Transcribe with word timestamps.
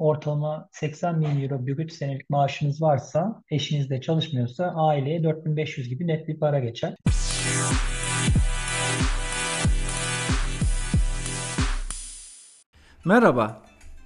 ortalama 0.00 0.68
80 0.72 1.20
bin 1.20 1.42
euro 1.42 1.66
brüt 1.66 1.92
senelik 1.92 2.30
maaşınız 2.30 2.82
varsa, 2.82 3.42
eşiniz 3.50 3.90
de 3.90 4.00
çalışmıyorsa 4.00 4.72
aileye 4.76 5.24
4500 5.24 5.88
gibi 5.88 6.06
net 6.06 6.28
bir 6.28 6.38
para 6.38 6.58
geçer. 6.58 6.94
Merhaba, 13.04 13.62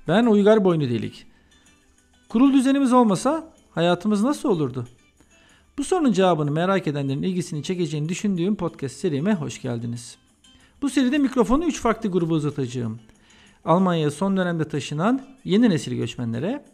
ben 0.09 0.27
Uygar 0.27 0.65
Boynu 0.65 0.83
Delik. 0.83 1.27
Kurul 2.29 2.53
düzenimiz 2.53 2.93
olmasa 2.93 3.53
hayatımız 3.71 4.23
nasıl 4.23 4.49
olurdu? 4.49 4.87
Bu 5.79 5.85
sorunun 5.85 6.13
cevabını 6.13 6.51
merak 6.51 6.87
edenlerin 6.87 7.23
ilgisini 7.23 7.63
çekeceğini 7.63 8.09
düşündüğüm 8.09 8.57
podcast 8.57 8.97
serime 8.97 9.35
hoş 9.35 9.63
geldiniz. 9.63 10.19
Bu 10.83 10.91
seride 10.91 11.19
mikrofonu 11.19 11.65
3 11.65 11.81
farklı 11.81 12.09
gruba 12.09 12.35
uzatacağım. 12.35 13.01
Almanya'ya 13.65 14.11
son 14.11 14.37
dönemde 14.37 14.69
taşınan 14.69 15.27
yeni 15.45 15.71
nesil 15.71 15.97
göçmenlere, 15.97 16.65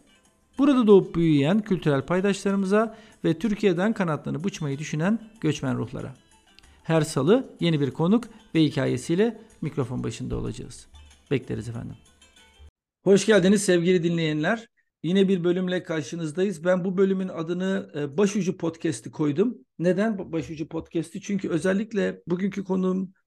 burada 0.57 0.87
doğup 0.87 1.15
büyüyen 1.15 1.59
kültürel 1.59 2.05
paydaşlarımıza 2.05 2.97
ve 3.25 3.39
Türkiye'den 3.39 3.93
kanatlarını 3.93 4.43
buçmayı 4.43 4.79
düşünen 4.79 5.19
göçmen 5.41 5.77
ruhlara. 5.77 6.15
Her 6.83 7.01
salı 7.01 7.55
yeni 7.59 7.81
bir 7.81 7.91
konuk 7.91 8.23
ve 8.55 8.63
hikayesiyle 8.63 9.41
mikrofon 9.61 10.03
başında 10.03 10.37
olacağız. 10.37 10.87
Bekleriz 11.31 11.69
efendim. 11.69 11.95
Hoş 13.03 13.25
geldiniz 13.25 13.63
sevgili 13.63 14.03
dinleyenler. 14.03 14.67
Yine 15.03 15.27
bir 15.27 15.43
bölümle 15.43 15.83
karşınızdayız. 15.83 16.65
Ben 16.65 16.85
bu 16.85 16.97
bölümün 16.97 17.27
adını 17.27 17.89
e, 17.95 18.17
Başucu 18.17 18.57
Podcast'i 18.57 19.11
koydum. 19.11 19.57
Neden 19.79 20.31
Başucu 20.31 20.67
Podcast'i? 20.67 21.21
Çünkü 21.21 21.49
özellikle 21.49 22.21
bugünkü 22.27 22.63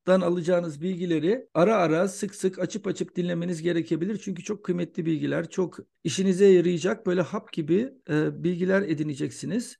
konumdan 0.05 0.27
alacağınız 0.27 0.83
bilgileri 0.83 1.49
ara 1.55 1.77
ara 1.77 2.09
sık 2.09 2.35
sık 2.35 2.59
açıp 2.59 2.87
açıp 2.87 3.17
dinlemeniz 3.17 3.63
gerekebilir. 3.63 4.19
Çünkü 4.25 4.43
çok 4.43 4.65
kıymetli 4.65 5.07
bilgiler, 5.07 5.51
çok 5.51 5.79
işinize 6.05 6.47
yarayacak 6.47 7.07
böyle 7.07 7.21
hap 7.21 7.53
gibi 7.53 7.93
e, 8.09 8.45
bilgiler 8.45 8.83
edineceksiniz. 8.83 9.79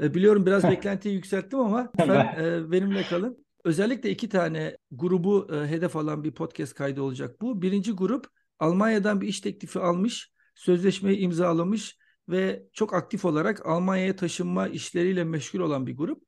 E, 0.00 0.14
biliyorum 0.14 0.46
biraz 0.46 0.64
beklentiyi 0.64 1.14
yükselttim 1.14 1.58
ama 1.58 1.92
lütfen 2.00 2.72
benimle 2.72 3.02
kalın. 3.02 3.46
Özellikle 3.64 4.10
iki 4.10 4.28
tane 4.28 4.76
grubu 4.90 5.48
hedef 5.50 5.96
alan 5.96 6.24
bir 6.24 6.32
podcast 6.32 6.74
kaydı 6.74 7.02
olacak 7.02 7.40
bu. 7.40 7.62
Birinci 7.62 7.92
grup 7.92 8.26
Almanya'dan 8.58 9.20
bir 9.20 9.28
iş 9.28 9.40
teklifi 9.40 9.78
almış 9.78 10.32
sözleşmeyi 10.54 11.18
imzalamış 11.18 11.98
ve 12.28 12.62
çok 12.72 12.94
aktif 12.94 13.24
olarak 13.24 13.66
Almanya'ya 13.66 14.16
taşınma 14.16 14.68
işleriyle 14.68 15.24
meşgul 15.24 15.60
olan 15.60 15.86
bir 15.86 15.96
grup. 15.96 16.22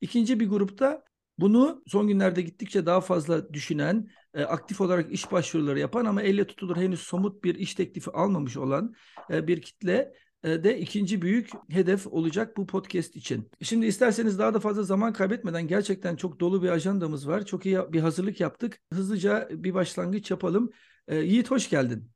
İkinci 0.00 0.40
bir 0.40 0.48
grupta 0.48 1.02
bunu 1.38 1.82
son 1.86 2.08
günlerde 2.08 2.42
gittikçe 2.42 2.86
daha 2.86 3.00
fazla 3.00 3.52
düşünen, 3.52 4.08
e, 4.34 4.44
aktif 4.44 4.80
olarak 4.80 5.12
iş 5.12 5.32
başvuruları 5.32 5.78
yapan 5.78 6.04
ama 6.04 6.22
elle 6.22 6.46
tutulur 6.46 6.76
henüz 6.76 7.00
somut 7.00 7.44
bir 7.44 7.54
iş 7.54 7.74
teklifi 7.74 8.10
almamış 8.10 8.56
olan 8.56 8.94
e, 9.30 9.46
bir 9.46 9.62
kitle 9.62 10.12
e, 10.44 10.64
de 10.64 10.78
ikinci 10.78 11.22
büyük 11.22 11.50
hedef 11.70 12.06
olacak 12.06 12.56
bu 12.56 12.66
podcast 12.66 13.16
için. 13.16 13.50
Şimdi 13.62 13.86
isterseniz 13.86 14.38
daha 14.38 14.54
da 14.54 14.60
fazla 14.60 14.82
zaman 14.82 15.12
kaybetmeden 15.12 15.68
gerçekten 15.68 16.16
çok 16.16 16.40
dolu 16.40 16.62
bir 16.62 16.68
ajandamız 16.68 17.28
var. 17.28 17.44
Çok 17.44 17.66
iyi 17.66 17.78
bir 17.92 18.00
hazırlık 18.00 18.40
yaptık. 18.40 18.80
Hızlıca 18.92 19.48
bir 19.50 19.74
başlangıç 19.74 20.30
yapalım. 20.30 20.70
E, 21.08 21.16
Yiğit 21.16 21.50
hoş 21.50 21.70
geldin. 21.70 22.10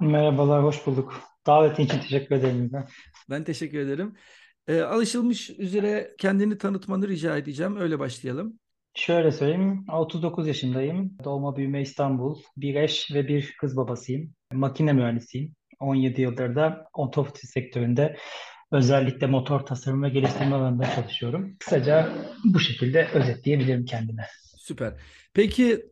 Merhabalar, 0.00 0.64
hoş 0.64 0.86
bulduk. 0.86 1.20
Davetin 1.46 1.84
için 1.84 2.00
teşekkür 2.00 2.34
ederim. 2.36 2.70
Ben, 2.72 2.86
ben 3.30 3.44
teşekkür 3.44 3.78
ederim. 3.78 4.14
E, 4.66 4.80
alışılmış 4.80 5.50
üzere 5.50 6.14
kendini 6.18 6.58
tanıtmanı 6.58 7.08
rica 7.08 7.36
edeceğim. 7.36 7.76
Öyle 7.76 7.98
başlayalım. 7.98 8.58
Şöyle 8.94 9.32
söyleyeyim, 9.32 9.84
39 9.92 10.46
yaşındayım. 10.46 11.16
Doğma 11.24 11.56
büyüme 11.56 11.82
İstanbul. 11.82 12.38
Bir 12.56 12.74
eş 12.74 13.14
ve 13.14 13.28
bir 13.28 13.54
kız 13.60 13.76
babasıyım. 13.76 14.34
Makine 14.52 14.92
mühendisiyim. 14.92 15.54
17 15.80 16.20
yıldır 16.22 16.54
da 16.54 16.86
otomotiv 16.94 17.48
sektöründe 17.48 18.16
özellikle 18.72 19.26
motor 19.26 19.60
tasarım 19.60 20.02
ve 20.02 20.08
geliştirme 20.08 20.56
alanında 20.56 20.84
çalışıyorum. 20.94 21.56
Kısaca 21.58 22.12
bu 22.44 22.60
şekilde 22.60 23.08
özetleyebilirim 23.14 23.84
kendime. 23.84 24.26
Süper. 24.58 24.94
Peki 25.34 25.82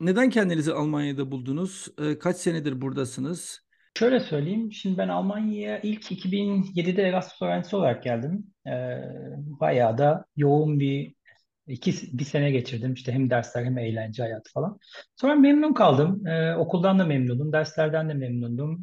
neden 0.00 0.30
kendinizi 0.30 0.72
Almanya'da 0.72 1.30
buldunuz? 1.30 1.88
Ee, 1.98 2.18
kaç 2.18 2.36
senedir 2.36 2.80
buradasınız? 2.80 3.60
Şöyle 3.98 4.20
söyleyeyim. 4.20 4.72
Şimdi 4.72 4.98
ben 4.98 5.08
Almanya'ya 5.08 5.80
ilk 5.80 6.12
2007'de 6.12 7.02
Erasmus 7.02 7.42
öğrencisi 7.42 7.76
olarak 7.76 8.02
geldim. 8.02 8.46
Ee, 8.66 8.70
bayağı 9.60 9.98
da 9.98 10.24
yoğun 10.36 10.80
bir 10.80 11.14
iki 11.66 12.18
bir 12.18 12.24
sene 12.24 12.50
geçirdim. 12.50 12.94
İşte 12.94 13.12
hem 13.12 13.30
dersler 13.30 13.64
hem 13.64 13.78
eğlence 13.78 14.22
hayatı 14.22 14.52
falan. 14.52 14.78
Sonra 15.16 15.34
memnun 15.34 15.74
kaldım. 15.74 16.26
Ee, 16.26 16.54
okuldan 16.54 16.98
da 16.98 17.04
memnunum, 17.04 17.52
derslerden 17.52 18.08
de 18.08 18.14
memnundum. 18.14 18.82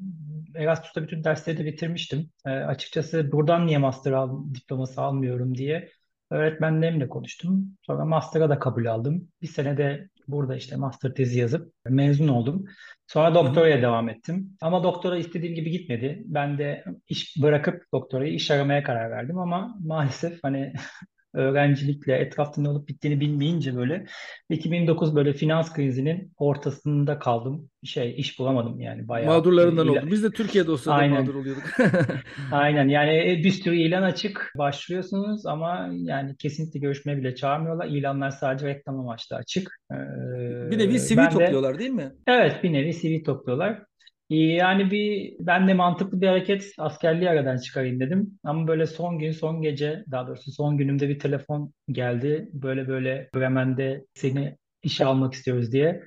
Erasmus'ta 0.56 1.04
bütün 1.04 1.24
dersleri 1.24 1.58
de 1.58 1.66
bitirmiştim. 1.66 2.30
Ee, 2.46 2.50
açıkçası 2.50 3.32
buradan 3.32 3.68
niye 3.68 3.78
master 3.78 4.12
al, 4.12 4.54
diploması 4.54 5.02
almıyorum 5.02 5.56
diye 5.56 5.90
öğretmenlerimle 6.32 7.10
konuştum. 7.10 7.78
Sonra 7.82 8.06
master'a 8.06 8.50
da 8.50 8.60
kabul 8.60 8.86
aldım. 8.86 9.28
Bir 9.42 9.48
sene 9.48 9.78
de 9.78 10.10
Burada 10.30 10.56
işte 10.56 10.76
master 10.76 11.14
tezi 11.14 11.40
yazıp 11.40 11.74
mezun 11.86 12.28
oldum. 12.28 12.66
Sonra 13.08 13.36
doktoraya 13.36 13.82
devam 13.82 14.10
ettim. 14.10 14.58
Ama 14.62 14.84
doktora 14.84 15.18
istediğim 15.18 15.56
gibi 15.56 15.72
gitmedi. 15.72 16.24
Ben 16.26 16.58
de 16.58 16.84
iş 17.08 17.38
bırakıp 17.42 17.84
doktorayı 17.94 18.34
iş 18.34 18.52
aramaya 18.52 18.84
karar 18.84 19.12
verdim 19.12 19.38
ama 19.38 19.76
maalesef 19.86 20.40
hani 20.44 20.74
öğrencilikle 21.34 22.16
etrafta 22.16 22.62
ne 22.62 22.70
olup 22.70 22.88
bittiğini 22.88 23.20
bilmeyince 23.20 23.76
böyle 23.76 24.06
2009 24.50 25.16
böyle 25.16 25.34
finans 25.34 25.74
krizinin 25.74 26.34
ortasında 26.38 27.20
kaldım. 27.20 27.70
Şey 27.84 28.16
iş 28.18 28.40
bulamadım 28.40 28.80
yani 28.80 29.08
bayağı. 29.08 29.28
Mağdurlarından 29.28 29.88
ilan... 29.88 30.04
oldu. 30.04 30.12
Biz 30.12 30.24
de 30.24 30.32
Türkiye'de 30.32 30.72
olsa 30.72 31.00
da 31.00 31.08
mağdur 31.08 31.36
oluyorduk. 31.36 31.64
Aynen 32.52 32.88
yani 32.88 33.32
e, 33.32 33.44
bir 33.44 33.52
sürü 33.52 33.76
ilan 33.76 34.04
açık 34.04 34.52
başvuruyorsunuz 34.58 35.46
ama 35.46 35.90
yani 35.94 36.36
kesinlikle 36.36 36.80
görüşmeye 36.80 37.18
bile 37.18 37.36
çağırmıyorlar. 37.36 37.88
İlanlar 37.88 38.30
sadece 38.30 38.68
reklam 38.68 39.00
amaçlı 39.00 39.36
açık. 39.36 39.80
Ee, 39.92 39.96
bir 40.72 40.78
nevi 40.78 41.00
CV 41.00 41.30
topluyorlar 41.30 41.76
de... 41.76 41.80
değil 41.80 41.92
mi? 41.92 42.12
Evet 42.28 42.64
bir 42.64 42.74
nevi 42.74 42.94
CV 42.94 43.24
topluyorlar. 43.26 43.89
Yani 44.30 44.92
bir 44.92 45.36
ben 45.40 45.68
de 45.68 45.74
mantıklı 45.74 46.22
bir 46.22 46.28
hareket 46.28 46.74
askerliği 46.78 47.30
aradan 47.30 47.58
çıkarayım 47.58 48.00
dedim. 48.00 48.40
Ama 48.44 48.68
böyle 48.68 48.88
son 48.88 49.20
gün 49.20 49.32
son 49.32 49.62
gece 49.62 50.06
daha 50.12 50.28
doğrusu 50.28 50.52
son 50.52 50.78
günümde 50.78 51.10
bir 51.10 51.20
telefon 51.20 51.74
geldi. 51.92 52.50
Böyle 52.54 52.88
böyle 52.88 53.30
Bremen'de 53.36 54.06
seni 54.14 54.58
işe 54.84 55.06
almak 55.06 55.34
istiyoruz 55.34 55.72
diye. 55.72 56.04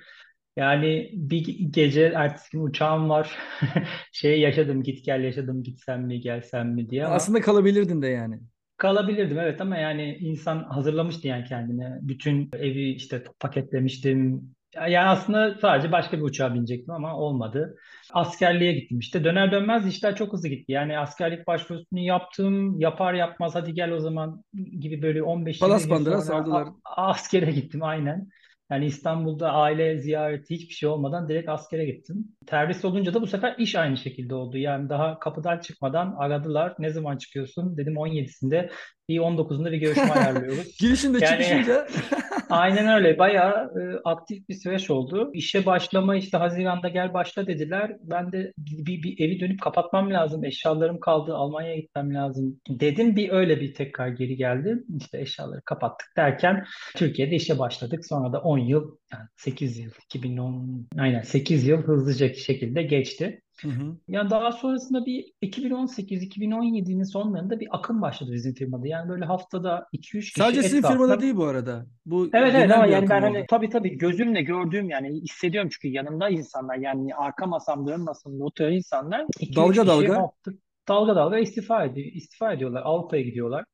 Yani 0.56 1.10
bir 1.15 1.47
gece 1.72 2.03
ertesi 2.16 2.50
gün 2.53 2.65
uçağım 2.65 3.09
var. 3.10 3.38
şey 4.12 4.41
yaşadım 4.41 4.83
git 4.83 5.04
gel 5.04 5.25
yaşadım 5.25 5.62
gitsem 5.62 6.03
mi 6.06 6.21
gelsem 6.21 6.69
mi 6.75 6.91
diye 6.91 7.06
ama 7.06 7.15
Aslında 7.15 7.41
kalabilirdin 7.41 8.03
de 8.03 8.06
yani. 8.06 8.41
kalabilirdim 8.77 9.39
evet 9.39 9.60
ama 9.60 9.77
yani 9.77 10.16
insan 10.21 10.65
hazırlamıştı 10.65 11.28
yani 11.28 11.44
kendine. 11.44 11.99
Bütün 12.03 12.50
evi 12.56 12.93
işte 12.93 13.25
paketlemiştim. 13.41 14.54
Yani 14.75 14.99
aslında 14.99 15.55
sadece 15.60 15.93
başka 15.93 16.16
bir 16.16 16.22
uçağa 16.22 16.55
binecektim 16.55 16.94
ama 16.94 17.16
olmadı. 17.16 17.77
Askerliğe 18.12 18.72
gittim 18.72 18.99
işte. 18.99 19.25
Döner 19.25 19.53
dönmez 19.53 19.87
işler 19.87 20.16
çok 20.16 20.33
hızlı 20.33 20.49
gitti. 20.49 20.72
Yani 20.72 20.99
askerlik 20.99 21.47
başvurusunu 21.47 22.00
yaptım. 22.00 22.81
Yapar 22.81 23.15
yapmaz 23.15 23.55
hadi 23.55 23.75
gel 23.75 23.91
o 23.91 24.00
zaman 24.00 24.44
gibi 24.81 25.03
böyle 25.03 25.22
15 25.22 25.59
Palas 25.59 25.91
bandıra 25.91 26.21
saldılar. 26.21 26.69
askere 26.84 27.50
gittim 27.50 27.83
aynen. 27.83 28.28
Yani 28.71 28.87
İstanbul'da 28.87 29.50
aile 29.53 30.00
ziyareti 30.00 30.55
hiçbir 30.55 30.75
şey 30.75 30.89
olmadan 30.89 31.28
direkt 31.28 31.49
askere 31.49 31.84
gittim. 31.84 32.25
Terhis 32.47 32.84
olunca 32.84 33.15
da 33.15 33.22
bu 33.22 33.27
sefer 33.27 33.54
iş 33.59 33.75
aynı 33.75 33.97
şekilde 33.97 34.34
oldu. 34.34 34.59
Yani 34.59 34.89
daha 34.89 35.19
kapıdan 35.19 35.59
çıkmadan 35.59 36.15
aradılar. 36.19 36.75
Ne 36.78 36.91
zaman 36.91 37.16
çıkıyorsun? 37.16 37.77
Dedim 37.77 37.94
17'sinde. 37.94 38.71
Bir 39.09 39.19
19'unda 39.19 39.72
bir 39.72 39.77
görüşme 39.78 40.10
ayarlıyoruz. 40.12 40.78
Girişinde 40.78 41.19
Yani 41.25 41.31
çıkışınca 41.31 41.87
aynen 42.52 42.88
öyle. 42.88 43.18
Bayağı 43.18 43.54
e, 43.54 44.00
aktif 44.04 44.48
bir 44.48 44.54
süreç 44.54 44.90
oldu. 44.90 45.30
İşe 45.34 45.66
başlama 45.66 46.16
işte 46.16 46.38
Haziran'da 46.38 46.88
gel 46.88 47.14
başla 47.14 47.46
dediler. 47.46 47.96
Ben 48.02 48.32
de 48.32 48.52
bir, 48.58 49.02
bir, 49.02 49.24
evi 49.24 49.40
dönüp 49.40 49.60
kapatmam 49.60 50.10
lazım. 50.10 50.44
Eşyalarım 50.44 51.00
kaldı. 51.00 51.34
Almanya'ya 51.34 51.77
gitmem 51.77 52.15
lazım 52.15 52.60
dedim. 52.68 53.16
Bir 53.16 53.30
öyle 53.30 53.60
bir 53.60 53.74
tekrar 53.74 54.09
geri 54.09 54.36
geldim. 54.36 54.84
İşte 54.98 55.21
eşyaları 55.21 55.60
kapattık 55.65 56.09
derken 56.16 56.65
Türkiye'de 56.97 57.34
işe 57.34 57.59
başladık. 57.59 58.06
Sonra 58.06 58.32
da 58.32 58.41
10 58.41 58.59
yıl 58.59 58.97
yani 59.12 59.28
8 59.36 59.78
yıl 59.78 59.91
2010 60.04 60.88
aynen 60.98 61.22
8 61.22 61.66
yıl 61.66 61.82
hızlıca 61.82 62.34
şekilde 62.34 62.82
geçti. 62.82 63.41
Hı 63.60 63.69
hı. 63.69 63.97
Yani 64.09 64.31
daha 64.31 64.53
sonrasında 64.53 65.07
bir 65.07 65.33
2018-2017'nin 65.43 67.03
sonlarında 67.04 67.60
bir 67.60 67.69
akım 67.71 68.03
başladı 68.03 68.31
bizim 68.33 68.54
firmada. 68.54 68.89
Yani 68.89 69.09
böyle 69.09 69.25
haftada 69.25 69.87
2-3 69.93 70.21
kişi 70.21 70.41
Sadece 70.41 70.63
sizin 70.63 70.78
etrafında... 70.78 70.99
firmada 70.99 71.21
değil 71.21 71.37
bu 71.37 71.45
arada. 71.45 71.87
Bu 72.07 72.31
Evet 72.33 72.54
evet 72.57 72.71
ama 72.72 72.87
yani 72.87 73.10
ben 73.10 73.22
oldu. 73.22 73.27
hani 73.27 73.47
tabii 73.51 73.69
tabii 73.71 73.99
gözümle 73.99 74.43
gördüğüm 74.43 74.91
yani 74.91 75.21
hissediyorum 75.21 75.71
çünkü 75.72 75.89
yanımda 75.89 76.28
insanlar 76.28 76.77
yani 76.77 77.15
arka 77.15 77.47
masamda 77.47 77.93
ön 77.95 78.01
masamda 78.01 78.45
oturan 78.45 78.72
insanlar 78.72 79.21
2-3 79.41 79.57
Dalga 79.57 79.87
dalga. 79.87 80.16
hafta 80.16 80.51
dalga 80.89 81.16
dalga 81.16 81.39
istifa 81.39 81.84
ediyor, 81.84 82.07
istifa 82.13 82.53
ediyorlar. 82.53 82.83
Avrupa'ya 82.84 83.22
gidiyorlar. 83.22 83.65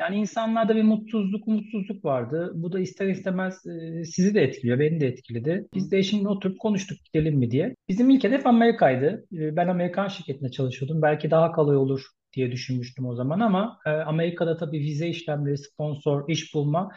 Yani 0.00 0.16
insanlarda 0.16 0.76
bir 0.76 0.82
mutsuzluk, 0.82 1.48
umutsuzluk 1.48 2.04
vardı. 2.04 2.52
Bu 2.54 2.72
da 2.72 2.80
ister 2.80 3.06
istemez 3.06 3.66
e, 3.66 4.04
sizi 4.04 4.34
de 4.34 4.42
etkiliyor, 4.42 4.78
beni 4.78 5.00
de 5.00 5.06
etkiledi. 5.06 5.68
Biz 5.74 5.92
de 5.92 5.98
eşimle 5.98 6.28
oturup 6.28 6.58
konuştuk 6.58 6.98
gidelim 7.04 7.38
mi 7.38 7.50
diye. 7.50 7.76
Bizim 7.88 8.10
ilk 8.10 8.24
hedef 8.24 8.46
Amerika'ydı. 8.46 9.26
E, 9.32 9.56
ben 9.56 9.68
Amerikan 9.68 10.08
şirketinde 10.08 10.50
çalışıyordum. 10.50 11.02
Belki 11.02 11.30
daha 11.30 11.52
kolay 11.52 11.76
olur 11.76 12.00
diye 12.32 12.52
düşünmüştüm 12.52 13.06
o 13.06 13.14
zaman 13.14 13.40
ama 13.40 13.78
e, 13.86 13.90
Amerika'da 13.90 14.56
tabii 14.56 14.80
vize 14.80 15.08
işlemleri, 15.08 15.58
sponsor, 15.58 16.28
iş 16.28 16.54
bulma 16.54 16.90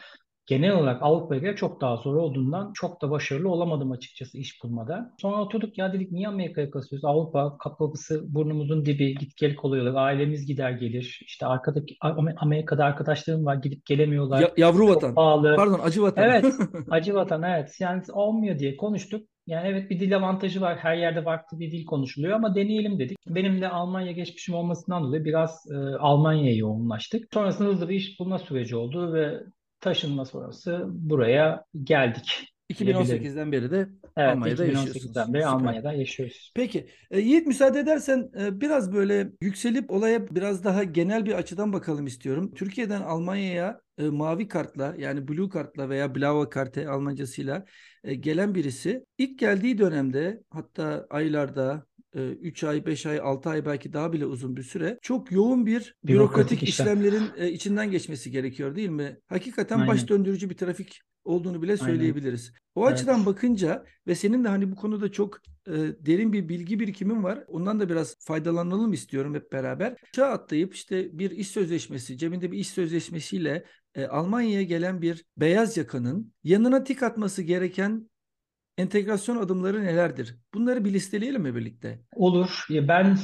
genel 0.45 0.71
olarak 0.71 0.97
Avrupa'ya 1.01 1.41
göre 1.41 1.55
çok 1.55 1.81
daha 1.81 1.95
zor 1.95 2.15
olduğundan 2.15 2.71
çok 2.73 3.01
da 3.01 3.11
başarılı 3.11 3.49
olamadım 3.49 3.91
açıkçası 3.91 4.37
iş 4.37 4.63
bulmada. 4.63 5.13
Sonra 5.21 5.41
oturduk 5.41 5.77
ya 5.77 5.93
dedik 5.93 6.11
niye 6.11 6.27
Amerika'ya 6.27 6.71
kasıyoruz? 6.71 7.05
Avrupa 7.05 7.57
kapısı 7.57 8.33
burnumuzun 8.33 8.85
dibi 8.85 9.15
git 9.15 9.37
gel 9.37 9.55
kolay 9.55 9.81
olur. 9.81 9.95
Ailemiz 9.95 10.45
gider 10.45 10.71
gelir. 10.71 11.19
İşte 11.25 11.45
arkadaki 11.45 11.95
Amerika'da 12.37 12.85
arkadaşlarım 12.85 13.45
var 13.45 13.55
gidip 13.55 13.85
gelemiyorlar. 13.85 14.41
Ya, 14.41 14.51
yavru 14.57 14.87
çok 14.87 14.95
vatan. 14.95 15.15
pahalı. 15.15 15.55
Pardon 15.55 15.79
acı 15.83 16.01
vatan. 16.01 16.23
Evet 16.23 16.45
acı 16.89 17.13
vatan 17.13 17.43
evet. 17.43 17.75
Yani 17.79 18.01
olmuyor 18.13 18.59
diye 18.59 18.77
konuştuk. 18.77 19.27
Yani 19.47 19.67
evet 19.67 19.89
bir 19.89 19.99
dil 19.99 20.15
avantajı 20.15 20.61
var. 20.61 20.77
Her 20.77 20.95
yerde 20.95 21.23
farklı 21.23 21.59
bir 21.59 21.71
dil 21.71 21.85
konuşuluyor 21.85 22.33
ama 22.33 22.55
deneyelim 22.55 22.99
dedik. 22.99 23.17
Benim 23.27 23.61
de 23.61 23.69
Almanya 23.69 24.11
geçmişim 24.11 24.55
olmasından 24.55 25.03
dolayı 25.03 25.25
biraz 25.25 25.65
e, 25.71 25.75
Almanya'ya 25.99 26.55
yoğunlaştık. 26.55 27.23
Sonrasında 27.33 27.69
hızlı 27.69 27.89
bir 27.89 27.95
iş 27.95 28.19
bulma 28.19 28.39
süreci 28.39 28.75
oldu 28.75 29.13
ve 29.13 29.43
taşınma 29.83 30.25
sonrası 30.25 30.83
buraya 30.87 31.65
geldik. 31.83 32.53
2018'den 32.73 33.51
beri 33.51 33.71
de 33.71 33.89
evet, 34.17 34.31
Almanya'da 34.31 34.67
2018'den 34.67 35.33
beri 35.33 35.45
Almanya'da 35.45 35.93
yaşıyoruz. 35.93 36.51
Peki 36.55 36.87
e, 37.11 37.19
Yiğit 37.19 37.47
müsaade 37.47 37.79
edersen 37.79 38.29
e, 38.39 38.61
biraz 38.61 38.93
böyle 38.93 39.29
yükselip 39.41 39.91
olaya 39.91 40.35
biraz 40.35 40.63
daha 40.63 40.83
genel 40.83 41.25
bir 41.25 41.33
açıdan 41.33 41.73
bakalım 41.73 42.07
istiyorum. 42.07 42.53
Türkiye'den 42.55 43.01
Almanya'ya 43.01 43.81
e, 43.97 44.03
mavi 44.03 44.47
kartla 44.47 44.95
yani 44.97 45.27
blue 45.27 45.49
kartla 45.49 45.89
veya 45.89 46.15
blaue 46.15 46.49
karte 46.49 46.89
Almancasıyla 46.89 47.65
e, 48.03 48.15
gelen 48.15 48.55
birisi 48.55 49.05
ilk 49.17 49.39
geldiği 49.39 49.77
dönemde 49.77 50.41
hatta 50.49 51.07
aylarda 51.09 51.85
3 52.13 52.63
ay, 52.63 52.85
5 52.85 53.05
ay, 53.05 53.19
6 53.19 53.49
ay 53.49 53.65
belki 53.65 53.93
daha 53.93 54.13
bile 54.13 54.25
uzun 54.25 54.55
bir 54.55 54.63
süre 54.63 54.99
çok 55.01 55.31
yoğun 55.31 55.65
bir 55.65 55.73
bürokratik, 55.73 56.07
bürokratik 56.07 56.63
işlemlerin 56.63 57.31
işlem. 57.33 57.53
içinden 57.53 57.91
geçmesi 57.91 58.31
gerekiyor 58.31 58.75
değil 58.75 58.89
mi? 58.89 59.17
Hakikaten 59.27 59.75
Aynen. 59.75 59.87
baş 59.87 60.09
döndürücü 60.09 60.49
bir 60.49 60.57
trafik 60.57 61.01
olduğunu 61.23 61.61
bile 61.61 61.77
söyleyebiliriz. 61.77 62.41
Aynen. 62.47 62.85
O 62.85 62.89
evet. 62.89 62.97
açıdan 62.97 63.25
bakınca 63.25 63.85
ve 64.07 64.15
senin 64.15 64.43
de 64.43 64.47
hani 64.47 64.71
bu 64.71 64.75
konuda 64.75 65.11
çok 65.11 65.37
e, 65.67 65.71
derin 65.99 66.33
bir 66.33 66.49
bilgi 66.49 66.79
birikimin 66.79 67.23
var. 67.23 67.43
Ondan 67.47 67.79
da 67.79 67.89
biraz 67.89 68.15
faydalanalım 68.19 68.93
istiyorum 68.93 69.35
hep 69.35 69.51
beraber. 69.51 69.95
Çağ 70.11 70.25
atlayıp 70.25 70.73
işte 70.73 71.19
bir 71.19 71.31
iş 71.31 71.47
sözleşmesi, 71.47 72.17
cebinde 72.17 72.51
bir 72.51 72.57
iş 72.57 72.69
sözleşmesiyle 72.69 73.65
e, 73.95 74.05
Almanya'ya 74.05 74.63
gelen 74.63 75.01
bir 75.01 75.25
beyaz 75.37 75.77
yakanın 75.77 76.33
yanına 76.43 76.83
tik 76.83 77.03
atması 77.03 77.41
gereken 77.41 78.09
entegrasyon 78.77 79.37
adımları 79.37 79.83
nelerdir? 79.83 80.35
Bunları 80.53 80.85
bir 80.85 80.93
listeleyelim 80.93 81.41
mi 81.41 81.55
birlikte? 81.55 81.99
Olur. 82.15 82.65
Ben 82.69 83.17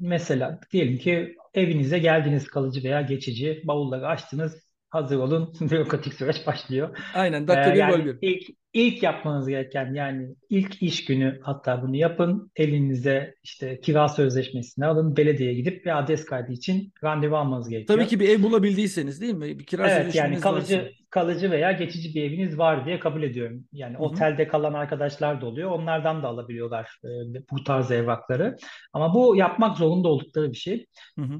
mesela 0.00 0.60
diyelim 0.72 0.98
ki 0.98 1.36
evinize 1.54 1.98
geldiniz 1.98 2.46
kalıcı 2.46 2.84
veya 2.84 3.02
geçici. 3.02 3.62
Bavulları 3.64 4.06
açtınız. 4.06 4.72
Hazır 4.90 5.16
olun. 5.16 5.54
Bürokratik 5.60 6.14
süreç 6.14 6.46
başlıyor. 6.46 6.98
Aynen. 7.14 7.48
Dakika 7.48 7.70
ee, 7.70 7.74
bir 7.74 7.78
yani 7.78 7.96
gol 7.96 8.04
bir. 8.04 8.18
Ilk, 8.22 8.56
ilk 8.72 9.02
yapmanız 9.02 9.48
gereken 9.48 9.94
yani 9.94 10.34
ilk 10.50 10.82
iş 10.82 11.04
günü 11.04 11.40
hatta 11.42 11.82
bunu 11.82 11.96
yapın. 11.96 12.50
Elinize 12.56 13.34
işte 13.42 13.80
kira 13.80 14.08
sözleşmesini 14.08 14.86
alın. 14.86 15.16
Belediyeye 15.16 15.54
gidip 15.54 15.84
bir 15.84 15.98
adres 15.98 16.24
kaydı 16.24 16.52
için 16.52 16.92
randevu 17.04 17.36
almanız 17.36 17.68
gerekiyor. 17.68 17.98
Tabii 17.98 18.08
ki 18.08 18.20
bir 18.20 18.28
ev 18.28 18.42
bulabildiyseniz 18.42 19.20
değil 19.20 19.34
mi? 19.34 19.58
Bir 19.58 19.66
kira 19.66 19.90
evet, 19.90 20.14
yani 20.14 20.40
kalıcı 20.40 20.78
varsa. 20.78 20.88
kalıcı 21.10 21.50
veya 21.50 21.72
geçici 21.72 22.14
bir 22.14 22.22
eviniz 22.22 22.58
var 22.58 22.86
diye 22.86 23.00
kabul 23.00 23.22
ediyorum. 23.22 23.64
Yani 23.72 23.94
Hı-hı. 23.94 24.02
otelde 24.02 24.48
kalan 24.48 24.74
arkadaşlar 24.74 25.40
da 25.40 25.46
oluyor. 25.46 25.70
Onlardan 25.70 26.22
da 26.22 26.28
alabiliyorlar 26.28 27.00
e, 27.04 27.08
bu 27.50 27.64
tarz 27.64 27.90
evrakları. 27.90 28.56
Ama 28.92 29.14
bu 29.14 29.36
yapmak 29.36 29.76
zorunda 29.76 30.08
oldukları 30.08 30.50
bir 30.50 30.56
şey. 30.56 30.86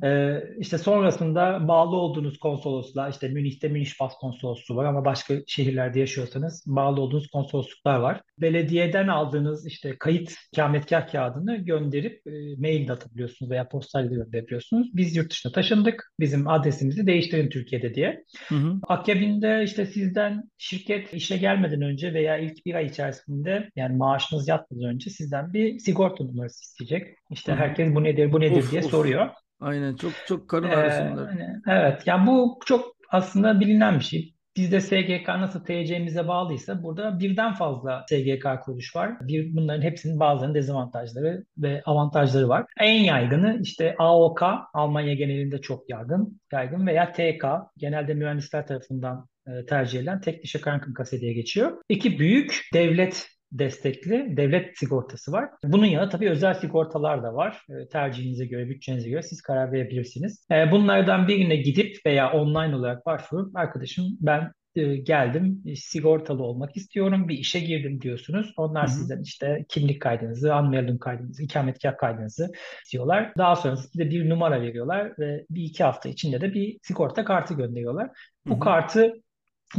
E, 0.02 0.40
işte 0.58 0.78
sonrasında 0.78 1.68
bağlı 1.68 1.96
olduğunuz 1.96 2.38
konsolosluğa 2.38 3.08
işte 3.08 3.28
Münih'te 3.28 3.68
Münih 3.68 4.00
Başkonsolosluğu 4.00 4.76
var 4.76 4.84
ama 4.84 5.04
başka 5.04 5.34
şehirlerde 5.46 6.00
yaşıyorsanız 6.00 6.64
bağlı 6.66 7.00
olduğunuz 7.00 7.21
konsolosluklar 7.28 7.98
var. 7.98 8.20
Belediyeden 8.38 9.08
aldığınız 9.08 9.66
işte 9.66 9.96
kayıt 9.98 10.34
ikametgah 10.52 11.12
kağıdını 11.12 11.56
gönderip 11.56 12.26
e, 12.26 12.30
mail 12.58 12.88
de 12.88 12.92
atabiliyorsunuz 12.92 13.50
veya 13.50 13.68
postayla 13.68 14.10
gönderebiliyorsunuz. 14.10 14.88
Biz 14.94 15.16
yurt 15.16 15.30
dışına 15.30 15.52
taşındık. 15.52 16.12
Bizim 16.20 16.48
adresimizi 16.48 17.06
değiştirin 17.06 17.50
Türkiye'de 17.50 17.94
diye. 17.94 18.24
Hı 18.48 18.54
hı. 18.54 18.74
Akabinde 18.88 19.62
işte 19.64 19.86
sizden 19.86 20.42
şirket 20.58 21.14
işe 21.14 21.36
gelmeden 21.36 21.82
önce 21.82 22.14
veya 22.14 22.38
ilk 22.38 22.66
bir 22.66 22.74
ay 22.74 22.86
içerisinde 22.86 23.70
yani 23.76 23.96
maaşınız 23.96 24.48
yatmadan 24.48 24.84
önce 24.84 25.10
sizden 25.10 25.52
bir 25.52 25.78
sigorta 25.78 26.24
numarası 26.24 26.62
isteyecek. 26.62 27.16
İşte 27.30 27.52
hı 27.52 27.56
hı. 27.56 27.60
herkes 27.60 27.94
bu 27.94 28.04
nedir 28.04 28.32
bu 28.32 28.40
nedir 28.40 28.62
of, 28.62 28.70
diye 28.70 28.82
of. 28.82 28.90
soruyor. 28.90 29.30
Aynen 29.60 29.96
çok 29.96 30.12
çok 30.26 30.48
karın 30.48 30.68
Ee, 30.68 31.60
evet 31.66 32.02
yani 32.06 32.26
bu 32.26 32.58
çok 32.66 32.96
aslında 33.10 33.60
bilinen 33.60 33.98
bir 33.98 34.04
şey. 34.04 34.31
Bizde 34.56 34.80
SGK 34.80 35.28
nasıl 35.28 35.64
TC'mize 35.64 36.28
bağlıysa 36.28 36.82
burada 36.82 37.18
birden 37.20 37.54
fazla 37.54 38.04
SGK 38.08 38.46
kuruluş 38.64 38.96
var. 38.96 39.16
Bir, 39.20 39.56
bunların 39.56 39.82
hepsinin 39.82 40.20
bazılarının 40.20 40.54
dezavantajları 40.54 41.44
ve 41.58 41.82
avantajları 41.84 42.48
var. 42.48 42.66
En 42.80 43.04
yaygını 43.04 43.58
işte 43.62 43.94
AOK, 43.98 44.42
Almanya 44.74 45.14
genelinde 45.14 45.60
çok 45.60 45.90
yaygın, 45.90 46.40
yaygın 46.52 46.86
veya 46.86 47.12
TK, 47.12 47.44
genelde 47.76 48.14
mühendisler 48.14 48.66
tarafından 48.66 49.28
e, 49.46 49.66
tercih 49.66 49.98
edilen 49.98 50.20
Teknische 50.20 50.60
Krankenkasse 50.60 51.20
diye 51.20 51.32
geçiyor. 51.32 51.72
İki 51.88 52.18
büyük 52.18 52.60
devlet 52.74 53.26
destekli 53.52 54.36
devlet 54.36 54.78
sigortası 54.78 55.32
var. 55.32 55.48
Bunun 55.64 55.86
yanında 55.86 56.08
tabii 56.08 56.30
özel 56.30 56.54
sigortalar 56.54 57.22
da 57.22 57.34
var. 57.34 57.62
E, 57.68 57.88
tercihinize 57.88 58.46
göre, 58.46 58.68
bütçenize 58.68 59.10
göre 59.10 59.22
siz 59.22 59.42
karar 59.42 59.72
verebilirsiniz. 59.72 60.46
E, 60.52 60.70
bunlardan 60.70 61.28
birine 61.28 61.56
gidip 61.56 61.96
veya 62.06 62.32
online 62.32 62.76
olarak 62.76 63.06
başvurup 63.06 63.56
arkadaşım 63.56 64.04
ben 64.20 64.52
e, 64.76 64.96
geldim 64.96 65.62
sigortalı 65.76 66.42
olmak 66.42 66.76
istiyorum 66.76 67.28
bir 67.28 67.38
işe 67.38 67.60
girdim 67.60 68.00
diyorsunuz. 68.00 68.52
Onlar 68.56 68.88
Hı-hı. 68.88 68.96
sizden 68.96 69.22
işte 69.22 69.64
kimlik 69.68 70.02
kaydınızı, 70.02 70.54
anmeldung 70.54 71.00
kaydınızı, 71.00 71.42
ikametgah 71.42 71.96
kaydınızı 71.96 72.52
istiyorlar. 72.84 73.32
Daha 73.38 73.56
sonra 73.56 73.76
size 73.76 74.10
bir 74.10 74.28
numara 74.28 74.62
veriyorlar 74.62 75.12
ve 75.18 75.46
bir 75.50 75.62
iki 75.62 75.84
hafta 75.84 76.08
içinde 76.08 76.40
de 76.40 76.54
bir 76.54 76.78
sigorta 76.82 77.24
kartı 77.24 77.54
gönderiyorlar. 77.54 78.10
Bu 78.46 78.50
Hı-hı. 78.50 78.60
kartı 78.60 79.12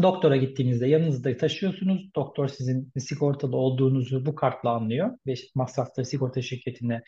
Doktora 0.02 0.38
gittiğinizde 0.38 0.88
yanınızda 0.88 1.38
taşıyorsunuz. 1.38 2.10
Doktor 2.16 2.48
sizin 2.48 2.92
sigortalı 2.98 3.58
olduğunuzu 3.58 4.26
bu 4.26 4.36
kartla 4.36 4.70
anlıyor 4.70 5.18
ve 5.28 5.34
masrafları 5.56 6.06
sigorta 6.06 6.42
şirketine 6.42 7.02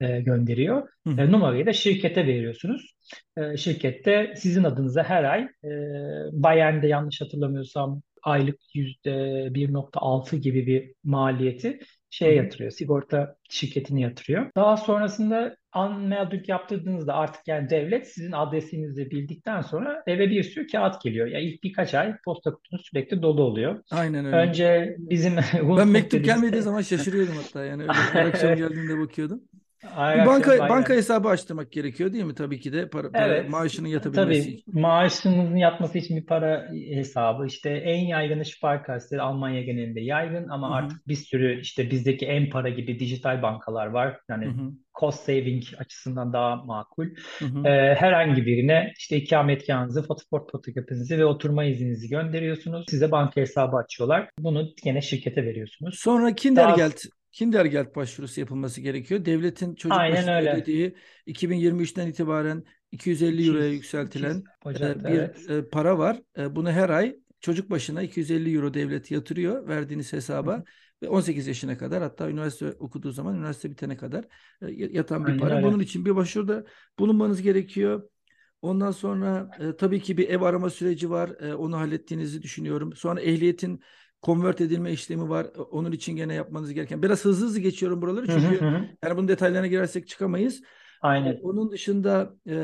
e, 0.00 0.20
gönderiyor. 0.20 0.88
Hı. 1.06 1.10
E, 1.10 1.32
numarayı 1.32 1.66
da 1.66 1.72
şirkete 1.72 2.26
veriyorsunuz. 2.26 2.94
E, 3.36 3.56
şirkette 3.56 4.34
sizin 4.36 4.64
adınıza 4.64 5.02
her 5.02 5.24
ay 5.24 5.40
e, 5.42 5.70
Bayern'de 6.32 6.86
yanlış 6.86 7.20
hatırlamıyorsam 7.20 8.02
aylık 8.22 8.58
yüzde 8.74 9.10
1.6 9.54 10.36
gibi 10.36 10.66
bir 10.66 10.94
maliyeti 11.04 11.78
şeye 12.12 12.34
yatırıyor. 12.34 12.70
Sigorta 12.70 13.36
şirketine 13.50 14.00
yatırıyor. 14.00 14.50
Daha 14.56 14.76
sonrasında 14.76 15.56
unmailed 15.76 16.48
yaptırdığınızda 16.48 17.14
artık 17.14 17.48
yani 17.48 17.70
devlet 17.70 18.08
sizin 18.08 18.32
adresinizi 18.32 19.10
bildikten 19.10 19.60
sonra 19.60 20.02
eve 20.06 20.30
bir 20.30 20.42
sürü 20.42 20.66
kağıt 20.66 21.02
geliyor. 21.02 21.26
Ya 21.26 21.38
yani 21.38 21.50
ilk 21.50 21.62
birkaç 21.62 21.94
ay 21.94 22.14
posta 22.24 22.54
kutunuz 22.54 22.86
sürekli 22.86 23.22
dolu 23.22 23.42
oluyor. 23.42 23.82
Aynen 23.90 24.24
öyle. 24.24 24.36
Önce 24.36 24.96
bizim 24.98 25.36
Ben 25.78 25.88
mektup 25.88 26.24
gelmediği 26.24 26.62
zaman 26.62 26.82
şaşırıyordum 26.82 27.34
hatta 27.36 27.64
yani 27.64 27.82
öyle 27.82 27.92
akşam 28.28 28.56
geldiğimde 28.56 28.98
bakıyordum. 28.98 29.42
Bir 29.84 30.26
banka 30.26 30.52
aynen. 30.52 30.68
banka 30.68 30.94
hesabı 30.94 31.28
açtırmak 31.28 31.72
gerekiyor 31.72 32.12
değil 32.12 32.24
mi 32.24 32.34
tabii 32.34 32.60
ki 32.60 32.72
de 32.72 32.88
para, 32.88 33.10
para 33.10 33.26
evet, 33.26 33.50
maaşının 33.50 33.88
yatabilmesi 33.88 34.42
tabii, 34.42 34.54
için. 34.54 34.80
Maaşınızın 34.80 35.56
yatması 35.56 35.98
için 35.98 36.16
bir 36.16 36.26
para 36.26 36.68
hesabı 36.94 37.46
işte 37.46 37.70
en 37.70 38.06
yaygın 38.06 38.42
Sparkasse 38.42 39.20
Almanya 39.20 39.62
genelinde 39.62 40.00
yaygın 40.00 40.48
ama 40.48 40.68
Hı-hı. 40.68 40.74
artık 40.74 41.08
bir 41.08 41.14
sürü 41.14 41.60
işte 41.60 41.90
bizdeki 41.90 42.26
en 42.26 42.50
para 42.50 42.68
gibi 42.68 42.98
dijital 42.98 43.42
bankalar 43.42 43.86
var. 43.86 44.18
Yani 44.28 44.46
Hı-hı. 44.46 44.70
cost 45.00 45.20
saving 45.20 45.62
açısından 45.78 46.32
daha 46.32 46.56
makul. 46.56 47.06
Ee, 47.64 47.94
herhangi 47.94 48.46
birine 48.46 48.92
işte 48.98 49.16
ikametgahınızı, 49.16 50.06
pasaport 50.06 50.52
fotoğrafınızı 50.52 51.18
ve 51.18 51.24
oturma 51.24 51.64
izninizi 51.64 52.08
gönderiyorsunuz. 52.08 52.86
Size 52.90 53.10
banka 53.10 53.40
hesabı 53.40 53.76
açıyorlar. 53.76 54.30
Bunu 54.38 54.68
yine 54.84 55.00
şirkete 55.00 55.44
veriyorsunuz. 55.44 55.98
Sonra 55.98 56.34
Kindergeld 56.34 56.98
Kindergeld 57.32 57.96
başvurusu 57.96 58.40
yapılması 58.40 58.80
gerekiyor. 58.80 59.24
Devletin 59.24 59.74
çocuk 59.74 59.98
Aynen 59.98 60.16
başına 60.16 60.36
öyle. 60.36 60.52
ödediği 60.52 60.94
2023'ten 61.26 62.06
itibaren 62.06 62.64
250 62.92 63.48
euroya 63.48 63.68
yükseltilen 63.68 64.42
e, 64.66 65.04
bir 65.04 65.10
evet. 65.10 65.50
E, 65.50 65.68
para 65.68 65.98
var. 65.98 66.22
E, 66.38 66.56
bunu 66.56 66.70
her 66.70 66.88
ay 66.88 67.16
çocuk 67.40 67.70
başına 67.70 68.02
250 68.02 68.56
euro 68.56 68.74
devlet 68.74 69.10
yatırıyor 69.10 69.68
verdiğiniz 69.68 70.12
hesaba 70.12 70.56
Hı. 70.56 70.64
ve 71.02 71.08
18 71.08 71.46
yaşına 71.46 71.78
kadar 71.78 72.02
hatta 72.02 72.30
üniversite 72.30 72.72
okuduğu 72.72 73.10
zaman 73.10 73.36
üniversite 73.36 73.70
bitene 73.70 73.96
kadar 73.96 74.24
yatan 74.70 75.26
bir 75.26 75.30
Aynen 75.30 75.40
para. 75.40 75.56
Öyle. 75.56 75.66
Bunun 75.66 75.80
için 75.80 76.04
bir 76.04 76.16
başvuruda 76.16 76.64
bulunmanız 76.98 77.42
gerekiyor. 77.42 78.08
Ondan 78.62 78.90
sonra 78.90 79.50
e, 79.60 79.76
tabii 79.76 80.00
ki 80.00 80.16
bir 80.16 80.28
ev 80.28 80.42
arama 80.42 80.70
süreci 80.70 81.10
var. 81.10 81.30
E, 81.40 81.54
onu 81.54 81.76
hallettiğinizi 81.76 82.42
düşünüyorum. 82.42 82.92
Sonra 82.96 83.20
ehliyetin 83.20 83.82
convert 84.22 84.60
edilme 84.60 84.92
işlemi 84.92 85.28
var. 85.28 85.44
E, 85.44 85.60
onun 85.60 85.92
için 85.92 86.16
gene 86.16 86.34
yapmanız 86.34 86.72
gereken. 86.72 87.02
Biraz 87.02 87.24
hızlı 87.24 87.46
hızlı 87.46 87.60
geçiyorum 87.60 88.02
buraları 88.02 88.26
Hı 88.26 88.32
hı 88.32 88.40
çünkü 88.40 88.60
hı. 88.60 88.88
yani 89.04 89.16
bunun 89.16 89.28
detaylarına 89.28 89.66
girersek 89.66 90.08
çıkamayız. 90.08 90.62
E, 90.62 90.66
Aynen. 91.00 91.40
onun 91.42 91.70
dışında 91.70 92.34
e, 92.46 92.54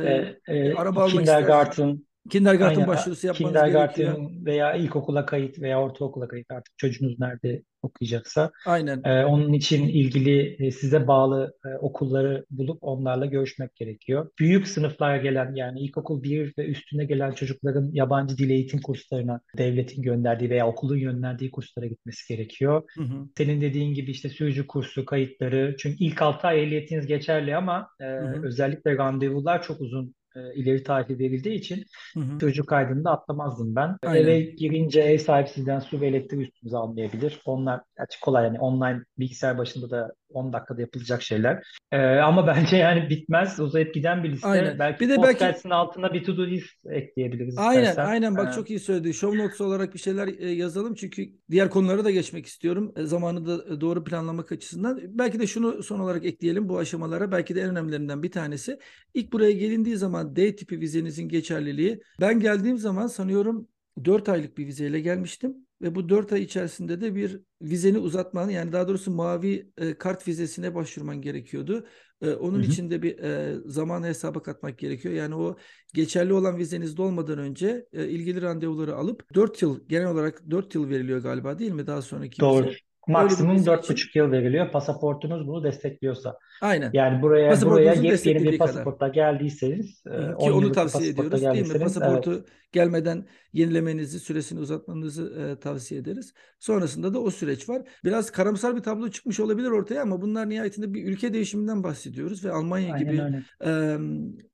e, 0.49 0.53
bir 0.65 0.81
araba 0.83 1.05
almak 1.05 1.27
isterseniz 1.27 1.99
kindergarten, 2.29 2.75
aynen 2.75 2.89
başvurusu 2.89 3.27
yapmanız 3.27 3.55
gerekiyor. 3.55 3.95
kindergarten 3.95 4.47
veya 4.47 4.75
ilkokula 4.75 5.27
kayıt 5.27 5.59
veya 5.59 5.83
ortaokula 5.83 6.29
kayıt 6.29 6.51
artık 6.51 6.79
çocuğunuz 6.79 7.21
nerede 7.21 7.63
okuyacaksa. 7.83 8.51
Aynen. 8.67 9.03
Ee, 9.05 9.25
onun 9.25 9.53
için 9.53 9.89
ilgili 9.89 10.67
e, 10.67 10.71
size 10.71 11.07
bağlı 11.07 11.55
e, 11.65 11.69
okulları 11.79 12.47
bulup 12.51 12.79
onlarla 12.81 13.27
görüşmek 13.27 13.75
gerekiyor. 13.75 14.31
Büyük 14.39 14.69
sınıflara 14.69 15.17
gelen 15.17 15.55
yani 15.55 15.81
ilkokul 15.81 16.23
1 16.23 16.55
ve 16.59 16.67
üstüne 16.67 17.05
gelen 17.05 17.33
çocukların 17.33 17.91
yabancı 17.93 18.39
dil 18.39 18.51
eğitim 18.51 18.81
kurslarına 18.81 19.41
devletin 19.59 20.03
gönderdiği 20.03 20.51
veya 20.51 20.69
okulun 20.69 21.01
gönderdiği 21.01 21.51
kurslara 21.51 21.87
gitmesi 21.87 22.35
gerekiyor. 22.35 22.83
Hı 22.95 23.03
hı. 23.03 23.29
Senin 23.37 23.61
dediğin 23.61 23.95
gibi 23.95 24.11
işte 24.11 24.29
sürücü 24.29 24.67
kursu 24.67 25.05
kayıtları. 25.05 25.77
Çünkü 25.79 26.05
ilk 26.05 26.23
6 26.23 26.47
ay 26.47 26.63
ehliyetiniz 26.63 27.07
geçerli 27.07 27.57
ama 27.57 27.89
e, 28.01 28.05
Hı 28.05 28.09
hı. 28.09 28.47
özellikle 28.47 28.97
randevular 28.97 29.63
çok 29.63 29.81
uzun 29.81 30.15
e, 30.37 30.55
ileri 30.55 30.83
tarihi 30.83 31.19
verildiği 31.19 31.55
için 31.59 31.85
Hı 32.15 32.21
hı. 32.21 32.41
sürücü 32.41 32.67
kaydını 32.67 33.05
da 33.05 33.11
atlamazdım 33.11 33.77
ben. 33.77 33.97
Aynen. 34.03 34.25
Eve 34.25 34.41
girince 34.41 35.01
ev 35.01 35.19
sahibi 35.19 35.49
sizden 35.49 35.79
su 35.79 36.01
ve 36.01 36.07
elektrik 36.07 36.41
üstünüze 36.41 36.77
almayabilir. 36.77 37.41
Onlar 37.45 37.81
açık 37.99 38.23
kolay 38.23 38.45
yani 38.45 38.61
online 38.61 39.05
bilgisayar 39.19 39.59
başında 39.59 39.91
da 39.91 40.13
10 40.33 40.53
dakikada 40.53 40.81
yapılacak 40.81 41.23
şeyler. 41.23 41.63
E, 41.93 41.99
ama 41.99 42.47
bence 42.47 42.77
yani 42.89 43.11
bitmez. 43.11 43.61
Uzayıp 43.61 43.95
giden 43.95 44.25
bir 44.25 44.33
liste. 44.33 44.49
Aynen. 44.49 44.79
Belki 44.79 45.01
Bir 45.01 45.09
de 45.09 45.23
belki 45.23 45.75
altına 45.75 46.13
bir 46.13 46.25
to-do 46.25 46.47
list 46.47 46.87
ekleyebiliriz 46.87 47.59
Aynen, 47.59 47.83
istersen. 47.83 48.11
aynen 48.11 48.37
bak 48.37 48.55
çok 48.55 48.71
iyi 48.71 48.81
söyledi. 48.81 49.15
Show 49.15 49.39
notes 49.39 49.61
olarak 49.61 49.95
bir 49.95 49.99
şeyler 49.99 50.29
e, 50.39 50.51
yazalım 50.51 50.95
çünkü 50.95 51.23
diğer 51.51 51.71
konulara 51.71 52.05
da 52.05 52.11
geçmek 52.11 52.47
istiyorum. 52.47 52.93
E, 52.97 53.05
zamanı 53.05 53.47
da 53.47 53.75
e, 53.75 53.81
doğru 53.81 54.05
planlamak 54.05 54.53
açısından. 54.53 55.01
Belki 55.05 55.41
de 55.41 55.47
şunu 55.47 55.83
son 55.83 55.99
olarak 55.99 56.25
ekleyelim 56.25 56.69
bu 56.69 56.79
aşamalara. 56.79 57.33
Belki 57.33 57.55
de 57.55 57.61
en 57.61 57.71
önemlilerinden 57.71 58.23
bir 58.23 58.31
tanesi. 58.31 58.79
İlk 59.15 59.33
buraya 59.33 59.53
gelindiği 59.53 59.97
zaman 59.97 60.37
D 60.37 60.57
tipi 60.57 60.81
vizenizin 60.81 61.29
geçerliliği. 61.29 62.01
Ben 62.21 62.41
geldiğim 62.41 62.79
zaman 62.79 63.07
sanıyorum 63.07 63.69
4 64.05 64.29
aylık 64.29 64.59
bir 64.59 64.67
vizeyle 64.67 65.01
gelmiştim. 65.01 65.68
Ve 65.83 65.95
bu 65.95 66.09
4 66.09 66.33
ay 66.33 66.43
içerisinde 66.43 67.01
de 67.01 67.15
bir 67.15 67.41
vizeni 67.63 67.99
uzatman 67.99 68.49
yani 68.51 68.73
daha 68.73 68.89
doğrusu 68.89 69.11
mavi 69.11 69.73
e, 69.79 69.99
kart 69.99 70.29
vizesine 70.29 70.75
başvurman 70.75 71.21
gerekiyordu. 71.21 71.87
E, 72.23 72.31
onun 72.31 72.63
Hı 72.63 72.67
hı. 72.67 72.67
için 72.67 72.91
de 72.91 73.03
bir 73.03 73.19
e, 73.19 73.57
zaman 73.67 74.03
hesaba 74.03 74.43
katmak 74.43 74.79
gerekiyor. 74.79 75.15
Yani 75.15 75.35
o 75.35 75.57
geçerli 75.95 76.33
olan 76.33 76.57
vizeniz 76.59 76.97
dolmadan 76.97 77.39
önce 77.39 77.87
e, 77.93 78.09
ilgili 78.09 78.43
randevuları 78.43 78.97
alıp 78.97 79.35
4 79.35 79.63
yıl 79.63 79.89
genel 79.89 80.07
olarak 80.11 80.51
4 80.51 80.75
yıl 80.75 80.89
veriliyor 80.89 81.19
galiba 81.23 81.59
değil 81.59 81.73
mi 81.73 81.87
daha 81.87 82.03
sonraki 82.03 82.43
Doğru. 82.43 82.67
vize? 82.67 82.79
Maksimum 83.09 83.67
dört 83.67 83.89
buçuk 83.91 84.17
yıl 84.17 84.33
veriliyor. 84.33 84.71
Pasaportunuz 84.73 85.47
bunu 85.49 85.65
destekliyorsa. 85.65 86.39
aynen 86.61 86.93
Yani 86.93 87.23
buraya 87.23 87.65
buraya 87.65 87.93
yepyeni 87.93 88.05
bir 88.05 88.09
desteklediği 88.13 88.59
kadar. 88.59 88.59
pasaportla 88.59 89.09
geldiyseniz, 89.09 90.03
e, 90.07 90.11
Hı 90.11 90.23
hı, 90.23 90.37
10 90.37 90.37
Ki 90.39 90.53
onu 90.53 90.73
tavsiye 90.73 91.11
pasaportla 91.11 91.13
ediyoruz 91.13 91.53
değil 91.53 91.65
mi? 91.65 91.79
geldiyseniz, 91.79 91.99
evet. 92.01 92.25
Pasaportu 92.25 92.47
gelmeden 92.73 93.27
yenilemenizi, 93.59 94.21
süresini 94.21 94.61
uzatmanızı 94.61 95.55
e, 95.57 95.61
tavsiye 95.61 96.01
ederiz. 96.01 96.33
Sonrasında 96.59 97.15
da 97.15 97.21
o 97.21 97.31
süreç 97.31 97.69
var. 97.69 97.83
Biraz 98.05 98.31
karamsar 98.31 98.77
bir 98.77 98.81
tablo 98.83 99.11
çıkmış 99.11 99.41
olabilir 99.41 99.71
ortaya 99.71 100.03
ama 100.03 100.23
bunlar 100.23 100.49
nihayetinde 100.49 100.95
bir 100.95 101.05
ülke 101.07 101.35
değişiminden 101.35 101.83
bahsediyoruz 101.83 102.45
ve 102.45 102.53
Almanya 102.53 102.95
Aynen 102.95 103.13
gibi 103.13 103.23
öyle. 103.23 103.45
e, 103.65 103.99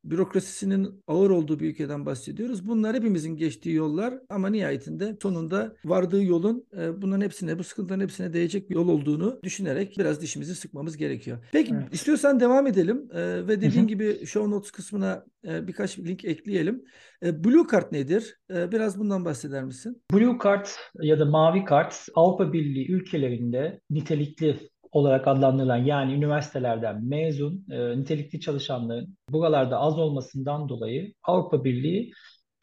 bürokrasisinin 0.05 1.03
ağır 1.07 1.31
olduğu 1.31 1.61
bir 1.61 1.71
ülkeden 1.71 2.07
bahsediyoruz. 2.07 2.69
Bunlar 2.69 2.97
hepimizin 2.97 3.37
geçtiği 3.37 3.75
yollar 3.75 4.15
ama 4.29 4.49
nihayetinde 4.49 5.17
sonunda 5.23 5.77
vardığı 5.85 6.25
yolun 6.25 6.67
e, 6.79 7.03
bunların 7.03 7.21
hepsine, 7.25 7.59
bu 7.59 7.65
sıkıntıların 7.65 8.01
hepsine 8.03 8.33
değecek 8.33 8.71
bir 8.71 8.75
yol 8.75 8.89
olduğunu 8.89 9.41
düşünerek 9.43 9.99
biraz 9.99 10.21
dişimizi 10.21 10.55
sıkmamız 10.55 10.97
gerekiyor. 10.97 11.39
Peki 11.53 11.75
Evet. 11.75 11.95
istiyorsan 11.95 12.41
devam 12.41 12.67
edelim 12.67 13.09
E, 13.15 13.47
ve 13.49 13.61
dediğin 13.61 13.87
gibi 13.87 14.27
show 14.27 14.51
notes 14.51 14.71
kısmına 14.71 15.25
birkaç 15.45 15.99
link 15.99 16.25
ekleyelim. 16.25 16.85
E, 17.23 17.45
Blue 17.45 17.67
Card 17.73 17.93
nedir? 17.93 18.37
E, 18.51 18.73
biraz 18.73 18.99
bundan 18.99 19.25
bahseder 19.25 19.65
misin? 19.65 20.03
Blue 20.13 20.39
Card 20.45 20.67
ya 21.01 21.19
da 21.21 21.25
Mavi 21.25 21.65
Kart 21.65 22.07
Avrupa 22.15 22.53
Birliği 22.53 22.93
ülkelerinde 22.93 23.81
nitelikli 23.91 24.59
olarak 24.93 25.29
adlandırılan 25.29 25.77
yani 25.77 26.15
üniversitelerden 26.15 27.05
mezun 27.05 27.67
e, 27.71 27.99
nitelikli 27.99 28.41
çalışanların 28.41 29.17
buralarda 29.31 29.79
az 29.79 29.99
olmasından 29.99 30.69
dolayı 30.69 31.15
Avrupa 31.23 31.65
Birliği 31.65 32.13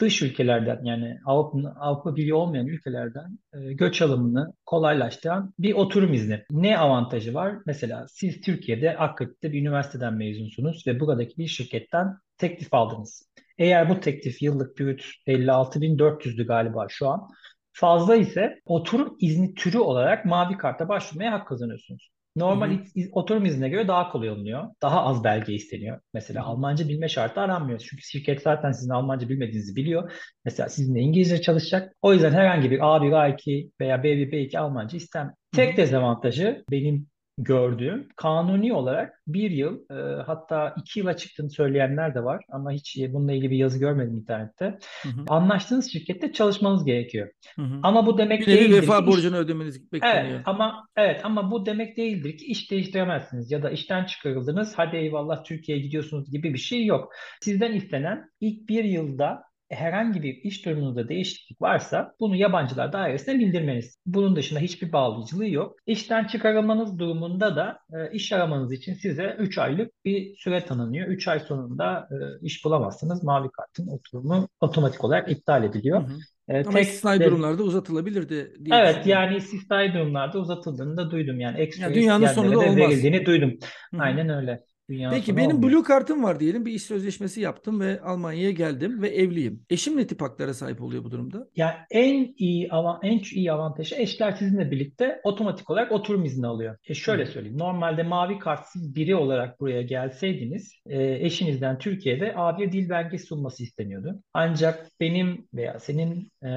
dış 0.02 0.22
ülkelerden 0.22 0.84
yani 0.84 1.18
Avrupa, 1.26 1.70
Avrupa 1.80 2.16
Birliği 2.16 2.34
olmayan 2.34 2.68
ülkelerden 2.68 3.40
e, 3.54 3.74
göç 3.74 4.02
alımını 4.02 4.54
kolaylaştıran 4.66 5.54
bir 5.60 5.74
oturum 5.74 6.14
izni. 6.14 6.44
Ne 6.52 6.78
avantajı 6.78 7.34
var? 7.34 7.56
Mesela 7.66 8.06
siz 8.10 8.42
Türkiye'de 8.42 8.98
Akkredit'te 8.98 9.52
bir 9.52 9.62
üniversiteden 9.62 10.14
mezunsunuz 10.14 10.88
ve 10.88 11.00
buradaki 11.00 11.38
bir 11.38 11.48
şirketten 11.48 12.18
teklif 12.38 12.74
aldınız. 12.74 13.30
Eğer 13.58 13.90
bu 13.90 14.00
teklif 14.00 14.42
yıllık 14.42 14.80
brüt 14.80 15.06
56.400'dü 15.28 16.46
galiba 16.46 16.86
şu 16.90 17.08
an. 17.08 17.28
Fazla 17.74 18.16
ise 18.16 18.62
oturum 18.66 19.16
izni 19.20 19.54
türü 19.54 19.78
olarak 19.78 20.26
mavi 20.26 20.58
karta 20.58 20.90
başvurmaya 20.90 21.32
hak 21.32 21.48
kazanıyorsunuz. 21.48 22.12
Hı 22.50 22.54
Normal 22.56 22.72
hı. 22.72 22.80
iz- 22.96 23.10
oturum 23.12 23.46
iznine 23.46 23.70
göre 23.70 23.88
daha 23.88 24.12
kolay 24.12 24.30
alınıyor. 24.30 24.64
Daha 24.82 25.06
az 25.06 25.24
belge 25.24 25.54
isteniyor. 25.54 26.00
Hı 26.34 26.38
Mesela 26.38 26.44
hı. 26.44 26.46
Almanca 26.46 26.88
bilme 26.88 27.10
şartı 27.10 27.42
aranmıyor. 27.42 27.80
Çünkü 27.80 28.04
şirket 28.04 28.42
zaten 28.42 28.72
sizin 28.72 28.90
Almanca 28.90 29.30
bilmediğinizi 29.30 29.76
biliyor. 29.76 30.12
Mesela 30.46 30.70
sizinle 30.70 31.00
İngilizce 31.00 31.42
çalışacak. 31.42 31.94
O 32.02 32.14
yüzden 32.14 32.32
herhangi 32.32 32.72
bir 32.72 32.80
A1, 32.96 33.12
A2 33.12 33.72
veya 33.82 34.04
B1, 34.04 34.32
B2 34.32 34.60
Almanca 34.60 34.98
istem. 34.98 35.34
Hı 35.54 35.58
Tek 35.58 35.78
hı. 35.78 35.78
dezavantajı 35.78 36.64
benim 36.72 37.08
gördüğüm 37.38 38.08
kanuni 38.16 38.74
olarak 38.74 39.22
bir 39.28 39.52
yıl 39.52 39.80
e, 39.92 40.22
hatta 40.24 40.76
iki 40.78 41.00
yıla 41.00 41.18
çıktığını 41.18 41.50
söyleyenler 41.50 42.16
de 42.16 42.24
var 42.24 42.44
ama 42.50 42.72
hiç 42.72 42.98
e, 42.98 43.14
bununla 43.14 43.34
ilgili 43.34 43.52
bir 43.52 43.58
yazı 43.58 43.80
görmedim 43.80 44.16
internette. 44.18 44.66
Hı 45.04 45.10
hı. 45.10 45.26
Anlaştığınız 45.30 45.92
şirkette 45.92 46.34
çalışmanız 46.34 46.86
gerekiyor. 46.86 47.30
Hı 47.56 47.62
hı. 47.62 47.80
Ama 47.84 48.06
bu 48.06 48.18
Bir 48.18 48.18
demek 48.18 48.48
nevi 48.48 48.72
değildir 48.72 48.72
vefa 48.72 48.98
ki 48.98 49.06
iş 49.06 49.08
borcunu 49.08 49.38
ödemeniz 49.38 49.78
Evet 49.78 49.92
bekleniyor. 49.92 50.42
ama 50.46 50.88
evet 50.96 51.22
ama 51.24 51.52
bu 51.52 51.66
demek 51.66 51.98
değildir 51.98 52.38
ki 52.38 52.46
iş 52.46 52.72
değiştiremezsiniz 52.72 53.52
ya 53.52 53.64
da 53.64 53.70
işten 53.72 54.06
çıkarıldınız 54.06 54.74
hadi 54.78 54.96
eyvallah 54.98 55.44
Türkiye'ye 55.44 55.84
gidiyorsunuz 55.84 56.32
gibi 56.32 56.54
bir 56.54 56.60
şey 56.60 56.86
yok. 56.86 57.14
Sizden 57.42 57.74
istenen 57.74 58.30
ilk 58.40 58.70
bir 58.70 58.84
yılda 58.84 59.44
herhangi 59.72 60.24
bir 60.24 60.34
iş 60.36 60.66
durumunuzda 60.66 61.10
değişiklik 61.10 61.62
varsa 61.62 62.14
bunu 62.20 62.36
yabancılar 62.36 62.94
dairesine 62.94 63.40
bildirmeniz. 63.40 63.98
Bunun 64.06 64.36
dışında 64.36 64.60
hiçbir 64.60 64.92
bağlayıcılığı 64.94 65.48
yok. 65.50 65.76
İşten 65.86 66.28
çıkarılmanız 66.28 67.00
durumunda 67.00 67.56
da 67.56 67.80
e, 67.94 68.12
iş 68.12 68.32
aramanız 68.34 68.72
için 68.74 68.94
size 68.94 69.36
3 69.40 69.58
aylık 69.58 69.92
bir 70.06 70.36
süre 70.36 70.66
tanınıyor. 70.66 71.08
3 71.08 71.28
ay 71.28 71.40
sonunda 71.40 72.08
e, 72.42 72.46
iş 72.46 72.66
bulamazsanız 72.66 73.24
mavi 73.24 73.50
kartın 73.52 73.88
oturumu 73.88 74.50
otomatik 74.62 75.04
olarak 75.04 75.32
iptal 75.32 75.64
Hı 75.96 75.98
ediliyor. 75.98 76.02
hı. 76.02 76.24
E, 76.48 76.64
Ama 76.64 76.80
tek 76.80 76.82
istisnai 76.82 77.24
de 77.24 77.24
durumlarda 77.24 77.64
uzatılabilirdi 77.64 78.66
diye 78.66 78.78
Evet 78.78 79.06
yani 79.06 79.36
istisnai 79.38 79.94
durumlarda 79.94 80.40
uzatıldığını 80.40 80.98
da 80.98 81.12
duydum. 81.12 81.40
Yani 81.40 81.60
Ya 81.76 81.90
ekstra 81.90 81.94
dünyanın 81.94 82.26
sonu 82.28 82.56
isteyenlere 82.56 82.56
da 82.56 82.60
de 82.60 82.66
olmaz. 82.66 82.76
verildiğini 82.76 83.26
duydum. 83.26 83.58
Hı 83.94 83.98
hı. 83.98 84.04
Aynen 84.04 84.30
öyle. 84.30 84.64
Dünyanın 84.92 85.16
Peki 85.16 85.38
benim 85.38 85.56
olmuyor. 85.56 85.74
blue 85.74 85.84
kartım 85.84 86.24
var 86.24 86.40
diyelim. 86.40 86.66
Bir 86.66 86.72
iş 86.72 86.84
sözleşmesi 86.84 87.42
yaptım 87.42 87.80
ve 87.80 88.02
Almanya'ya 88.02 88.52
geldim 88.52 89.02
ve 89.02 89.10
evliyim. 89.10 89.66
Eşim 89.70 89.98
ne 89.98 90.08
tip 90.08 90.22
haklara 90.22 90.54
sahip 90.54 90.82
oluyor 90.82 91.04
bu 91.04 91.12
durumda? 91.12 91.48
Yani 91.56 91.74
en 91.92 92.34
iyi 92.38 92.72
avan 92.72 93.00
en 93.04 93.22
iyi 93.36 93.52
avantajı 93.52 93.96
eşler 93.96 94.32
sizinle 94.32 94.72
birlikte 94.72 95.22
otomatik 95.24 95.70
olarak 95.70 95.92
oturum 95.92 96.26
izni 96.26 96.48
alıyor. 96.48 96.78
E 96.88 96.94
şöyle 96.94 97.24
hı. 97.24 97.28
söyleyeyim. 97.28 97.58
Normalde 97.58 98.04
mavi 98.04 98.40
kartsız 98.40 98.96
biri 98.96 99.16
olarak 99.16 99.60
buraya 99.60 99.82
gelseydiniz 99.82 100.74
e, 100.90 101.26
eşinizden 101.26 101.80
Türkiye'de 101.80 102.26
A1 102.26 102.72
dil 102.72 102.90
belgesi 102.90 103.26
sunması 103.26 103.64
isteniyordu. 103.64 104.24
Ancak 104.34 104.88
benim 105.00 105.48
veya 105.54 105.80
senin 105.80 106.32
e, 106.46 106.50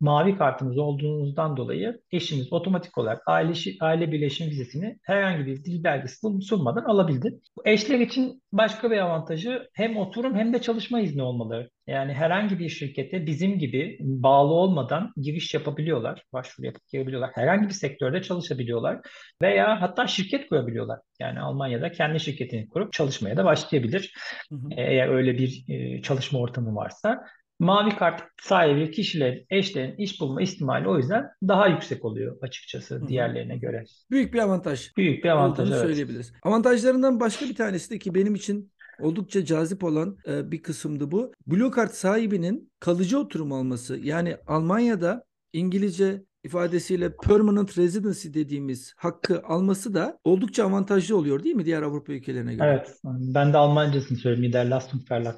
mavi 0.00 0.36
kartınız 0.38 0.78
olduğunuzdan 0.78 1.56
dolayı 1.56 2.00
eşiniz 2.12 2.52
otomatik 2.52 2.98
olarak 2.98 3.22
aile, 3.26 3.52
aile 3.80 4.12
birleşim 4.12 4.46
vizesini 4.46 4.98
herhangi 5.02 5.46
bir 5.46 5.64
dil 5.64 5.84
belgesi 5.84 6.26
sun- 6.26 6.40
sunmadan 6.40 6.84
alabildi. 6.84 7.40
Bu 7.56 7.62
eşler 7.70 7.98
için 7.98 8.42
başka 8.52 8.90
bir 8.90 8.98
avantajı 8.98 9.68
hem 9.72 9.96
oturum 9.96 10.34
hem 10.34 10.52
de 10.52 10.60
çalışma 10.62 11.00
izni 11.00 11.22
olmaları. 11.22 11.70
Yani 11.86 12.12
herhangi 12.12 12.58
bir 12.58 12.68
şirkete 12.68 13.26
bizim 13.26 13.58
gibi 13.58 13.96
bağlı 14.00 14.52
olmadan 14.52 15.12
giriş 15.16 15.54
yapabiliyorlar, 15.54 16.24
başvuru 16.32 16.66
yapıp 16.66 16.88
girebiliyorlar. 16.92 17.30
Herhangi 17.34 17.68
bir 17.68 17.74
sektörde 17.74 18.22
çalışabiliyorlar 18.22 19.00
veya 19.42 19.80
hatta 19.80 20.06
şirket 20.06 20.48
kurabiliyorlar. 20.48 21.00
Yani 21.20 21.40
Almanya'da 21.40 21.92
kendi 21.92 22.20
şirketini 22.20 22.68
kurup 22.68 22.92
çalışmaya 22.92 23.36
da 23.36 23.44
başlayabilir. 23.44 24.14
Hı 24.50 24.54
hı. 24.54 24.68
Eğer 24.76 25.08
öyle 25.08 25.38
bir 25.38 25.64
e, 25.68 26.02
çalışma 26.02 26.38
ortamı 26.38 26.74
varsa. 26.74 27.24
Mavi 27.60 27.96
kart 27.96 28.22
sahibi 28.42 28.90
kişilerin, 28.90 29.46
eşlerin 29.50 29.96
iş 29.96 30.20
bulma 30.20 30.42
ihtimali 30.42 30.88
o 30.88 30.96
yüzden 30.96 31.26
daha 31.48 31.66
yüksek 31.68 32.04
oluyor 32.04 32.36
açıkçası 32.42 32.94
hı. 32.94 33.08
diğerlerine 33.08 33.56
göre. 33.56 33.84
Büyük 34.10 34.34
bir 34.34 34.38
avantaj 34.38 34.96
Büyük 34.96 35.24
bir 35.24 35.28
avantaj 35.28 35.70
evet. 35.70 35.80
söyleyebiliriz. 35.80 36.32
Avantajlarından 36.42 37.20
başka 37.20 37.44
bir 37.44 37.54
tanesi 37.54 37.90
de 37.90 37.98
ki 37.98 38.14
benim 38.14 38.34
için 38.34 38.72
oldukça 39.00 39.44
cazip 39.44 39.84
olan 39.84 40.16
e, 40.28 40.50
bir 40.50 40.62
kısımdı 40.62 41.10
bu. 41.10 41.32
Blue 41.46 41.70
Card 41.76 41.90
sahibinin 41.90 42.72
kalıcı 42.80 43.18
oturum 43.18 43.52
alması 43.52 43.96
yani 43.96 44.36
Almanya'da 44.46 45.24
İngilizce 45.52 46.22
ifadesiyle 46.44 47.16
permanent 47.16 47.78
residency 47.78 48.28
dediğimiz 48.28 48.94
hakkı 48.96 49.42
alması 49.44 49.94
da 49.94 50.18
oldukça 50.24 50.66
avantajlı 50.66 51.16
oluyor 51.16 51.44
değil 51.44 51.54
mi 51.54 51.64
diğer 51.64 51.82
Avrupa 51.82 52.12
ülkelerine 52.12 52.54
göre? 52.54 52.68
Evet. 52.68 52.96
Ben 53.04 53.52
de 53.52 53.58
Almancasını 53.58 54.18
söyleyeyim. 54.18 54.46
Niederlassungsverlag. 54.48 55.34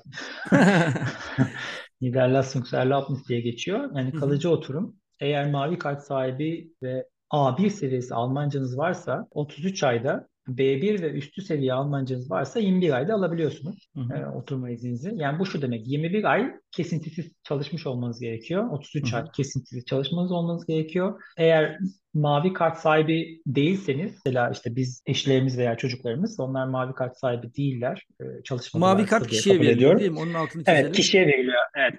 Niederlassungserlaubnis 2.02 3.28
diye 3.28 3.40
geçiyor. 3.40 3.90
Yani 3.94 4.12
kalıcı 4.12 4.50
oturum. 4.50 4.97
Eğer 5.21 5.50
mavi 5.50 5.78
kart 5.78 6.02
sahibi 6.02 6.73
ve 6.82 7.06
A1 7.32 7.71
seviyesi 7.71 8.14
Almancanız 8.14 8.78
varsa 8.78 9.28
33 9.30 9.82
ayda 9.82 10.28
B1 10.49 11.02
ve 11.02 11.12
üstü 11.12 11.42
seviye 11.42 11.73
Almancanız 11.73 12.30
varsa 12.30 12.61
21 12.61 12.92
ayda 12.92 13.14
alabiliyorsunuz 13.14 13.88
Hı 13.94 14.00
hı. 14.00 14.14
e, 14.14 14.26
oturma 14.26 14.71
izninizi. 14.71 15.12
Yani 15.14 15.38
bu 15.38 15.47
şu 15.47 15.62
demek 15.62 15.88
21 15.88 16.25
ay 16.25 16.52
kesintisiz 16.73 17.33
çalışmış 17.43 17.87
olmanız 17.87 18.21
gerekiyor. 18.21 18.71
33 18.71 19.12
Hı 19.12 19.17
hı. 19.17 19.21
ay 19.21 19.26
kesintisiz 19.37 19.85
çalışmanız 19.85 20.33
olmanız 20.33 20.67
gerekiyor. 20.67 21.21
Eğer 21.37 21.79
mavi 22.14 22.52
kart 22.52 22.79
sahibi 22.79 23.43
değilseniz 23.47 24.12
mesela 24.26 24.50
işte 24.50 24.76
biz 24.76 25.02
eşlerimiz 25.07 25.59
veya 25.59 25.76
çocuklarımız 25.76 26.41
onlar 26.41 26.67
mavi 26.67 26.95
kart 26.95 27.17
sahibi 27.19 27.55
değiller. 27.55 28.07
E, 28.21 28.43
çalışmadılar 28.45 28.95
Mavi 28.95 29.07
kart 29.07 29.26
kişiye 29.26 29.55
veriliyor 29.55 29.76
ediyorum. 29.76 30.00
değil 30.00 30.11
mi? 30.11 30.19
Onun 30.19 30.35
altını 30.35 30.64
çizelim. 30.64 30.85
Evet, 30.85 30.97
kişiye 30.97 31.26
veriliyor. 31.26 31.62
Evet, 31.76 31.95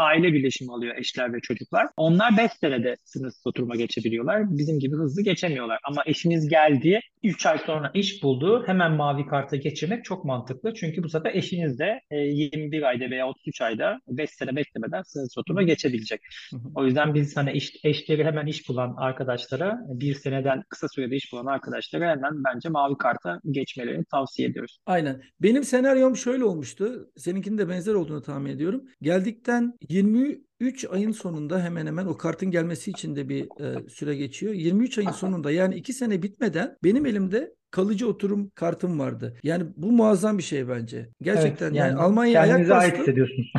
aile 0.00 0.32
birleşimi 0.32 0.72
alıyor 0.72 0.96
eşler 0.96 1.32
ve 1.32 1.40
çocuklar. 1.40 1.86
Onlar 1.96 2.36
5 2.36 2.52
senede 2.52 2.96
sınırsız 3.04 3.46
oturuma 3.46 3.76
geçebiliyorlar. 3.76 4.42
Bizim 4.58 4.78
gibi 4.78 4.96
hızlı 4.96 5.22
geçemiyorlar. 5.22 5.78
Ama 5.84 6.02
eşiniz 6.06 6.48
geldi, 6.48 7.00
3 7.22 7.46
ay 7.46 7.58
sonra 7.58 7.90
iş 7.94 8.22
buldu, 8.22 8.62
hemen 8.66 8.92
mavi 8.92 9.26
karta 9.26 9.56
geçirmek 9.56 10.04
çok 10.04 10.24
mantıklı. 10.24 10.74
Çünkü 10.74 11.02
bu 11.02 11.08
sefer 11.08 11.34
eşiniz 11.34 11.78
de 11.78 12.00
e, 12.10 12.16
21 12.16 12.82
ayda 12.82 13.10
veya 13.10 13.28
33 13.28 13.60
ayda 13.60 14.00
5 14.10 14.30
sene 14.30 14.56
beklemeden 14.56 15.02
sınırsız 15.02 15.38
oturuma 15.38 15.62
geçebilecek. 15.62 16.20
O 16.74 16.84
yüzden 16.84 17.14
biz 17.14 17.36
hani 17.36 17.52
iş, 17.52 17.72
eşleri 17.84 18.24
hemen 18.24 18.46
iş 18.46 18.68
bulan 18.68 18.94
arkadaşlara, 18.96 19.78
bir 19.88 20.14
seneden 20.14 20.62
kısa 20.68 20.88
sürede 20.88 21.16
iş 21.16 21.32
bulan 21.32 21.46
arkadaşlara 21.46 22.10
hemen 22.10 22.44
bence 22.44 22.68
mavi 22.68 22.98
karta 22.98 23.40
geçmelerini 23.50 24.04
tavsiye 24.04 24.48
ediyoruz. 24.48 24.78
Aynen. 24.86 25.22
Benim 25.40 25.64
senaryom 25.64 26.16
şöyle 26.16 26.44
olmuştu. 26.44 27.10
Seninkinin 27.16 27.58
de 27.58 27.68
benzer 27.68 27.94
olduğunu 27.94 28.22
tahmin 28.22 28.50
ediyorum. 28.50 28.84
Geldikten 29.02 29.78
23 29.88 30.84
ayın 30.90 31.12
sonunda 31.12 31.62
hemen 31.62 31.86
hemen 31.86 32.06
o 32.06 32.16
kartın 32.16 32.50
gelmesi 32.50 32.90
için 32.90 33.16
de 33.16 33.28
bir 33.28 33.42
e, 33.60 33.88
süre 33.88 34.16
geçiyor. 34.16 34.54
23 34.54 34.98
ayın 34.98 35.10
sonunda 35.10 35.50
yani 35.50 35.74
2 35.74 35.92
sene 35.92 36.22
bitmeden 36.22 36.76
benim 36.84 37.06
elimde 37.06 37.54
kalıcı 37.70 38.08
oturum 38.08 38.50
kartım 38.50 38.98
vardı. 38.98 39.36
Yani 39.42 39.64
bu 39.76 39.92
muazzam 39.92 40.38
bir 40.38 40.42
şey 40.42 40.68
bence. 40.68 41.08
Gerçekten 41.22 41.66
Evet, 41.66 41.76
yani, 41.76 41.90
yani 41.90 42.00
Almanya'ya 42.00 42.40
ayak 42.40 42.52
kendinize 42.52 42.74
ait 42.74 42.98
hissediyorsunuz. 42.98 43.52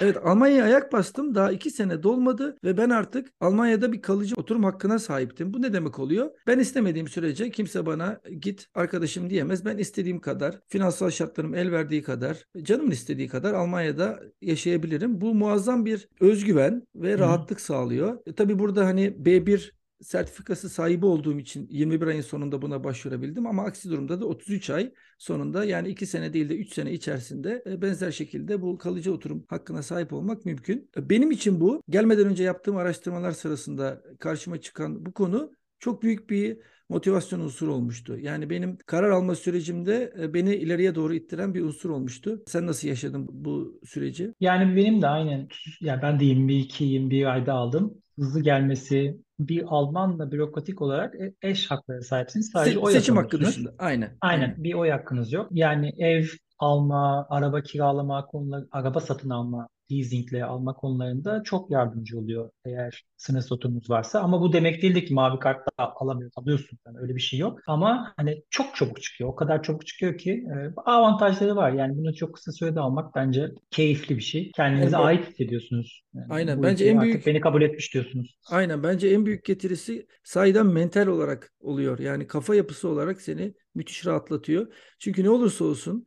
Evet 0.00 0.16
Almanya'ya 0.24 0.64
ayak 0.64 0.92
bastım. 0.92 1.34
Daha 1.34 1.52
iki 1.52 1.70
sene 1.70 2.02
dolmadı 2.02 2.56
ve 2.64 2.76
ben 2.76 2.90
artık 2.90 3.32
Almanya'da 3.40 3.92
bir 3.92 4.02
kalıcı 4.02 4.34
oturum 4.36 4.64
hakkına 4.64 4.98
sahiptim. 4.98 5.54
Bu 5.54 5.62
ne 5.62 5.72
demek 5.72 5.98
oluyor? 5.98 6.30
Ben 6.46 6.58
istemediğim 6.58 7.08
sürece 7.08 7.50
kimse 7.50 7.86
bana 7.86 8.20
git 8.40 8.66
arkadaşım 8.74 9.30
diyemez. 9.30 9.64
Ben 9.64 9.78
istediğim 9.78 10.20
kadar, 10.20 10.60
finansal 10.68 11.10
şartlarım 11.10 11.54
el 11.54 11.72
verdiği 11.72 12.02
kadar, 12.02 12.44
canımın 12.62 12.90
istediği 12.90 13.28
kadar 13.28 13.54
Almanya'da 13.54 14.20
yaşayabilirim. 14.40 15.20
Bu 15.20 15.34
muazzam 15.34 15.84
bir 15.84 16.08
özgüven 16.20 16.82
ve 16.94 17.14
Hı. 17.14 17.18
rahatlık 17.18 17.60
sağlıyor. 17.60 18.18
E, 18.26 18.32
tabii 18.32 18.58
burada 18.58 18.86
hani 18.86 19.16
B1 19.22 19.77
sertifikası 20.02 20.68
sahibi 20.68 21.06
olduğum 21.06 21.38
için 21.38 21.68
21 21.70 22.06
ayın 22.06 22.20
sonunda 22.20 22.62
buna 22.62 22.84
başvurabildim 22.84 23.46
ama 23.46 23.64
aksi 23.64 23.90
durumda 23.90 24.20
da 24.20 24.26
33 24.26 24.70
ay 24.70 24.92
sonunda 25.18 25.64
yani 25.64 25.88
2 25.88 26.06
sene 26.06 26.32
değil 26.32 26.48
de 26.48 26.56
3 26.56 26.72
sene 26.74 26.92
içerisinde 26.92 27.62
e, 27.66 27.82
benzer 27.82 28.10
şekilde 28.10 28.62
bu 28.62 28.78
kalıcı 28.78 29.12
oturum 29.12 29.44
hakkına 29.48 29.82
sahip 29.82 30.12
olmak 30.12 30.44
mümkün. 30.44 30.90
E, 30.96 31.10
Benim 31.10 31.30
için 31.30 31.60
bu 31.60 31.82
gelmeden 31.88 32.26
önce 32.26 32.44
yaptığım 32.44 32.76
araştırmalar 32.76 33.32
sırasında 33.32 34.02
karşıma 34.18 34.60
çıkan 34.60 35.06
bu 35.06 35.12
konu 35.12 35.52
çok 35.78 36.02
büyük 36.02 36.30
bir 36.30 36.58
motivasyon 36.88 37.40
unsuru 37.40 37.74
olmuştu. 37.74 38.18
Yani 38.18 38.50
benim 38.50 38.78
karar 38.86 39.10
alma 39.10 39.34
sürecimde 39.34 40.12
e, 40.20 40.34
beni 40.34 40.54
ileriye 40.54 40.94
doğru 40.94 41.14
ittiren 41.14 41.54
bir 41.54 41.62
unsur 41.62 41.90
olmuştu. 41.90 42.42
Sen 42.46 42.66
nasıl 42.66 42.88
yaşadın 42.88 43.28
bu 43.30 43.80
süreci? 43.86 44.34
Yani 44.40 44.76
benim 44.76 45.02
de 45.02 45.08
aynen 45.08 45.48
ya 45.80 46.02
ben 46.02 46.20
de 46.20 46.24
22-21 46.24 47.26
ayda 47.26 47.52
aldım. 47.52 47.94
Hızlı 48.18 48.40
gelmesi 48.42 49.16
bir 49.38 49.64
Almanla 49.66 50.32
bürokratik 50.32 50.82
olarak 50.82 51.14
e- 51.14 51.34
eş 51.42 51.70
hakları 51.70 52.02
sahipsiniz. 52.02 52.50
Sadece 52.52 52.76
Se- 52.76 52.80
oy 52.80 52.92
seçim 52.92 53.16
hakkı 53.16 53.40
dışında. 53.40 53.74
Aynen. 53.78 54.16
Aynen 54.20 54.42
Aynen. 54.42 54.64
bir 54.64 54.74
oy 54.74 54.90
hakkınız 54.90 55.32
yok. 55.32 55.48
Yani 55.50 55.92
ev 55.98 56.24
alma, 56.58 57.26
araba 57.30 57.62
kiralama 57.62 58.26
konuları, 58.26 58.68
araba 58.72 59.00
satın 59.00 59.30
alma, 59.30 59.68
leasingle 59.92 60.44
alma 60.44 60.74
konularında 60.74 61.42
çok 61.42 61.70
yardımcı 61.70 62.18
oluyor 62.18 62.50
eğer 62.64 63.04
sınırsız 63.16 63.52
oturumunuz 63.52 63.90
varsa. 63.90 64.20
Ama 64.20 64.40
bu 64.40 64.52
demek 64.52 64.82
değildir 64.82 65.06
ki 65.06 65.14
mavi 65.14 65.38
kartla 65.38 65.70
alamıyorsun, 65.78 66.42
alıyorsun. 66.42 66.78
Yani 66.86 66.98
öyle 66.98 67.14
bir 67.16 67.20
şey 67.20 67.38
yok. 67.38 67.58
Ama 67.66 68.12
hani 68.16 68.42
çok 68.50 68.76
çabuk 68.76 69.02
çıkıyor. 69.02 69.30
O 69.30 69.34
kadar 69.34 69.62
çabuk 69.62 69.86
çıkıyor 69.86 70.18
ki 70.18 70.30
e, 70.30 70.72
avantajları 70.76 71.56
var. 71.56 71.72
Yani 71.72 71.96
bunu 71.96 72.14
çok 72.14 72.34
kısa 72.34 72.52
sürede 72.52 72.80
almak 72.80 73.14
bence 73.14 73.50
keyifli 73.70 74.16
bir 74.16 74.22
şey. 74.22 74.50
Kendinize 74.56 74.92
ben- 74.92 75.02
ait 75.02 75.28
hissediyorsunuz. 75.28 76.02
Yani 76.14 76.26
Aynen. 76.30 76.62
Bence 76.62 76.84
en 76.84 77.00
büyük- 77.00 77.26
beni 77.26 77.40
kabul 77.40 77.62
etmiş 77.62 77.94
diyorsunuz. 77.94 78.38
Aynen 78.50 78.82
bence 78.82 79.08
en 79.08 79.26
büyük 79.26 79.44
getirisi 79.44 80.06
sahiden 80.24 80.66
mental 80.66 81.06
olarak 81.06 81.52
oluyor. 81.60 81.98
Yani 81.98 82.26
kafa 82.26 82.54
yapısı 82.54 82.88
olarak 82.88 83.20
seni 83.20 83.54
müthiş 83.74 84.06
rahatlatıyor. 84.06 84.74
Çünkü 84.98 85.24
ne 85.24 85.30
olursa 85.30 85.64
olsun 85.64 86.04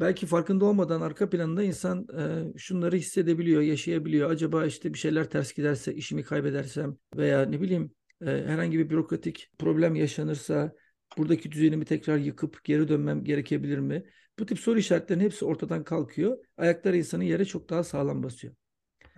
belki 0.00 0.26
farkında 0.26 0.64
olmadan 0.64 1.00
arka 1.00 1.30
planında 1.30 1.62
insan 1.62 2.06
e, 2.18 2.58
şunları 2.58 2.96
hissedebiliyor, 2.96 3.62
yaşayabiliyor. 3.62 4.30
Acaba 4.30 4.66
işte 4.66 4.94
bir 4.94 4.98
şeyler 4.98 5.30
ters 5.30 5.52
giderse, 5.52 5.94
işimi 5.94 6.22
kaybedersem 6.22 6.96
veya 7.16 7.42
ne 7.42 7.60
bileyim 7.60 7.94
e, 8.20 8.26
herhangi 8.26 8.78
bir 8.78 8.90
bürokratik 8.90 9.50
problem 9.58 9.94
yaşanırsa 9.94 10.72
buradaki 11.18 11.52
düzenimi 11.52 11.84
tekrar 11.84 12.16
yıkıp 12.16 12.64
geri 12.64 12.88
dönmem 12.88 13.24
gerekebilir 13.24 13.78
mi? 13.78 14.04
Bu 14.38 14.46
tip 14.46 14.58
soru 14.58 14.78
işaretlerinin 14.78 15.24
hepsi 15.24 15.44
ortadan 15.44 15.84
kalkıyor. 15.84 16.38
Ayakları 16.56 16.96
insanın 16.96 17.24
yere 17.24 17.44
çok 17.44 17.70
daha 17.70 17.84
sağlam 17.84 18.22
basıyor. 18.22 18.54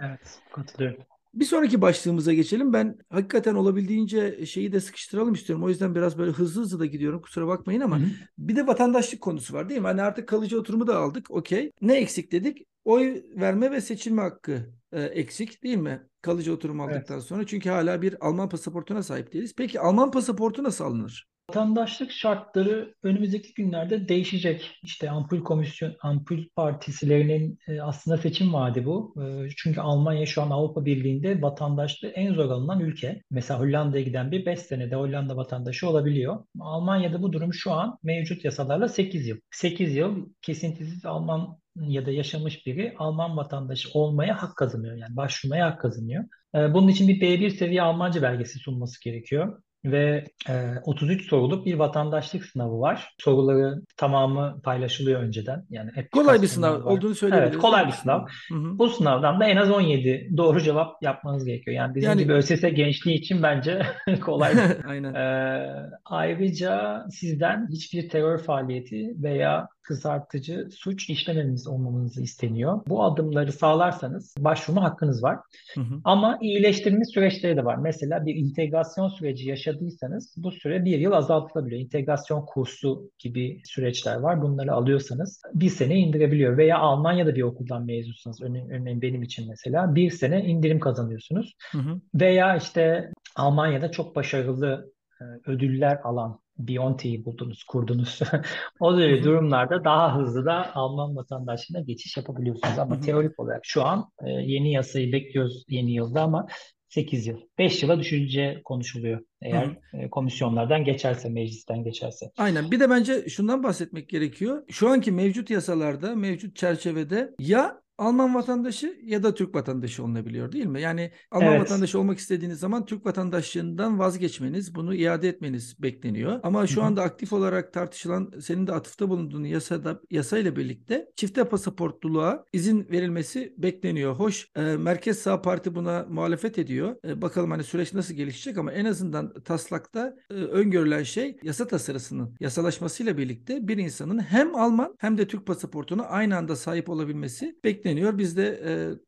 Evet, 0.00 0.40
katılıyorum. 0.52 1.15
Bir 1.36 1.44
sonraki 1.44 1.80
başlığımıza 1.80 2.32
geçelim. 2.32 2.72
Ben 2.72 2.98
hakikaten 3.10 3.54
olabildiğince 3.54 4.46
şeyi 4.46 4.72
de 4.72 4.80
sıkıştıralım 4.80 5.34
istiyorum. 5.34 5.64
O 5.64 5.68
yüzden 5.68 5.94
biraz 5.94 6.18
böyle 6.18 6.30
hızlı 6.30 6.62
hızlı 6.62 6.80
da 6.80 6.86
gidiyorum. 6.86 7.20
Kusura 7.22 7.46
bakmayın 7.46 7.80
ama 7.80 7.98
Hı 7.98 8.02
hı. 8.02 8.08
bir 8.38 8.56
de 8.56 8.66
vatandaşlık 8.66 9.20
konusu 9.20 9.54
var 9.54 9.68
değil 9.68 9.80
mi? 9.80 9.86
Hani 9.86 10.02
artık 10.02 10.28
kalıcı 10.28 10.60
oturumu 10.60 10.86
da 10.86 10.98
aldık. 10.98 11.30
Okey. 11.30 11.72
Ne 11.80 11.94
eksik 11.94 12.32
dedik? 12.32 12.66
Oy 12.84 13.22
verme 13.36 13.70
ve 13.70 13.80
seçilme 13.80 14.22
hakkı 14.22 14.74
e, 14.92 15.02
eksik 15.02 15.62
değil 15.62 15.76
mi? 15.76 16.08
Kalıcı 16.22 16.52
oturum 16.54 16.80
Evet. 16.80 16.90
aldıktan 16.96 17.18
sonra. 17.18 17.46
Çünkü 17.46 17.70
hala 17.70 18.02
bir 18.02 18.26
Alman 18.26 18.48
pasaportuna 18.48 19.02
sahip 19.02 19.32
değiliz. 19.32 19.54
Peki 19.56 19.80
Alman 19.80 20.10
pasaportu 20.10 20.62
nasıl 20.62 20.84
alınır? 20.84 21.26
Vatandaşlık 21.50 22.12
şartları 22.12 22.94
önümüzdeki 23.02 23.54
günlerde 23.54 24.08
değişecek. 24.08 24.78
İşte 24.82 25.10
ampul 25.10 25.44
komisyon, 25.44 25.96
ampul 26.02 26.44
partisilerinin 26.56 27.58
e, 27.68 27.80
aslında 27.80 28.18
seçim 28.18 28.54
vaadi 28.54 28.84
bu. 28.86 29.14
E, 29.22 29.48
çünkü 29.56 29.80
Almanya 29.80 30.26
şu 30.26 30.42
an 30.42 30.50
Avrupa 30.50 30.84
Birliği'nde 30.84 31.42
vatandaşlığı 31.42 32.08
en 32.08 32.34
zor 32.34 32.50
alınan 32.50 32.80
ülke. 32.80 33.22
Mesela 33.30 33.60
Hollanda'ya 33.60 34.04
giden 34.04 34.30
bir 34.32 34.46
5 34.46 34.60
senede 34.60 34.96
Hollanda 34.96 35.36
vatandaşı 35.36 35.88
olabiliyor. 35.88 36.44
Almanya'da 36.60 37.22
bu 37.22 37.32
durum 37.32 37.54
şu 37.54 37.72
an 37.72 37.98
mevcut 38.02 38.44
yasalarla 38.44 38.88
8 38.88 39.26
yıl. 39.26 39.36
8 39.50 39.96
yıl 39.96 40.28
kesintisiz 40.42 41.04
Alman 41.04 41.58
ya 41.76 42.06
da 42.06 42.10
yaşamış 42.10 42.66
biri 42.66 42.94
Alman 42.98 43.36
vatandaşı 43.36 43.88
olmaya 43.94 44.42
hak 44.42 44.56
kazanıyor. 44.56 44.96
Yani 44.96 45.16
başvurmaya 45.16 45.66
hak 45.66 45.80
kazanıyor. 45.80 46.24
E, 46.54 46.74
Bunun 46.74 46.88
için 46.88 47.08
bir 47.08 47.20
B1 47.20 47.50
seviye 47.50 47.82
Almanca 47.82 48.22
belgesi 48.22 48.58
sunması 48.58 49.04
gerekiyor 49.04 49.62
ve 49.84 50.24
e, 50.48 50.52
33 50.84 51.28
soruluk 51.28 51.66
bir 51.66 51.74
vatandaşlık 51.74 52.44
sınavı 52.44 52.80
var. 52.80 53.14
Soruları 53.18 53.82
tamamı 53.96 54.60
paylaşılıyor 54.64 55.20
önceden. 55.22 55.64
Yani 55.70 55.90
Kolay 56.12 56.42
bir 56.42 56.46
sınav 56.46 56.72
var. 56.74 56.80
olduğunu 56.92 57.14
söyleyebiliriz. 57.14 57.52
Evet, 57.54 57.62
kolay 57.62 57.86
bir 57.86 57.92
sınav. 57.92 58.20
Hı 58.48 58.54
hı. 58.54 58.78
Bu 58.78 58.88
sınavdan 58.88 59.40
da 59.40 59.44
en 59.48 59.56
az 59.56 59.70
17 59.70 60.30
doğru 60.36 60.60
cevap 60.60 61.02
yapmanız 61.02 61.44
gerekiyor. 61.44 61.76
Yani 61.76 61.94
bizim 61.94 62.10
Yani- 62.10 62.22
gibi 62.22 62.32
ÖSS 62.32 62.60
gençliği 62.60 63.16
için 63.18 63.42
bence 63.42 63.82
kolay. 64.20 64.52
Aynen. 64.88 65.14
Ee, 65.14 65.66
ayrıca 66.04 67.04
sizden 67.10 67.66
hiçbir 67.72 68.08
terör 68.08 68.38
faaliyeti 68.38 69.14
veya 69.22 69.68
kızartıcı 69.86 70.68
suç 70.70 71.10
işlememeniz 71.10 71.66
olmamanızı 71.66 72.22
isteniyor. 72.22 72.80
Bu 72.88 73.04
adımları 73.04 73.52
sağlarsanız 73.52 74.34
başvurma 74.38 74.82
hakkınız 74.82 75.22
var. 75.22 75.38
Hı 75.74 75.80
hı. 75.80 76.00
Ama 76.04 76.38
iyileştirme 76.42 77.04
süreçleri 77.04 77.56
de 77.56 77.64
var. 77.64 77.76
Mesela 77.76 78.26
bir 78.26 78.34
integrasyon 78.34 79.08
süreci 79.08 79.48
yaşadıysanız 79.48 80.34
bu 80.36 80.50
süre 80.50 80.84
bir 80.84 80.98
yıl 80.98 81.12
azaltılabiliyor. 81.12 81.80
İntegrasyon 81.80 82.46
kursu 82.46 83.10
gibi 83.18 83.60
süreçler 83.64 84.16
var. 84.16 84.42
Bunları 84.42 84.72
alıyorsanız 84.72 85.42
bir 85.54 85.70
sene 85.70 85.94
indirebiliyor. 85.94 86.56
Veya 86.56 86.78
Almanya'da 86.78 87.34
bir 87.34 87.42
okuldan 87.42 87.84
mezunsanız, 87.84 88.42
örneğin, 88.42 88.70
örneğin 88.70 89.02
benim 89.02 89.22
için 89.22 89.48
mesela 89.48 89.94
bir 89.94 90.10
sene 90.10 90.44
indirim 90.44 90.80
kazanıyorsunuz. 90.80 91.56
Hı 91.72 91.78
hı. 91.78 92.00
Veya 92.14 92.56
işte 92.56 93.12
Almanya'da 93.36 93.90
çok 93.90 94.16
başarılı 94.16 94.92
e, 95.20 95.24
ödüller 95.50 95.98
alan 96.04 96.40
Bionti'yi 96.58 97.24
buldunuz, 97.24 97.64
kurdunuz. 97.64 98.20
O 98.80 98.96
gibi 98.96 99.24
durumlarda 99.24 99.84
daha 99.84 100.18
hızlı 100.18 100.44
da 100.44 100.74
Alman 100.74 101.16
vatandaşlığına 101.16 101.80
geçiş 101.80 102.16
yapabiliyorsunuz. 102.16 102.78
Ama 102.78 103.00
teorik 103.00 103.40
olarak 103.40 103.60
şu 103.62 103.84
an 103.84 104.10
e, 104.24 104.30
yeni 104.30 104.72
yasayı 104.72 105.12
bekliyoruz 105.12 105.64
yeni 105.68 105.92
yılda 105.92 106.22
ama 106.22 106.46
8 106.88 107.26
yıl. 107.26 107.40
5 107.58 107.82
yıla 107.82 107.98
düşürüleceği 107.98 108.62
konuşuluyor. 108.62 109.18
Hı 109.18 109.20
hı. 109.20 109.26
Eğer 109.42 109.78
e, 109.92 110.10
komisyonlardan 110.10 110.84
geçerse, 110.84 111.28
meclisten 111.28 111.84
geçerse. 111.84 112.30
Aynen. 112.38 112.70
Bir 112.70 112.80
de 112.80 112.90
bence 112.90 113.28
şundan 113.28 113.62
bahsetmek 113.62 114.08
gerekiyor. 114.08 114.62
Şu 114.70 114.88
anki 114.88 115.12
mevcut 115.12 115.50
yasalarda, 115.50 116.14
mevcut 116.14 116.56
çerçevede 116.56 117.34
ya 117.38 117.80
Alman 117.98 118.34
vatandaşı 118.34 118.98
ya 119.02 119.22
da 119.22 119.34
Türk 119.34 119.54
vatandaşı 119.54 120.02
olunabiliyor 120.04 120.52
değil 120.52 120.66
mi? 120.66 120.80
Yani 120.80 121.10
Alman 121.30 121.48
Evet. 121.52 121.60
vatandaşı 121.60 121.98
olmak 121.98 122.18
istediğiniz 122.18 122.58
zaman 122.58 122.86
Türk 122.86 123.06
vatandaşlığından 123.06 123.98
vazgeçmeniz, 123.98 124.74
bunu 124.74 124.94
iade 124.94 125.28
etmeniz 125.28 125.82
bekleniyor. 125.82 126.40
Ama 126.42 126.66
şu 126.66 126.82
anda 126.82 127.02
aktif 127.02 127.32
olarak 127.32 127.72
tartışılan, 127.72 128.30
senin 128.40 128.66
de 128.66 128.72
atıfta 128.72 129.08
bulunduğun 129.08 129.44
yasada 129.44 130.00
yasayla 130.10 130.56
birlikte 130.56 131.06
çifte 131.16 131.44
pasaportluluğa 131.44 132.44
izin 132.52 132.86
verilmesi 132.90 133.54
bekleniyor. 133.58 134.14
Hoş, 134.14 134.48
e, 134.56 134.60
Merkez 134.62 135.18
Sağ 135.18 135.42
Parti 135.42 135.74
buna 135.74 136.06
muhalefet 136.08 136.58
ediyor. 136.58 136.96
E, 137.06 137.22
bakalım 137.22 137.50
hani 137.50 137.64
süreç 137.64 137.92
nasıl 137.94 138.14
gelişecek 138.14 138.58
ama 138.58 138.72
en 138.72 138.84
azından 138.84 139.32
taslakta 139.44 140.14
e, 140.30 140.34
öngörülen 140.34 141.02
şey 141.02 141.36
yasa 141.42 141.66
tasarısının 141.66 142.34
yasalaşmasıyla 142.40 143.18
birlikte 143.18 143.68
bir 143.68 143.76
insanın 143.78 144.18
hem 144.18 144.54
Alman 144.54 144.94
hem 144.98 145.18
de 145.18 145.26
Türk 145.26 145.46
pasaportuna 145.46 146.02
aynı 146.02 146.36
anda 146.36 146.56
sahip 146.56 146.88
olabilmesi 146.88 147.58
bekleniyor. 147.64 147.85
Biz 148.18 148.36
de 148.36 148.60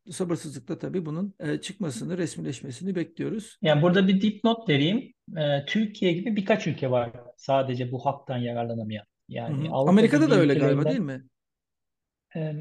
e, 0.06 0.12
sabırsızlıkla 0.12 0.78
tabii 0.78 1.06
bunun 1.06 1.34
e, 1.40 1.58
çıkmasını, 1.60 2.18
resmileşmesini 2.18 2.94
bekliyoruz. 2.94 3.58
Yani 3.62 3.82
burada 3.82 4.08
bir 4.08 4.20
dipnot 4.20 4.68
vereyim. 4.68 5.12
E, 5.36 5.64
Türkiye 5.66 6.12
gibi 6.12 6.36
birkaç 6.36 6.66
ülke 6.66 6.90
var 6.90 7.12
sadece 7.36 7.92
bu 7.92 8.06
haktan 8.06 8.38
yararlanamayan. 8.38 9.04
Hı 9.04 9.32
Yani 9.32 9.68
hı. 9.68 9.72
Avrupa 9.72 9.90
Amerika'da 9.90 10.30
da 10.30 10.34
öyle 10.34 10.54
galiba 10.54 10.84
değil 10.84 11.00
mi? 11.00 11.24
e, 12.36 12.54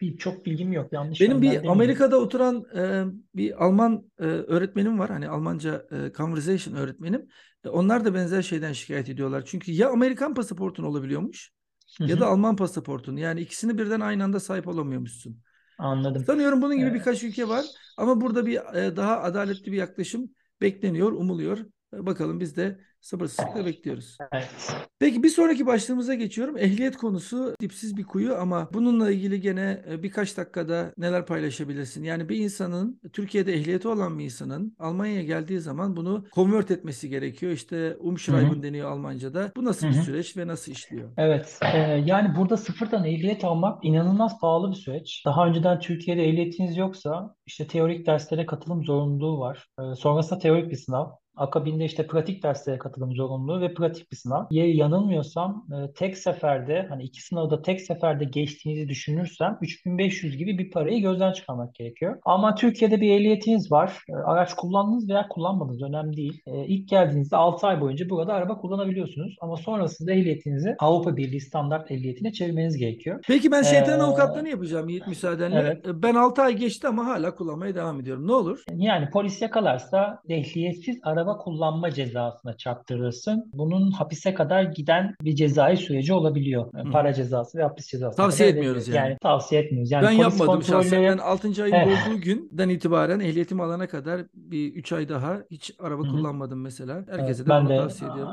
bir 0.00 0.16
çok 0.16 0.46
bilgim 0.46 0.72
yok. 0.72 0.92
Yanlış 0.92 1.20
Benim 1.20 1.42
bir. 1.42 1.64
Amerika'da 1.68 2.20
oturan 2.20 2.64
e, 2.76 3.04
bir 3.34 3.64
Alman 3.64 4.10
e, 4.18 4.24
öğretmenim 4.24 4.98
var. 4.98 5.10
Hani 5.10 5.28
Almanca 5.28 5.86
e, 5.92 6.12
conversation 6.12 6.74
öğretmenim. 6.74 7.28
E, 7.64 7.68
onlar 7.68 8.04
da 8.04 8.14
benzer 8.14 8.42
şeyden 8.42 8.72
şikayet 8.72 9.08
ediyorlar. 9.08 9.42
Çünkü 9.46 9.72
ya 9.72 9.90
Amerikan 9.90 10.34
pasaportun 10.34 10.84
olabiliyormuş 10.84 11.52
Hı 11.98 12.04
ya 12.04 12.16
hı. 12.16 12.20
da 12.20 12.26
Alman 12.26 12.56
pasaportun. 12.56 13.16
Yani 13.16 13.40
ikisini 13.40 13.78
birden 13.78 14.00
aynı 14.00 14.24
anda 14.24 14.40
sahip 14.40 14.68
olamıyormuşsun. 14.68 15.42
Anladım. 15.80 16.24
Sanıyorum 16.24 16.62
bunun 16.62 16.76
gibi 16.78 16.94
birkaç 16.94 17.22
ülke 17.24 17.48
var 17.48 17.64
ama 17.96 18.20
burada 18.20 18.46
bir 18.46 18.56
e, 18.74 18.96
daha 18.96 19.20
adaletli 19.22 19.72
bir 19.72 19.76
yaklaşım 19.76 20.30
bekleniyor, 20.60 21.12
umuluyor. 21.12 21.58
Bakalım 21.92 22.40
biz 22.40 22.56
de 22.56 22.78
sabırsızlıkla 23.00 23.66
bekliyoruz. 23.66 24.18
evet. 24.32 24.76
Peki 24.98 25.22
bir 25.22 25.28
sonraki 25.28 25.66
başlığımıza 25.66 26.14
geçiyorum. 26.14 26.58
Ehliyet 26.58 26.96
konusu 26.96 27.54
dipsiz 27.60 27.96
bir 27.96 28.04
kuyu 28.04 28.34
ama 28.34 28.68
bununla 28.72 29.10
ilgili 29.10 29.40
gene 29.40 29.82
e, 29.90 30.02
birkaç 30.02 30.36
dakikada 30.36 30.92
neler 30.98 31.26
paylaşabilirsin? 31.26 32.04
Yani 32.04 32.28
bir 32.28 32.36
insanın 32.36 33.00
Türkiye'de 33.12 33.52
ehliyeti 33.52 33.88
olan 33.88 34.18
bir 34.18 34.24
insanın 34.24 34.76
Almanya'ya 34.78 35.22
geldiği 35.22 35.60
zaman 35.60 35.96
bunu 35.96 36.24
convert 36.32 36.70
etmesi 36.70 37.08
gerekiyor. 37.08 37.52
İşte 37.52 37.96
umschreiben 38.00 38.62
deniyor 38.62 38.90
Almanca'da. 38.90 39.52
Bu 39.56 39.64
nasıl 39.64 39.86
bir 39.86 39.96
hı. 39.96 40.02
süreç 40.02 40.36
ve 40.36 40.46
nasıl 40.46 40.72
işliyor? 40.72 41.10
Evet, 41.16 41.58
e, 41.74 41.78
yani 42.06 42.36
burada 42.36 42.56
sıfırdan 42.56 43.04
ehliyet 43.04 43.44
almak 43.44 43.84
inanılmaz 43.84 44.40
pahalı 44.40 44.70
bir 44.70 44.76
süreç. 44.76 45.22
Daha 45.26 45.46
önceden 45.46 45.80
Türkiye'de 45.80 46.24
ehliyetiniz 46.24 46.76
yoksa 46.76 47.34
işte 47.46 47.66
teorik 47.66 48.06
derslere 48.06 48.46
katılım 48.46 48.84
zorunluluğu 48.84 49.40
var. 49.40 49.66
E, 49.80 49.94
sonrasında 49.94 50.38
teorik 50.38 50.70
bir 50.70 50.76
sınav. 50.76 51.10
Akabinde 51.40 51.84
işte 51.84 52.06
pratik 52.06 52.42
derslere 52.42 52.78
katılım 52.78 53.14
zorunluluğu 53.14 53.60
ve 53.60 53.74
pratik 53.74 54.10
bir 54.12 54.16
sınav. 54.16 54.44
Ya 54.50 54.74
yanılmıyorsam 54.74 55.66
e, 55.72 55.92
tek 55.92 56.16
seferde 56.18 56.86
hani 56.88 57.02
iki 57.02 57.22
sınavı 57.22 57.50
da 57.50 57.62
tek 57.62 57.80
seferde 57.80 58.24
geçtiğinizi 58.24 58.88
düşünürsem 58.88 59.58
3500 59.60 60.36
gibi 60.36 60.58
bir 60.58 60.70
parayı 60.70 61.02
gözden 61.02 61.32
çıkarmak 61.32 61.74
gerekiyor. 61.74 62.18
Ama 62.24 62.54
Türkiye'de 62.54 63.00
bir 63.00 63.10
ehliyetiniz 63.10 63.72
var. 63.72 63.98
E, 64.08 64.14
araç 64.14 64.54
kullandınız 64.54 65.08
veya 65.08 65.28
kullanmadınız 65.28 65.82
önemli 65.82 66.16
değil. 66.16 66.42
E, 66.46 66.66
ilk 66.66 66.88
geldiğinizde 66.88 67.36
6 67.36 67.66
ay 67.66 67.80
boyunca 67.80 68.10
burada 68.10 68.32
araba 68.32 68.58
kullanabiliyorsunuz. 68.58 69.36
Ama 69.40 69.56
sonrasında 69.56 70.12
ehliyetinizi 70.12 70.76
Avrupa 70.78 71.16
Birliği 71.16 71.40
standart 71.40 71.90
ehliyetine 71.90 72.32
çevirmeniz 72.32 72.76
gerekiyor. 72.76 73.20
Peki 73.28 73.52
ben 73.52 73.62
şeytan 73.62 74.00
avukatlığını 74.00 74.48
yapacağım 74.48 74.88
müsaadenle. 75.06 75.58
evet. 75.60 75.88
E, 75.88 76.02
Ben 76.02 76.14
6 76.14 76.42
ay 76.42 76.56
geçti 76.56 76.88
ama 76.88 77.06
hala 77.06 77.34
kullanmaya 77.34 77.74
devam 77.74 78.00
ediyorum. 78.00 78.26
Ne 78.26 78.32
olur? 78.32 78.64
Yani 78.76 79.10
polis 79.10 79.42
yakalarsa 79.42 80.20
ehliyetsiz 80.28 80.98
araba 81.02 81.29
kullanma 81.38 81.90
cezasına 81.90 82.56
çarptırırsın. 82.56 83.50
Bunun 83.54 83.90
hapise 83.90 84.34
kadar 84.34 84.62
giden 84.62 85.14
bir 85.22 85.34
cezai 85.34 85.76
süreci 85.76 86.12
olabiliyor. 86.12 86.72
Hı 86.74 86.90
Para 86.90 87.12
cezası 87.14 87.58
ve 87.58 87.62
hapis 87.62 87.86
cezasına 87.86 88.24
Tavsiye 88.24 88.48
etmiyoruz 88.48 88.88
yani. 88.88 88.96
Yani 88.96 89.16
tavsiye 89.22 89.62
etmiyoruz. 89.62 89.90
Ben 89.90 89.96
Yani 89.96 90.16
polis 90.16 90.40
yapmadım 90.40 90.62
şahsen. 90.62 91.02
Ben 91.02 91.18
kontrolleri 91.18 91.22
6. 91.22 91.62
ayım 91.62 91.76
eh, 91.76 92.06
dolduğu 92.06 92.20
günden 92.20 92.68
itibaren 92.68 93.20
ehliyetimi 93.20 93.62
alana 93.62 93.86
kadar 93.86 94.20
bir 94.34 94.74
3 94.74 94.92
ay 94.92 95.08
daha 95.08 95.38
hiç 95.50 95.74
araba 95.78 96.02
hı 96.02 96.08
kullanmadım 96.08 96.60
mesela. 96.60 97.04
Evet, 97.08 97.20
Herkese 97.20 97.46
de 97.46 97.48
ben 97.48 97.64
bunu 97.64 97.70
de 97.70 97.76
tavsiye 97.76 98.10
ediyorum. 98.10 98.32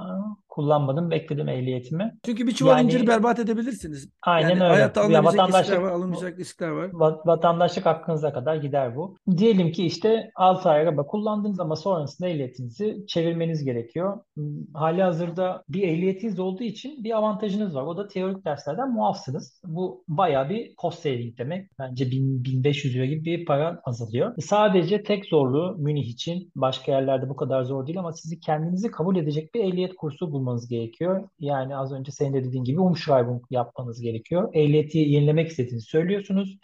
Kullanmadım, 0.62 1.12
bekledim 1.12 1.50
ehliyetimi. 1.50 2.14
Çünkü 2.26 2.48
bir 2.48 2.52
çuval 2.52 2.84
inciri 2.84 2.98
Yani 3.00 3.08
berbat 3.08 3.40
edebilirsiniz. 3.40 4.10
aynen 4.22 4.50
Yani 4.50 4.64
öyle. 4.64 4.74
hayatta 4.74 5.02
Ya 5.02 5.06
alınabilecek 5.08 5.48
riskler 5.48 5.78
var, 5.78 5.84
vatandaşlık 5.84 5.92
alınmayacak 5.92 6.40
riskler 6.40 6.70
var. 6.70 6.90
va- 6.90 7.28
vatandaşlık 7.28 7.86
hakkınıza 7.86 8.34
kadar 8.34 8.56
gider 8.56 8.96
bu. 8.96 9.16
Diyelim 9.38 9.72
ki 9.72 9.86
işte 9.86 10.32
6 10.36 10.70
ay 10.70 10.82
araba 10.82 11.06
kullandınız 11.06 11.60
ama 11.60 11.76
sonrasında 11.76 12.30
ehliyetinizi 12.30 13.06
çevirmeniz 13.08 13.64
gerekiyor. 13.64 14.20
Hmm, 14.36 14.46
Hali 14.74 15.02
hazırda 15.04 15.64
bir 15.70 15.84
ehliyetiniz 15.88 16.40
olduğu 16.40 16.64
için 16.64 17.04
bir 17.04 17.18
avantajınız 17.18 17.76
var. 17.76 17.84
O 17.84 17.98
da 17.98 18.08
teorik 18.08 18.46
derslerden 18.46 18.94
muafsınız. 18.94 19.62
Bu 19.66 20.04
bayağı 20.08 20.50
bir 20.50 20.76
cost 20.82 21.00
saving 21.04 21.38
demek. 21.38 21.70
Bence 21.80 22.12
1000, 22.12 22.44
1500 22.44 22.96
euro 22.96 23.06
gibi 23.06 23.26
bir 23.26 23.46
para 23.46 23.82
azalıyor. 23.86 24.34
Sadece 24.42 25.04
tek 25.04 25.26
zorluğu 25.26 25.76
Münih 25.78 26.08
için 26.10 26.52
başka 26.56 26.92
yerlerde 26.92 27.30
bu 27.30 27.36
kadar 27.36 27.64
zor 27.64 27.88
değil 27.88 28.00
ama 28.00 28.14
sizi 28.14 28.40
kendinizi 28.40 28.92
kabul 28.92 29.16
edecek 29.16 29.54
bir 29.56 29.64
ehliyet 29.64 29.96
kursu 29.96 30.32
bulmanız 30.32 30.47
gerekiyor. 30.70 31.30
Yani 31.40 31.76
az 31.78 31.94
önce 31.94 32.12
senin 32.12 32.34
de 32.34 32.44
dediğin 32.44 32.64
gibi 32.64 32.80
Umschreibung 32.80 33.44
yapmanız 33.50 34.02
gerekiyor. 34.02 34.50
Ehliyeti 34.54 34.98
yenilemek 34.98 35.48
istediğinizi 35.50 35.86
söylüyorsunuz. 35.88 36.58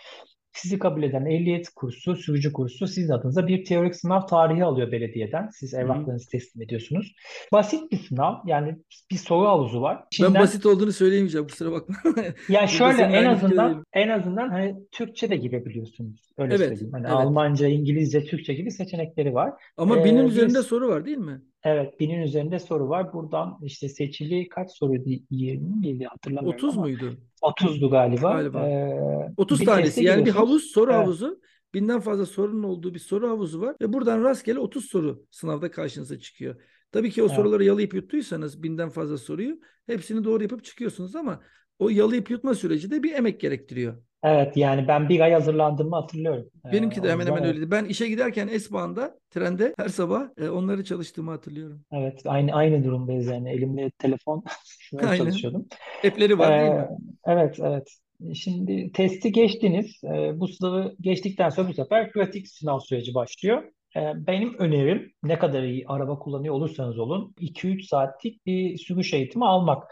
Sizi 0.55 0.79
kabul 0.79 1.03
eden 1.03 1.25
ehliyet 1.25 1.69
kursu, 1.69 2.15
sürücü 2.15 2.53
kursu 2.53 2.87
sizin 2.87 3.13
adınıza 3.13 3.47
bir 3.47 3.65
teorik 3.65 3.95
sınav 3.95 4.27
tarihi 4.27 4.63
alıyor 4.63 4.91
belediyeden. 4.91 5.49
Siz 5.53 5.73
evraklarınızı 5.73 6.29
teslim 6.29 6.61
ediyorsunuz. 6.61 7.13
Basit 7.51 7.91
bir 7.91 7.97
sınav. 7.97 8.35
Yani 8.45 8.77
bir 9.11 9.15
soru 9.15 9.47
havuzu 9.47 9.81
var. 9.81 9.97
Ben 9.97 10.05
İçinden 10.11 10.33
basit 10.33 10.65
olduğunu 10.65 10.91
söyleyemeyeceğim 10.91 11.47
kusura 11.47 11.71
bakma. 11.71 11.95
ya 12.49 12.61
Burada 12.61 12.67
şöyle 12.67 13.01
en 13.01 13.25
azından 13.25 13.83
en 13.93 14.09
azından 14.09 14.49
hani 14.49 14.75
Türkçe 14.91 15.29
de 15.29 15.35
girebiliyorsunuz. 15.35 16.31
Öyle 16.37 16.55
Evet, 16.55 16.67
söyleyeyim. 16.67 16.91
Hani 16.93 17.05
evet. 17.07 17.15
Almanca, 17.15 17.67
İngilizce, 17.67 18.23
Türkçe 18.25 18.53
gibi 18.53 18.71
seçenekleri 18.71 19.33
var. 19.33 19.53
Ama 19.77 20.05
binin 20.05 20.23
Ee, 20.23 20.27
üzerinde 20.27 20.57
bir 20.57 20.63
soru 20.63 20.87
var 20.87 21.05
değil 21.05 21.17
mi? 21.17 21.41
Evet 21.63 21.99
binin 21.99 22.21
üzerinde 22.21 22.59
soru 22.59 22.89
var. 22.89 23.13
Buradan 23.13 23.57
işte 23.61 23.89
seçili 23.89 24.49
kaç 24.49 24.71
soruydu? 24.71 25.09
20 25.29 25.75
miydi 25.79 26.05
hatırlamıyorum 26.05 26.57
30 26.57 26.77
ama 26.77 26.81
muydu? 26.81 27.17
30'du 27.41 27.89
galiba. 27.89 28.31
Galiba. 28.33 28.69
Ee, 28.69 29.33
30 29.37 29.59
bir 29.61 29.65
teste 29.65 29.71
tanesi 29.75 30.03
yani 30.03 30.15
bir 30.19 30.25
giriyorsunuz. 30.25 30.49
havuz 30.49 30.63
soru 30.63 30.91
Evet. 30.91 31.01
havuzu 31.01 31.41
binden 31.73 31.99
fazla 31.99 32.25
sorunun 32.25 32.63
olduğu 32.63 32.93
bir 32.93 32.99
soru 32.99 33.29
havuzu 33.29 33.61
var 33.61 33.75
ve 33.81 33.93
buradan 33.93 34.23
rastgele 34.23 34.59
30 34.59 34.85
soru 34.85 35.25
sınavda 35.31 35.71
karşınıza 35.71 36.19
çıkıyor. 36.19 36.55
Tabii 36.91 37.11
ki 37.11 37.23
o 37.23 37.25
Evet. 37.25 37.35
soruları 37.35 37.63
yalayıp 37.63 37.93
yuttuysanız 37.93 38.63
binden 38.63 38.89
fazla 38.89 39.17
soruyu 39.17 39.59
hepsini 39.85 40.23
doğru 40.23 40.43
yapıp 40.43 40.63
çıkıyorsunuz 40.63 41.15
ama 41.15 41.41
o 41.83 41.89
yalayıp 41.89 42.29
yutma 42.31 42.55
süreci 42.55 42.91
de 42.91 43.03
bir 43.03 43.13
emek 43.13 43.39
gerektiriyor. 43.39 43.93
Evet 44.23 44.57
yani 44.57 44.87
ben 44.87 45.09
bir 45.09 45.19
ay 45.19 45.33
hazırlandığımı 45.33 45.95
hatırlıyorum. 45.95 46.49
Ee, 46.67 46.71
Benimki 46.71 47.03
de 47.03 47.11
hemen 47.11 47.25
hemen 47.25 47.43
öyleydi. 47.45 47.71
Ben 47.71 47.85
işe 47.85 48.07
giderken 48.07 48.47
S-Bahn'da, 48.57 49.19
trende 49.31 49.73
her 49.77 49.87
sabah 49.89 50.27
e, 50.37 50.49
onları 50.49 50.83
çalıştığımı 50.83 51.31
hatırlıyorum. 51.31 51.81
Evet 51.91 52.21
aynı 52.25 52.51
aynı 52.53 52.83
durumdayız 52.83 53.27
yani 53.27 53.51
elimde 53.51 53.91
telefon 53.97 54.43
Aynen. 55.01 55.17
çalışıyordum. 55.17 55.65
App'leri 56.07 56.39
var 56.39 56.59
değil 56.59 56.71
Ee, 56.71 56.75
mi? 56.75 56.87
evet 57.27 57.59
evet. 57.59 57.87
Şimdi 58.35 58.91
testi 58.91 59.31
geçtiniz. 59.31 60.01
Ee, 60.03 60.39
bu 60.39 60.47
sınavı 60.47 60.95
geçtikten 61.01 61.49
sonra 61.49 61.69
bu 61.69 61.73
sefer 61.73 62.11
pratik 62.11 62.47
sınav 62.47 62.79
süreci 62.79 63.13
başlıyor. 63.13 63.63
Ee, 63.97 63.99
benim 64.27 64.55
önerim 64.59 65.11
ne 65.23 65.39
kadar 65.39 65.63
iyi 65.63 65.83
araba 65.87 66.19
kullanıyor 66.19 66.53
olursanız 66.53 66.99
olun 66.99 67.33
2-3 67.39 67.83
saatlik 67.87 68.45
bir 68.45 68.77
sürüş 68.77 69.13
eğitimi 69.13 69.45
almak. 69.45 69.83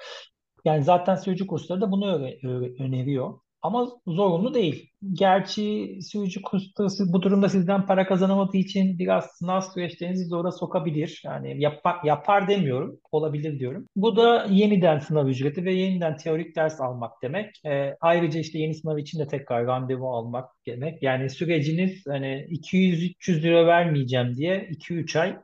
Yani 0.66 0.84
zaten 0.84 1.16
sürücü 1.16 1.48
kursları 1.48 1.82
da 1.82 1.92
bunu 1.92 2.30
öneriyor. 2.80 3.40
Ama 3.62 3.88
zorunlu 4.08 4.54
değil. 4.54 4.90
Gerçi 5.14 6.00
sürücü 6.02 6.42
kursları 6.42 7.14
bu 7.14 7.22
durumda 7.22 7.50
sizden 7.50 7.86
para 7.86 8.08
kazanamadığı 8.08 8.58
için 8.58 9.00
biraz 9.00 9.26
sınav 9.26 9.62
süreçlerinizi 9.62 10.26
zora 10.26 10.52
sokabilir. 10.52 11.22
Yani 11.26 11.62
yapar, 11.62 11.96
yapar 12.04 12.48
demiyorum, 12.48 13.00
olabilir 13.12 13.60
diyorum. 13.60 13.88
Bu 13.96 14.16
da 14.16 14.46
yeniden 14.50 15.00
sınav 15.00 15.28
ücreti 15.28 15.66
ve 15.66 15.74
yeniden 15.74 16.18
teorik 16.18 16.56
ders 16.56 16.82
almak 16.82 17.12
demek. 17.24 17.62
Ee, 17.66 17.96
ayrıca 18.02 18.40
işte 18.40 18.60
yeni 18.60 18.76
sınav 18.76 18.98
için 18.98 19.20
de 19.20 19.28
tekrar 19.28 19.68
randevu 19.68 20.10
almak 20.10 20.50
demek. 20.68 21.04
Yani 21.04 21.30
süreciniz 21.30 22.04
hani 22.08 22.48
200-300 22.50 23.42
lira 23.42 23.68
vermeyeceğim 23.68 24.36
diye 24.36 24.70
2-3 24.70 25.20
ay 25.20 25.38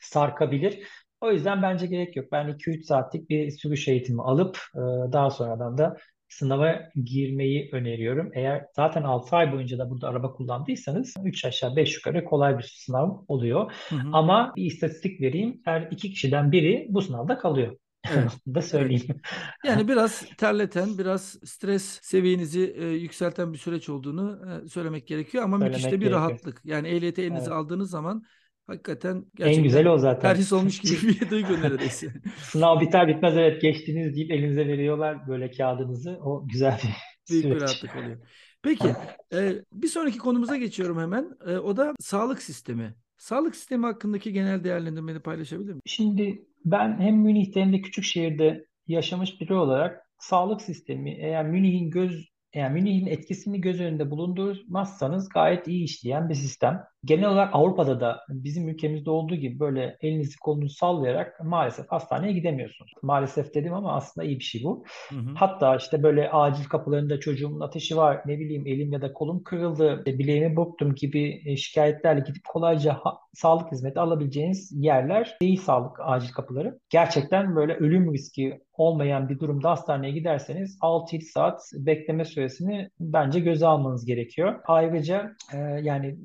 sarkabilir. 0.00 0.78
O 1.20 1.32
yüzden 1.32 1.62
bence 1.62 1.86
gerek 1.86 2.16
yok. 2.16 2.32
Ben 2.32 2.48
2-3 2.48 2.82
saatlik 2.82 3.30
bir 3.30 3.50
sürüş 3.50 3.88
eğitimi 3.88 4.22
alıp 4.22 4.58
e, 4.74 4.80
daha 5.12 5.30
sonradan 5.30 5.78
da 5.78 5.96
sınava 6.28 6.80
girmeyi 7.04 7.68
öneriyorum. 7.72 8.30
Eğer 8.34 8.66
zaten 8.76 9.02
6 9.02 9.36
ay 9.36 9.52
boyunca 9.52 9.78
da 9.78 9.90
burada 9.90 10.08
araba 10.08 10.32
kullandıysanız 10.32 11.14
3 11.24 11.44
aşağı 11.44 11.76
5 11.76 11.96
yukarı 11.96 12.24
kolay 12.24 12.58
bir 12.58 12.74
sınav 12.76 13.16
oluyor. 13.28 13.72
Hı 13.88 13.96
hı. 13.96 14.08
Ama 14.12 14.52
bir 14.56 14.64
istatistik 14.64 15.20
vereyim. 15.20 15.60
Her 15.64 15.88
iki 15.90 16.10
kişiden 16.10 16.52
biri 16.52 16.86
bu 16.90 17.02
sınavda 17.02 17.38
kalıyor. 17.38 17.76
Evet. 18.12 18.30
da 18.54 18.62
söyleyeyim. 18.62 19.06
Evet. 19.08 19.20
Yani 19.64 19.88
biraz 19.88 20.26
terleten, 20.38 20.98
biraz 20.98 21.22
stres 21.44 22.00
seviyenizi 22.02 22.74
e, 22.78 22.86
yükselten 22.86 23.52
bir 23.52 23.58
süreç 23.58 23.88
olduğunu 23.88 24.40
e, 24.48 24.68
söylemek 24.68 25.06
gerekiyor 25.06 25.44
ama 25.44 25.58
söylemek 25.58 25.76
müthiş 25.76 25.92
de 25.92 25.96
bir 25.96 26.00
gerekiyor. 26.00 26.20
rahatlık. 26.20 26.60
Yani 26.64 26.88
ehliyeti 26.88 27.22
elinize 27.22 27.42
evet. 27.42 27.52
aldığınız 27.52 27.90
zaman 27.90 28.24
hakikaten 28.70 29.24
gerçekten 29.34 29.58
en 29.58 29.62
güzel 29.62 29.86
o 29.86 29.98
zaten. 29.98 30.20
Terhis 30.20 30.52
olmuş 30.52 30.80
gibi 31.02 31.08
bir 31.08 31.30
duygu 31.30 31.52
neredeyse. 31.52 32.06
Sınav 32.36 32.80
biter 32.80 33.08
bitmez 33.08 33.36
evet 33.36 33.62
geçtiniz 33.62 34.16
deyip 34.16 34.30
elinize 34.30 34.66
veriyorlar 34.66 35.28
böyle 35.28 35.50
kağıdınızı. 35.50 36.18
O 36.24 36.48
güzel 36.48 36.80
bir 36.84 36.90
Büyük 37.30 37.44
bir 37.44 37.60
rahatlık 37.60 37.96
oluyor. 37.96 38.18
Peki 38.62 38.88
e, 39.32 39.52
bir 39.72 39.88
sonraki 39.88 40.18
konumuza 40.18 40.56
geçiyorum 40.56 41.00
hemen. 41.00 41.30
E, 41.46 41.56
o 41.56 41.76
da 41.76 41.94
sağlık 42.00 42.42
sistemi. 42.42 42.94
Sağlık 43.18 43.56
sistemi 43.56 43.86
hakkındaki 43.86 44.32
genel 44.32 44.64
değerlendirmeni 44.64 45.20
paylaşabilir 45.20 45.70
miyim? 45.70 45.82
Şimdi 45.86 46.44
ben 46.64 47.00
hem 47.00 47.16
Münih'te 47.16 47.60
hem 47.60 47.72
de 47.72 47.80
küçük 47.80 48.04
şehirde 48.04 48.66
yaşamış 48.86 49.40
biri 49.40 49.54
olarak 49.54 50.00
sağlık 50.18 50.62
sistemi 50.62 51.10
eğer 51.10 51.46
Münih'in 51.46 51.90
göz 51.90 52.30
yani 52.54 52.72
Münih'in 52.72 53.06
etkisini 53.06 53.60
göz 53.60 53.80
önünde 53.80 54.10
bulundurmazsanız 54.10 55.28
gayet 55.28 55.68
iyi 55.68 55.84
işleyen 55.84 56.28
bir 56.28 56.34
sistem. 56.34 56.84
Genel 57.04 57.28
olarak 57.28 57.50
Avrupa'da 57.52 58.00
da 58.00 58.20
bizim 58.28 58.68
ülkemizde 58.68 59.10
olduğu 59.10 59.34
gibi 59.34 59.60
böyle 59.60 59.96
elinizi 60.00 60.38
kolunuzu 60.38 60.74
sallayarak 60.74 61.44
maalesef 61.44 61.86
hastaneye 61.88 62.32
gidemiyorsunuz. 62.32 62.92
Maalesef 63.02 63.54
dedim 63.54 63.74
ama 63.74 63.92
aslında 63.96 64.26
iyi 64.26 64.38
bir 64.38 64.44
şey 64.44 64.64
bu. 64.64 64.84
Hı 65.08 65.14
hı. 65.14 65.30
Hatta 65.34 65.76
işte 65.76 66.02
böyle 66.02 66.30
acil 66.30 66.64
kapılarında 66.64 67.20
çocuğumun 67.20 67.60
ateşi 67.60 67.96
var, 67.96 68.22
ne 68.26 68.38
bileyim 68.38 68.66
elim 68.66 68.92
ya 68.92 69.02
da 69.02 69.12
kolum 69.12 69.42
kırıldı, 69.42 70.02
bileğimi 70.06 70.56
burktum 70.56 70.94
gibi 70.94 71.42
e, 71.46 71.56
şikayetlerle 71.56 72.20
gidip 72.20 72.44
kolayca 72.44 72.94
ha- 72.94 73.18
sağlık 73.34 73.72
hizmeti 73.72 74.00
alabileceğiniz 74.00 74.72
yerler 74.74 75.36
değil 75.42 75.60
sağlık 75.60 75.96
acil 76.00 76.32
kapıları. 76.32 76.78
Gerçekten 76.90 77.56
böyle 77.56 77.74
ölüm 77.74 78.14
riski 78.14 78.60
olmayan 78.72 79.28
bir 79.28 79.38
durumda 79.38 79.70
hastaneye 79.70 80.12
giderseniz 80.12 80.78
6-7 80.82 81.20
saat 81.20 81.60
bekleme 81.74 82.24
süresini 82.24 82.90
bence 83.00 83.40
göze 83.40 83.66
almanız 83.66 84.06
gerekiyor. 84.06 84.60
Ayrıca 84.66 85.32
e, 85.54 85.58
yani 85.58 86.16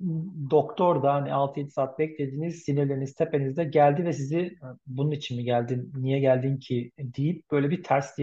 doktor 0.52 0.65
doktor 0.66 1.04
da 1.04 1.14
hani 1.14 1.30
6-7 1.30 1.70
saat 1.70 2.00
beklediğiniz 2.00 2.56
sinirleriniz 2.56 3.14
tepenizde 3.14 3.64
geldi 3.64 4.06
ve 4.06 4.14
sizi 4.14 4.56
bunun 4.88 5.12
için 5.12 5.38
mi 5.38 5.44
geldin, 5.44 5.92
niye 5.98 6.20
geldin 6.20 6.58
ki 6.58 6.92
deyip 7.00 7.52
böyle 7.52 7.70
bir 7.70 7.84
ters 7.84 8.16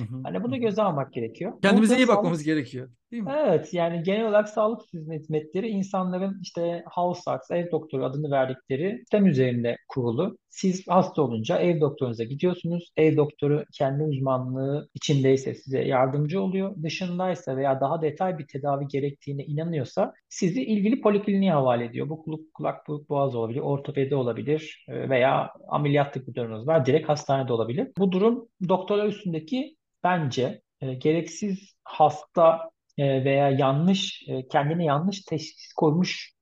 hı. 0.00 0.20
Hani 0.22 0.42
bunu 0.42 0.60
göze 0.60 0.82
almak 0.82 1.12
gerekiyor. 1.12 1.52
Kendimize 1.62 1.96
iyi 1.96 2.08
bakmamız 2.08 2.38
sağlık... 2.38 2.46
gerekiyor. 2.46 2.88
Değil 3.14 3.24
mi? 3.24 3.32
Evet 3.46 3.74
yani 3.74 4.02
genel 4.02 4.28
olarak 4.28 4.48
sağlık 4.48 4.80
hizmetleri 4.92 5.68
insanların 5.68 6.38
işte 6.42 6.84
house 6.94 7.30
arts, 7.30 7.50
ev 7.50 7.70
doktoru 7.70 8.04
adını 8.04 8.30
verdikleri 8.30 8.98
sistem 8.98 9.26
üzerinde 9.26 9.76
kurulu. 9.88 10.38
Siz 10.48 10.88
hasta 10.88 11.22
olunca 11.22 11.58
ev 11.58 11.80
doktorunuza 11.80 12.24
gidiyorsunuz. 12.24 12.92
Ev 12.96 13.16
doktoru 13.16 13.64
kendi 13.72 14.02
uzmanlığı 14.02 14.88
içindeyse 14.94 15.54
size 15.54 15.82
yardımcı 15.84 16.42
oluyor. 16.42 16.82
Dışındaysa 16.82 17.56
veya 17.56 17.80
daha 17.80 18.02
detay 18.02 18.38
bir 18.38 18.46
tedavi 18.46 18.86
gerektiğine 18.88 19.44
inanıyorsa 19.44 20.12
sizi 20.28 20.64
ilgili 20.64 21.00
polikliniğe 21.00 21.52
havale 21.52 21.84
ediyor. 21.84 22.08
Bu 22.08 22.22
kulak, 22.22 22.54
kulak 22.54 22.88
buruk, 22.88 23.08
boğaz 23.08 23.34
olabilir, 23.34 23.60
ortopedi 23.60 24.14
olabilir 24.14 24.84
e, 24.88 25.10
veya 25.10 25.50
ameliyatlık 25.68 26.28
bir 26.28 26.34
durumunuz 26.34 26.66
var. 26.66 26.86
Direkt 26.86 27.08
hastanede 27.08 27.52
olabilir. 27.52 27.88
Bu 27.98 28.12
durum 28.12 28.48
doktorlar 28.68 29.06
üstündeki 29.06 29.76
bence 30.04 30.62
e, 30.80 30.94
gereksiz 30.94 31.74
hasta 31.84 32.73
e, 32.98 33.24
veya 33.24 33.50
yanlış 33.50 34.24
e, 34.28 34.48
kendine 34.48 34.84
yanlış 34.84 35.22
teşhis 35.22 35.72
koymuş 35.72 36.34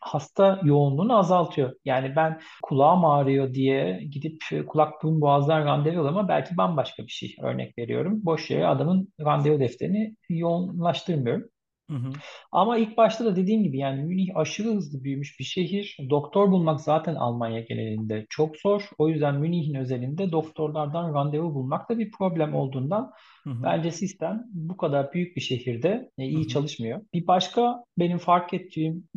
hasta 0.00 0.60
yoğunluğunu 0.64 1.18
azaltıyor. 1.18 1.72
Yani 1.84 2.16
ben 2.16 2.40
kulağım 2.62 3.04
ağrıyor 3.04 3.54
diye 3.54 4.02
gidip 4.10 4.42
e, 4.52 4.66
kulak 4.66 5.02
burun 5.02 5.20
boğazdan 5.20 5.66
randevu 5.66 5.92
alıyorum 6.00 6.18
ama 6.18 6.28
belki 6.28 6.56
bambaşka 6.56 7.02
bir 7.02 7.12
şey 7.12 7.36
örnek 7.42 7.78
veriyorum. 7.78 8.20
Boş 8.24 8.50
yere 8.50 8.66
adamın 8.66 9.12
randevu 9.20 9.60
defterini 9.60 10.16
yoğunlaştırmıyorum. 10.28 11.48
Hı 11.92 11.96
hı. 11.96 12.12
Ama 12.52 12.78
ilk 12.78 12.96
başta 12.96 13.24
da 13.24 13.36
dediğim 13.36 13.62
gibi 13.62 13.78
yani 13.78 14.02
Münih 14.02 14.36
aşırı 14.36 14.68
hızlı 14.68 15.04
büyümüş 15.04 15.40
bir 15.40 15.44
şehir. 15.44 15.96
Doktor 16.10 16.50
bulmak 16.50 16.80
zaten 16.80 17.14
Almanya 17.14 17.60
genelinde 17.60 18.26
çok 18.30 18.56
zor. 18.56 18.90
O 18.98 19.08
yüzden 19.08 19.40
Münih'in 19.40 19.74
özelinde 19.74 20.32
doktorlardan 20.32 21.14
randevu 21.14 21.54
bulmak 21.54 21.88
da 21.88 21.98
bir 21.98 22.10
problem 22.10 22.54
olduğundan 22.54 23.10
hı 23.44 23.50
hı. 23.50 23.62
bence 23.62 23.90
sistem 23.90 24.44
bu 24.52 24.76
kadar 24.76 25.12
büyük 25.12 25.36
bir 25.36 25.40
şehirde 25.40 26.10
e, 26.18 26.24
iyi 26.24 26.36
hı 26.36 26.44
hı. 26.44 26.48
çalışmıyor. 26.48 27.00
Bir 27.14 27.26
başka 27.26 27.84
benim 27.98 28.18
fark 28.18 28.54
ettiğim 28.54 29.08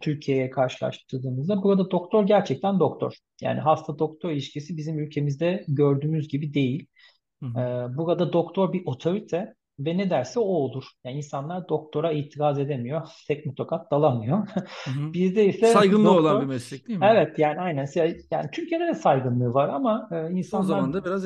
Türkiye'ye 0.00 0.50
karşılaştırdığımızda 0.50 1.62
burada 1.62 1.90
doktor 1.90 2.26
gerçekten 2.26 2.80
doktor. 2.80 3.14
Yani 3.42 3.60
hasta 3.60 3.98
doktor 3.98 4.30
ilişkisi 4.30 4.76
bizim 4.76 4.98
ülkemizde 4.98 5.64
gördüğümüz 5.68 6.28
gibi 6.28 6.54
değil. 6.54 6.86
Hı 7.42 7.46
hı. 7.46 7.60
Ee, 7.60 7.96
burada 7.96 8.32
doktor 8.32 8.72
bir 8.72 8.82
otorite 8.86 9.54
ve 9.78 9.98
ne 9.98 10.10
derse 10.10 10.40
o 10.40 10.44
olur. 10.44 10.84
Yani 11.04 11.16
insanlar 11.16 11.68
doktora 11.68 12.12
itiraz 12.12 12.58
edemiyor. 12.58 13.02
Tekme 13.28 13.54
tokat 13.54 13.90
dalamıyor. 13.90 14.38
Hı 14.84 14.90
hı. 14.90 15.12
Bizde 15.12 15.46
ise 15.46 15.66
saygınlığı 15.66 16.04
doktor, 16.04 16.20
olan 16.20 16.40
bir 16.40 16.46
meslek 16.46 16.88
değil 16.88 16.98
mi? 16.98 17.06
Evet 17.10 17.38
yani 17.38 17.60
aynen. 17.60 17.86
Yani 18.30 18.50
Türkiye'de 18.52 18.86
de 18.86 18.94
saygınlığı 18.94 19.54
var 19.54 19.68
ama 19.68 20.08
e, 20.12 20.30
insanlar 20.30 20.42
Son 20.42 20.62
zamanda 20.62 21.04
biraz 21.04 21.22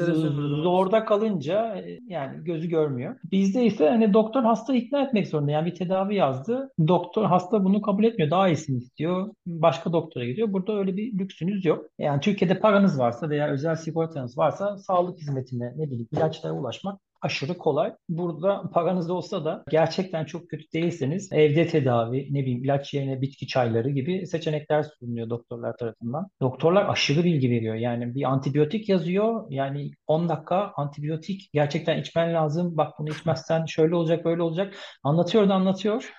zorda 0.63 1.05
kalınca 1.05 1.77
e, 1.77 1.99
yani 2.09 2.45
gözü 2.45 2.69
görmüyor. 2.69 3.17
Bizde 3.33 3.65
ise 3.65 3.89
hani 3.89 4.15
doktor 4.15 4.43
hasta 4.43 4.75
ikna 4.75 5.03
etmek 5.03 5.29
zorunda. 5.29 5.51
Yani 5.51 5.67
bir 5.67 5.75
tedavi 5.75 6.15
yazdı. 6.15 6.71
Doktor 6.89 7.25
hasta 7.25 7.65
bunu 7.65 7.83
kabul 7.83 8.05
etmiyor. 8.05 8.31
Daha 8.31 8.49
iyisini 8.49 8.79
istiyor. 8.79 9.31
Başka 9.47 9.93
doktora 9.93 10.25
gidiyor. 10.25 10.53
Burada 10.53 10.79
öyle 10.79 10.97
bir 10.97 11.19
lüksünüz 11.19 11.65
yok. 11.65 11.87
Yani 11.99 12.21
Türkiye'de 12.21 12.59
paranız 12.59 12.99
varsa 12.99 13.31
veya 13.31 13.49
özel 13.49 13.77
sigortanız 13.77 14.39
varsa 14.39 14.79
sağlık 14.79 15.19
hizmetine 15.19 15.73
ne 15.77 15.87
bileyim 15.87 16.09
ilaçlara 16.13 16.53
ulaşmak 16.53 17.01
aşırı 17.23 17.59
kolay. 17.59 17.93
Burada 18.09 18.63
paranız 18.75 19.11
olsa 19.11 19.45
da 19.45 19.65
gerçekten 19.71 20.25
çok 20.25 20.51
kötü 20.51 20.65
değilseniz 20.73 21.33
evde 21.33 21.67
tedavi, 21.67 22.29
ne 22.31 22.41
bileyim 22.41 22.65
ilaç 22.65 22.95
yerine 22.95 23.21
bitki 23.21 23.47
çayları 23.47 23.91
gibi 23.91 24.27
seçenekler 24.27 24.83
sunuluyor 24.83 25.31
doktorlar 25.31 25.77
tarafından. 25.77 26.29
Doktorlar 26.41 26.89
aşırı 26.89 27.25
bilgi 27.25 27.51
veriyor. 27.51 27.75
Yani 27.75 28.15
bir 28.15 28.25
antibiyotik 28.25 28.89
yazıyor. 28.89 29.47
Yani 29.51 29.91
10 30.07 30.29
dakika 30.29 30.73
antibiyotik 30.77 31.51
gerçekten 31.53 32.01
içmen 32.01 32.35
lazım. 32.35 32.77
Bak 32.77 32.93
bunu 32.99 33.09
içmezsen 33.09 33.67
şöyle 33.67 33.95
olacak, 33.95 34.25
böyle 34.25 34.43
olacak. 34.43 34.75
Anlatıyor 35.03 35.49
da 35.49 35.55
anlatıyor. 35.55 36.13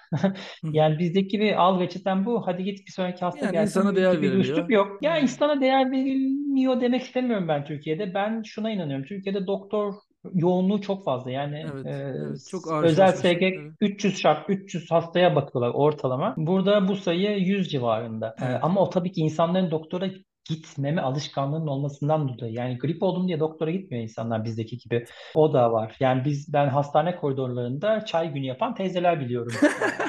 yani 0.63 0.99
bizdeki 0.99 1.33
gibi 1.33 1.55
al 1.55 1.79
reçeten 1.79 2.25
bu. 2.25 2.47
Hadi 2.47 2.63
git 2.63 2.87
bir 2.87 2.91
sonraki 2.91 3.25
hasta 3.25 3.45
yani 3.45 3.53
gelsin. 3.53 3.79
insana 3.79 3.95
değer 3.95 4.21
bir 4.21 4.31
veriliyor. 4.31 4.69
yok. 4.69 5.03
Ya 5.03 5.17
insana 5.17 5.61
değer 5.61 5.91
verilmiyor 5.91 6.81
demek 6.81 7.01
istemiyorum 7.01 7.47
ben 7.47 7.65
Türkiye'de. 7.65 8.13
Ben 8.13 8.41
şuna 8.45 8.71
inanıyorum. 8.71 9.05
Türkiye'de 9.05 9.47
doktor 9.47 9.93
yoğunluğu 10.33 10.81
çok 10.81 11.03
fazla. 11.05 11.31
Yani 11.31 11.65
evet, 11.73 11.85
e, 11.85 11.89
evet, 11.89 12.47
çok 12.51 12.71
ağır 12.71 12.83
özel 12.83 13.11
SG 13.11 13.25
evet. 13.25 13.73
300 13.81 14.17
şart 14.17 14.49
300 14.49 14.91
hastaya 14.91 15.35
bakıyorlar 15.35 15.71
ortalama. 15.73 16.33
Burada 16.37 16.87
bu 16.87 16.95
sayı 16.95 17.37
100 17.39 17.71
civarında. 17.71 18.35
Evet. 18.41 18.55
E, 18.55 18.59
ama 18.59 18.81
o 18.81 18.89
tabii 18.89 19.11
ki 19.11 19.21
insanların 19.21 19.71
doktora 19.71 20.09
gitmeme 20.49 21.01
alışkanlığının 21.01 21.67
olmasından 21.67 22.27
dolayı. 22.27 22.53
Yani 22.53 22.77
grip 22.77 23.03
oldum 23.03 23.27
diye 23.27 23.39
doktora 23.39 23.71
gitmiyor 23.71 24.03
insanlar 24.03 24.43
bizdeki 24.43 24.77
gibi. 24.77 25.05
O 25.35 25.53
da 25.53 25.71
var. 25.71 25.95
Yani 25.99 26.25
biz 26.25 26.53
ben 26.53 26.67
hastane 26.67 27.15
koridorlarında 27.15 28.05
çay 28.05 28.33
günü 28.33 28.45
yapan 28.45 28.75
teyzeler 28.75 29.19
biliyorum. 29.19 29.53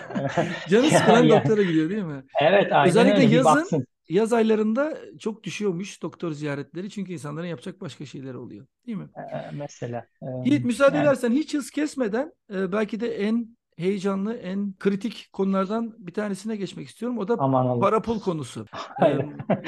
Canı 0.68 0.86
sıkılan 0.90 1.22
yani, 1.22 1.30
doktora 1.30 1.62
gidiyor 1.62 1.90
değil 1.90 2.02
mi? 2.02 2.22
Evet 2.40 2.72
aynen 2.72 2.88
Özellikle 2.88 3.22
öyle. 3.22 3.36
yazın 3.36 3.86
yaz 4.08 4.32
aylarında 4.32 4.98
çok 5.18 5.44
düşüyormuş 5.44 6.02
doktor 6.02 6.32
ziyaretleri 6.32 6.90
çünkü 6.90 7.12
insanların 7.12 7.46
yapacak 7.46 7.80
başka 7.80 8.06
şeyler 8.06 8.34
oluyor 8.34 8.66
değil 8.86 8.98
mi? 8.98 9.08
Ee, 9.16 9.50
mesela. 9.52 10.06
E, 10.22 10.26
Yiğit 10.44 10.64
müsaade 10.64 10.96
yani... 10.96 11.06
edersen 11.06 11.32
hiç 11.32 11.54
hız 11.54 11.70
kesmeden 11.70 12.32
e, 12.54 12.72
belki 12.72 13.00
de 13.00 13.16
en 13.16 13.56
heyecanlı, 13.76 14.34
en 14.34 14.74
kritik 14.78 15.28
konulardan 15.32 15.94
bir 15.98 16.14
tanesine 16.14 16.56
geçmek 16.56 16.88
istiyorum. 16.88 17.18
O 17.18 17.28
da 17.28 17.36
Aman 17.38 17.80
para 17.80 18.02
pul 18.02 18.20
konusu. 18.20 18.66
ee, 19.06 19.18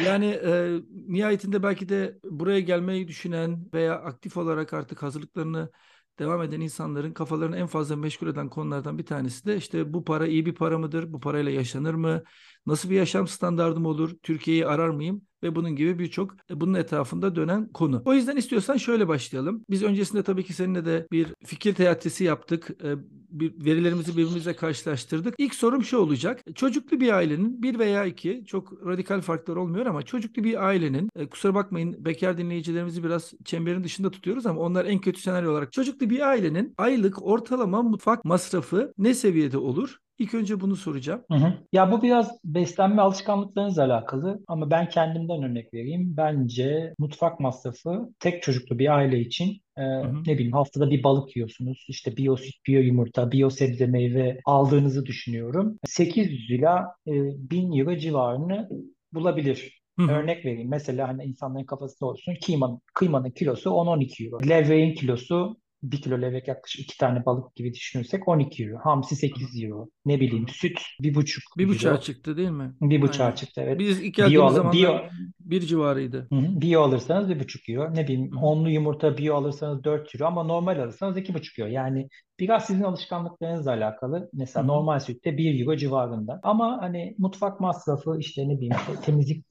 yani 0.07 0.27
e, 0.27 0.81
nihayetinde 1.09 1.63
belki 1.63 1.89
de 1.89 2.19
buraya 2.25 2.61
gelmeyi 2.61 3.09
düşünen 3.09 3.69
veya 3.75 3.95
aktif 3.95 4.37
olarak 4.37 4.73
artık 4.73 5.03
hazırlıklarını 5.03 5.71
devam 6.19 6.43
eden 6.43 6.61
insanların 6.61 7.13
kafalarını 7.13 7.57
en 7.57 7.67
fazla 7.67 7.97
meşgul 7.97 8.29
eden 8.29 8.49
konulardan 8.51 8.99
bir 8.99 9.07
tanesi 9.07 9.47
de 9.47 9.57
işte 9.57 9.93
bu 9.93 10.05
para 10.05 10.27
iyi 10.27 10.47
bir 10.47 10.55
para 10.55 10.79
mıdır? 10.79 11.13
Bu 11.13 11.21
parayla 11.21 11.53
yaşanır 11.53 11.95
mı? 11.95 12.23
Nasıl 12.67 12.91
bir 12.91 12.97
yaşam 12.97 13.29
standardım 13.29 13.87
olur? 13.87 14.11
Türkiye'yi 14.23 14.67
arar 14.67 14.89
mıyım? 14.89 15.26
Ve 15.43 15.55
bunun 15.55 15.77
gibi 15.77 15.99
birçok 15.99 16.35
e, 16.51 16.61
bunun 16.61 16.75
etrafında 16.75 17.37
dönen 17.37 17.69
konu. 17.69 18.03
O 18.05 18.15
yüzden 18.15 18.37
istiyorsan 18.37 18.77
şöyle 18.77 19.09
başlayalım. 19.09 19.65
Biz 19.71 19.83
öncesinde 19.83 20.23
tabii 20.23 20.45
ki 20.45 20.53
seninle 20.53 20.85
de 20.85 21.07
bir 21.13 21.35
fikir 21.45 21.75
teatisi 21.75 22.25
yaptık. 22.25 22.71
E, 22.85 22.95
bir 23.31 23.65
verilerimizi 23.65 24.17
birbirimizle 24.17 24.57
karşılaştırdık. 24.57 25.35
İlk 25.39 25.55
sorum 25.55 25.85
şu 25.85 25.99
olacak. 25.99 26.41
Çocuklu 26.55 27.01
bir 27.01 27.13
ailenin 27.13 27.63
bir 27.63 27.79
veya 27.79 28.05
iki 28.05 28.45
çok 28.47 28.87
radikal 28.87 29.21
farklar 29.21 29.57
olmuyor 29.57 29.87
ama 29.87 30.03
çocuklu 30.03 30.45
bir 30.45 30.67
ailenin 30.67 31.11
e, 31.17 31.27
kusura 31.27 31.55
bakmayın 31.55 32.05
bekar 32.05 32.39
dinleyicilerimizi 32.39 33.05
biraz 33.05 33.33
çemberin 33.45 33.85
dışında 33.85 34.11
tutuyoruz 34.11 34.47
ama 34.47 34.61
onlar 34.61 34.85
en 34.85 35.01
kötü 35.01 35.21
senaryo 35.21 35.53
olarak 35.53 35.73
çocuklu 35.73 36.11
bir 36.11 36.21
ailenin 36.21 36.75
aylık 36.79 37.23
ortalama 37.23 37.83
mutfak 37.83 38.25
masrafı 38.25 38.93
ne 38.99 39.15
seviyede 39.15 39.59
olur? 39.59 39.99
İlk 40.19 40.35
önce 40.35 40.61
bunu 40.61 40.77
soracağım. 40.77 41.23
Hı 41.31 41.35
hı. 41.39 41.53
Ya 41.73 41.93
bu 41.93 42.03
biraz 42.03 42.39
beslenme 42.45 43.03
alışkanlıklarınızla 43.03 43.85
alakalı 43.85 44.41
ama 44.49 44.71
ben 44.71 44.89
kendimden 44.89 45.43
örnek 45.43 45.75
vereyim. 45.75 46.17
Bence 46.17 46.95
mutfak 46.99 47.41
masrafı 47.41 48.09
tek 48.21 48.43
çocuklu 48.43 48.79
bir 48.79 48.97
aile 48.97 49.21
için 49.21 49.61
e, 49.77 49.83
Hı 49.83 50.01
hı. 50.01 50.23
ne 50.27 50.35
bileyim 50.35 50.53
haftada 50.53 50.91
bir 50.91 51.03
balık 51.03 51.37
yiyorsunuz. 51.37 51.85
İşte 51.89 52.17
biyo 52.17 52.37
süt, 52.37 52.55
biyo 52.67 52.81
yumurta, 52.83 53.33
biyo 53.33 53.51
sebze 53.51 53.87
meyve 53.87 54.41
aldığınızı 54.45 55.07
düşünüyorum. 55.07 55.79
800 55.87 56.51
ila 56.51 56.95
e, 57.07 57.13
1000 57.51 57.79
euro 57.79 57.97
civarını 57.97 58.69
bulabilir. 59.13 59.83
Hı 59.99 60.03
hı. 60.03 60.11
Örnek 60.11 60.45
vereyim. 60.45 60.69
Mesela 60.71 61.09
hani 61.09 61.25
insanların 61.25 61.65
kafasında 61.65 62.11
olsun. 62.11 62.35
Kıymanın, 62.47 62.81
kıymanın 62.95 63.31
kilosu 63.31 63.71
10-12 63.71 64.25
euro. 64.27 64.49
Levreğin 64.49 64.95
kilosu 64.95 65.57
bir 65.83 66.01
kilo 66.03 66.23
levrek 66.23 66.49
yaklaşık 66.49 66.81
iki 66.83 66.99
tane 66.99 67.27
balık 67.27 67.55
gibi 67.57 67.75
düşünürsek 67.75 68.29
12 68.29 68.65
euro. 68.65 68.79
Hamsi 68.85 69.17
8 69.17 69.63
euro. 69.65 69.89
Ne 70.05 70.21
bileyim 70.21 70.49
süt 70.49 70.81
bir 71.01 71.15
buçuk 71.15 71.43
Bir 71.59 71.69
buçuğa 71.69 71.93
euro. 71.93 72.01
çıktı 72.01 72.37
değil 72.37 72.51
mi? 72.51 72.75
Bir 72.81 73.03
buçuğa 73.03 73.27
Aynen. 73.27 73.37
çıktı 73.37 73.61
evet. 73.65 73.79
Biz 73.79 74.01
ilk 74.03 74.15
geldiğimiz 74.15 74.53
zamanlar 74.53 74.73
biyo, 74.73 74.99
bir 75.41 75.61
civarıydı. 75.61 76.31
Hı 76.33 76.37
hı. 76.39 76.61
Biyo 76.61 76.83
alırsanız 76.83 77.29
bir 77.29 77.41
buçuk 77.41 77.69
euro. 77.69 77.95
Ne 77.95 78.05
bileyim 78.05 78.31
Hı 78.33 78.37
onlu 78.41 78.71
yumurta 78.71 79.17
biyo 79.19 79.35
alırsanız 79.37 79.85
4 79.85 80.15
euro 80.15 80.27
ama 80.29 80.43
normal 80.43 80.79
alırsanız 80.83 81.17
iki 81.17 81.35
buçuk 81.35 81.59
euro. 81.59 81.71
Yani 81.71 82.09
biraz 82.41 82.67
sizin 82.67 82.83
alışkanlıklarınızla 82.83 83.71
alakalı. 83.71 84.31
Mesela 84.33 84.63
Hı 84.63 84.69
hı. 84.69 84.73
normal 84.73 85.01
sütte 85.01 85.37
1 85.39 85.61
euro 85.61 85.77
civarında. 85.77 86.41
Ama 86.43 86.79
hani 86.83 87.15
mutfak 87.19 87.61
masrafı 87.61 88.17
işte 88.21 88.49
ne 88.49 88.57
bileyim 88.57 88.75
işte 88.81 89.01
temizlik 89.03 89.45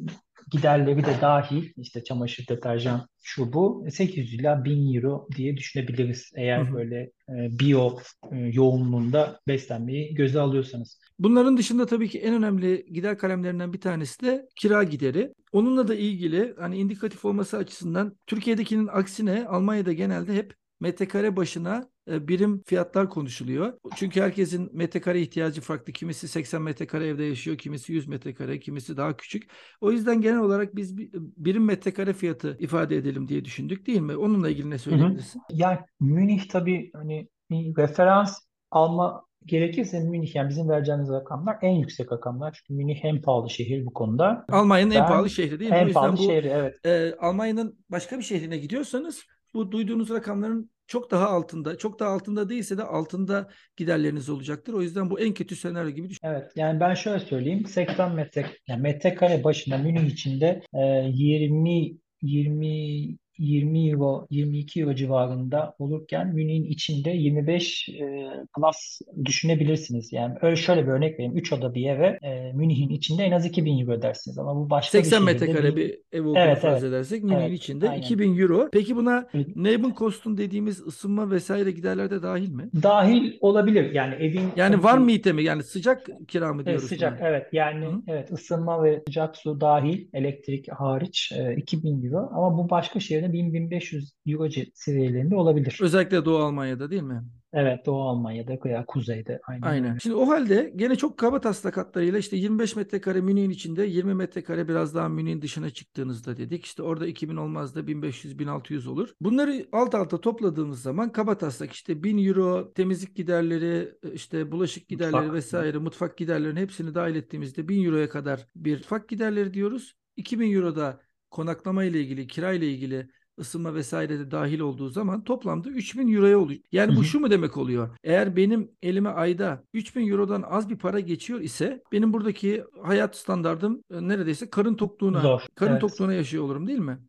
giderleri 0.52 1.06
de 1.06 1.16
dahil 1.22 1.74
işte 1.78 2.04
çamaşır, 2.04 2.48
deterjan, 2.48 3.08
şu 3.22 3.54
bu 3.54 3.86
800 3.90 4.34
ila 4.34 4.66
1000 4.66 4.96
euro 4.96 5.28
diye 5.36 5.58
düşünebiliriz. 5.58 6.32
Eğer 6.36 6.62
hı. 6.62 6.74
böyle 6.74 7.00
e, 7.30 7.60
biyo 7.60 7.98
e, 8.32 8.38
yoğunluğunda 8.38 9.40
beslenmeyi 9.48 10.14
göze 10.14 10.40
alıyorsanız. 10.40 11.00
Bunların 11.20 11.58
dışında 11.58 11.86
tabii 11.86 12.10
ki 12.10 12.20
en 12.20 12.34
önemli 12.34 12.86
gider 12.92 13.18
kalemlerinden 13.18 13.74
bir 13.74 13.82
tanesi 13.82 14.22
de 14.22 14.48
kira 14.56 14.84
gideri. 14.84 15.34
Onunla 15.52 15.88
da 15.88 15.96
ilgili 15.96 16.54
hani 16.60 16.78
indikatif 16.78 17.26
olması 17.26 17.58
açısından 17.58 18.18
Türkiye'dekinin 18.28 18.88
aksine 18.88 19.46
Almanya'da 19.48 19.94
genelde 19.94 20.34
hep 20.34 20.54
metrekare 20.80 21.36
başına 21.36 21.78
e, 21.78 21.95
birim 22.08 22.64
fiyatlar 22.66 23.10
konuşuluyor. 23.10 23.74
Çünkü 23.96 24.22
herkesin 24.22 24.70
metrekare 24.78 25.22
ihtiyacı 25.22 25.62
farklı. 25.62 25.94
Kimisi 25.94 26.28
80 26.28 26.62
metrekare 26.62 27.08
evde 27.08 27.24
yaşıyor, 27.24 27.58
kimisi 27.58 27.94
100 27.94 28.08
metrekare, 28.08 28.60
kimisi 28.60 28.98
daha 28.98 29.18
küçük. 29.18 29.50
O 29.82 29.92
yüzden 29.92 30.22
genel 30.22 30.40
olarak 30.40 30.76
biz 30.76 30.98
bir- 30.98 31.10
birim 31.14 31.66
metrekare 31.66 32.14
fiyatı 32.14 32.58
ifade 32.60 32.96
edelim 32.96 33.28
diye 33.28 33.46
düşündük 33.46 33.88
değil 33.88 34.02
mi? 34.02 34.16
Onunla 34.18 34.50
ilgili 34.50 34.70
ne 34.70 34.78
Hı 34.90 34.96
hı. 34.96 35.18
söyleyebilirsin? 35.18 35.42
Yani 35.50 35.80
Münih 36.00 36.50
tabii 36.50 36.92
hani 36.94 37.30
bir 37.50 37.76
referans 37.78 38.40
alma 38.72 39.26
gerekirse 39.46 40.00
Münih 40.00 40.36
yani 40.36 40.50
bizim 40.50 40.70
vereceğimiz 40.70 41.10
rakamlar 41.10 41.58
en 41.62 41.72
yüksek 41.76 42.12
rakamlar. 42.12 42.54
Çünkü 42.54 42.74
Münih 42.74 43.06
en 43.06 43.22
pahalı 43.22 43.50
şehir 43.50 43.86
bu 43.86 43.94
konuda. 43.94 44.46
Almanya'nın 44.52 44.92
en 44.92 45.06
pahalı 45.06 45.30
Ben 45.30 45.30
şehri 45.30 45.60
değil 45.60 45.72
mi? 45.72 45.78
En 45.78 45.94
pahalı 45.94 46.18
bu 46.18 46.24
şehri 46.24 46.48
evet. 46.48 46.76
e, 46.86 47.14
Almanya'nın 47.20 47.80
başka 47.90 48.18
bir 48.18 48.24
şehrine 48.24 48.58
gidiyorsanız 48.58 49.24
bu 49.56 49.72
duyduğunuz 49.72 50.10
rakamların 50.10 50.70
çok 50.88 51.12
daha 51.12 51.28
altında, 51.30 51.78
çok 51.78 52.00
daha 52.00 52.10
altında 52.10 52.50
değilse 52.50 52.78
de 52.78 52.84
altında 52.84 53.50
giderleriniz 53.78 54.30
olacaktır. 54.30 54.74
O 54.74 54.82
yüzden 54.82 55.10
bu 55.10 55.20
en 55.20 55.34
kötü 55.34 55.56
senaryo 55.56 55.90
gibi 55.90 56.10
düşün. 56.10 56.28
Evet 56.28 56.52
yani 56.56 56.80
ben 56.80 56.94
şöyle 56.94 57.20
söyleyeyim 57.20 57.66
80 57.66 58.16
metre 58.16 58.46
yani 58.68 58.82
metrekare 58.82 59.44
başına 59.44 59.78
Münih 59.78 60.06
içinde 60.06 60.62
e, 60.74 60.80
20 60.80 61.98
20 62.22 63.18
20 63.38 63.90
euro 63.90 64.28
22 64.30 64.82
euro 64.82 64.96
civarında 64.96 65.76
olurken 65.80 66.28
Münih'in 66.36 66.64
içinde 66.64 67.10
25 67.10 67.90
e, 67.90 68.26
plus 68.56 69.00
düşünebilirsiniz. 69.26 70.14
Yani 70.14 70.36
öyle 70.42 70.56
şöyle 70.56 70.84
bir 70.88 70.92
örnek 70.92 71.14
vereyim. 71.14 71.38
3 71.38 71.54
oda 71.54 71.74
bir 71.74 71.90
eve 71.90 72.20
e, 72.24 72.54
Münih'in 72.54 72.90
içinde 72.90 73.24
en 73.24 73.32
az 73.32 73.46
2000 73.46 73.80
euro 73.80 73.92
ödersiniz 73.92 74.38
ama 74.38 74.56
bu 74.56 74.70
başka 74.70 75.04
bir 75.04 75.04
80 75.04 75.22
şehirde 75.22 75.26
metrekare 75.26 75.76
bir 75.76 75.76
bir 75.76 76.00
ev 76.12 76.26
olduğunu 76.26 76.38
evet 76.38 76.58
farz 76.58 76.84
evet 76.84 76.84
edersek 76.84 77.24
Münih'in 77.24 77.52
evet 77.52 77.54
içinde 77.54 77.90
aynen. 77.90 78.02
2000 78.02 78.38
euro. 78.38 78.70
Peki 78.72 78.96
buna 78.96 79.28
Nebenkosten 79.56 80.38
dediğimiz 80.38 80.82
ısınma 80.88 81.32
vesaire 81.32 81.72
giderler 81.72 82.10
de 82.10 82.22
dahil 82.24 82.50
mi? 82.52 82.70
Dahil 82.84 83.38
olabilir. 83.42 83.92
Yani 83.94 84.16
evin 84.16 84.54
Yani 84.56 84.84
var 84.84 85.00
ki 85.00 85.00
mıydı 85.00 85.34
mi? 85.34 85.44
Yani 85.44 85.64
sıcak 85.64 86.08
kira 86.28 86.54
mı 86.54 86.64
Evet, 86.66 86.66
diyoruz 86.66 86.90
sıcak 86.90 87.20
buna? 87.20 87.28
evet 87.30 87.48
yani 87.54 87.86
hı. 87.86 88.02
evet 88.08 88.32
ısınma 88.32 88.84
ve 88.84 89.04
sıcak 89.08 89.38
su 89.38 89.62
dahil 89.62 90.08
elektrik 90.14 90.72
hariç 90.72 91.32
e, 91.32 91.56
2000 91.56 92.04
euro 92.04 92.30
ama 92.34 92.58
bu 92.58 92.70
başka 92.70 93.00
şehirde 93.00 93.25
1000-1500 93.26 94.12
euro 94.28 94.50
seviyelerinde 94.74 95.36
olabilir. 95.36 95.80
Özellikle 95.82 96.26
Doğu 96.26 96.38
Almanya'da 96.38 96.92
değil 96.92 97.02
mi? 97.02 97.24
Evet 97.54 97.86
Doğu 97.86 98.02
Almanya'da 98.02 98.58
veya 98.66 98.86
kuzeyde 98.86 99.40
aynen 99.48 99.62
Aynen. 99.68 99.98
Şimdi 99.98 100.16
o 100.16 100.28
halde 100.28 100.74
gene 100.76 100.96
çok 100.96 101.18
kaba 101.18 101.42
taslak 101.42 101.78
hatlarıyla 101.78 102.20
işte 102.20 102.38
25 102.38 102.76
metrekare 102.76 103.22
Münih'in 103.22 103.50
içinde 103.50 103.86
20 103.86 104.14
metrekare 104.14 104.68
biraz 104.68 104.96
daha 104.96 105.10
Münih'in 105.10 105.42
dışına 105.42 105.70
çıktığınızda 105.70 106.38
dedik. 106.38 106.66
İşte 106.66 106.84
orada 106.84 107.08
2000 107.08 107.36
olmaz 107.36 107.76
da 107.76 107.80
1500-1600 107.80 108.90
olur. 108.90 109.14
Bunları 109.22 109.66
alt 109.72 109.96
alta 109.96 110.22
topladığımız 110.22 110.82
zaman 110.82 111.12
kaba 111.12 111.38
taslak 111.38 111.72
işte 111.72 112.04
1000 112.04 112.28
euro 112.28 112.74
temizlik 112.74 113.16
giderleri 113.16 113.94
işte 114.14 114.52
bulaşık 114.52 114.88
giderleri 114.88 115.16
Mutfak. 115.16 115.34
vesaire 115.36 115.78
mutfak 115.78 116.18
giderlerinin 116.18 116.62
hepsini 116.62 116.96
dahil 116.96 117.16
ettiğimizde 117.16 117.68
1000 117.68 117.86
euroya 117.86 118.10
kadar 118.10 118.48
bir 118.56 118.78
mutfak 118.78 119.10
giderleri 119.10 119.54
diyoruz. 119.54 119.94
2000 120.18 120.52
euro 120.56 120.76
da 120.76 121.00
konaklama 121.36 121.84
ile 121.84 122.02
ilgili 122.02 122.28
kira 122.28 122.54
ile 122.54 122.70
ilgili 122.72 123.10
ısınma 123.40 123.76
vesaire 123.76 124.20
de 124.20 124.32
dahil 124.32 124.60
olduğu 124.60 124.90
zaman 124.90 125.24
toplamda 125.24 125.70
3000 125.70 126.14
euroya 126.16 126.40
oluyor. 126.40 126.62
Yani 126.72 126.96
bu 126.96 127.04
şu 127.04 127.20
mu 127.20 127.32
demek 127.32 127.58
oluyor? 127.58 127.98
Eğer 128.04 128.36
benim 128.36 128.72
elime 128.84 129.10
ayda 129.10 129.64
3000 129.74 130.08
eurodan 130.12 130.42
az 130.42 130.70
bir 130.70 130.78
para 130.78 131.00
geçiyor 131.00 131.42
ise 131.42 131.84
benim 131.92 132.14
buradaki 132.14 132.64
hayat 132.84 133.16
standardım 133.16 133.84
e, 133.92 134.08
neredeyse 134.08 134.50
karın 134.50 134.76
tokluğuna 134.76 135.22
Zor. 135.22 135.42
karın 135.56 135.72
Evet 135.72 135.82
tokluğuna 135.82 136.14
yaşıyor 136.14 136.44
olurum 136.44 136.68
değil 136.68 136.80
mi? 136.80 137.00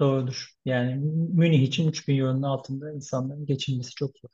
doğrudur. 0.00 0.50
Yani 0.64 0.94
Münih 1.34 1.62
için 1.62 1.88
3000 1.88 2.18
euronun 2.18 2.42
altında 2.42 2.92
insanların 2.92 3.46
geçinmesi 3.46 3.94
çok 3.94 4.18
zor. 4.18 4.30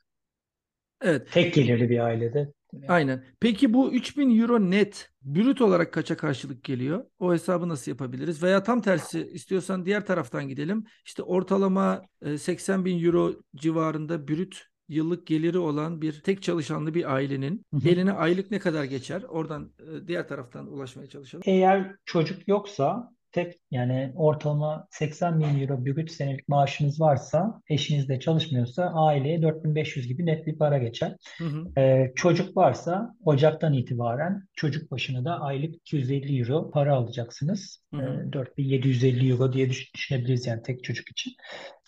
Evet. 1.01 1.27
Tek 1.31 1.53
gelirli 1.53 1.89
bir 1.89 1.99
ailede. 1.99 2.53
Aynen. 2.87 3.23
Peki 3.39 3.73
bu 3.73 3.91
3000 3.93 4.41
euro 4.41 4.59
net 4.59 5.09
brüt 5.21 5.61
olarak 5.61 5.93
kaça 5.93 6.17
karşılık 6.17 6.63
geliyor? 6.63 7.05
O 7.19 7.33
hesabı 7.33 7.69
nasıl 7.69 7.91
yapabiliriz? 7.91 8.43
Veya 8.43 8.63
tam 8.63 8.81
tersi 8.81 9.29
istiyorsan 9.33 9.85
diğer 9.85 10.05
taraftan 10.05 10.47
gidelim. 10.47 10.85
İşte 11.05 11.23
ortalama 11.23 12.01
e, 12.21 12.37
80 12.37 12.85
bin 12.85 13.05
euro 13.05 13.33
civarında 13.55 14.27
brüt 14.27 14.65
yıllık 14.87 15.27
geliri 15.27 15.57
olan 15.57 16.01
bir 16.01 16.21
tek 16.21 16.41
çalışanlı 16.41 16.93
bir 16.93 17.13
ailenin 17.13 17.65
eline 17.85 18.11
aylık 18.11 18.51
ne 18.51 18.59
kadar 18.59 18.83
geçer? 18.83 19.23
Oradan 19.29 19.71
e, 19.79 20.07
diğer 20.07 20.27
taraftan 20.27 20.67
ulaşmaya 20.67 21.09
çalışalım. 21.09 21.43
Eğer 21.45 21.95
çocuk 22.05 22.47
yoksa 22.47 23.13
tek 23.31 23.53
yani 23.71 24.13
ortalama 24.15 24.87
80 24.91 25.39
bin 25.39 25.61
euro 25.61 25.85
brüt 25.85 26.11
senelik 26.11 26.47
maaşınız 26.47 27.01
varsa 27.01 27.61
eşiniz 27.69 28.09
de 28.09 28.19
çalışmıyorsa 28.19 28.83
aileye 28.95 29.41
4500 29.41 30.07
gibi 30.07 30.25
net 30.25 30.47
bir 30.47 30.57
para 30.57 30.77
geçer. 30.77 31.15
Hı 31.37 31.43
hı. 31.47 31.71
Ee, 31.77 32.11
çocuk 32.15 32.57
varsa 32.57 33.15
Ocak'tan 33.25 33.73
itibaren 33.73 34.43
çocuk 34.55 34.91
başına 34.91 35.25
da 35.25 35.39
aylık 35.39 35.75
250 35.75 36.39
euro 36.39 36.71
para 36.71 36.95
alacaksınız. 36.95 37.83
Hı 37.93 37.97
hı. 37.97 38.29
Ee, 38.29 38.33
4750 38.33 39.29
euro 39.29 39.53
diye 39.53 39.69
düş- 39.69 39.93
düşünebiliriz 39.93 40.47
yani 40.47 40.61
tek 40.61 40.83
çocuk 40.83 41.11
için. 41.11 41.33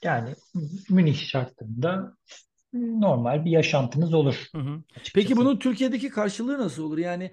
Yani 0.03 0.29
Münih 0.89 1.15
şartlarında 1.15 2.17
normal 2.73 3.45
bir 3.45 3.51
yaşantınız 3.51 4.13
olur 4.13 4.47
Hı 4.56 4.62
hı. 4.62 4.84
açıkçası. 4.95 5.13
Peki 5.13 5.38
bunun 5.38 5.60
Türkiye'deki 5.60 6.10
karşılığı 6.10 6.58
nasıl 6.60 6.84
olur? 6.84 6.97
Yani 6.97 7.32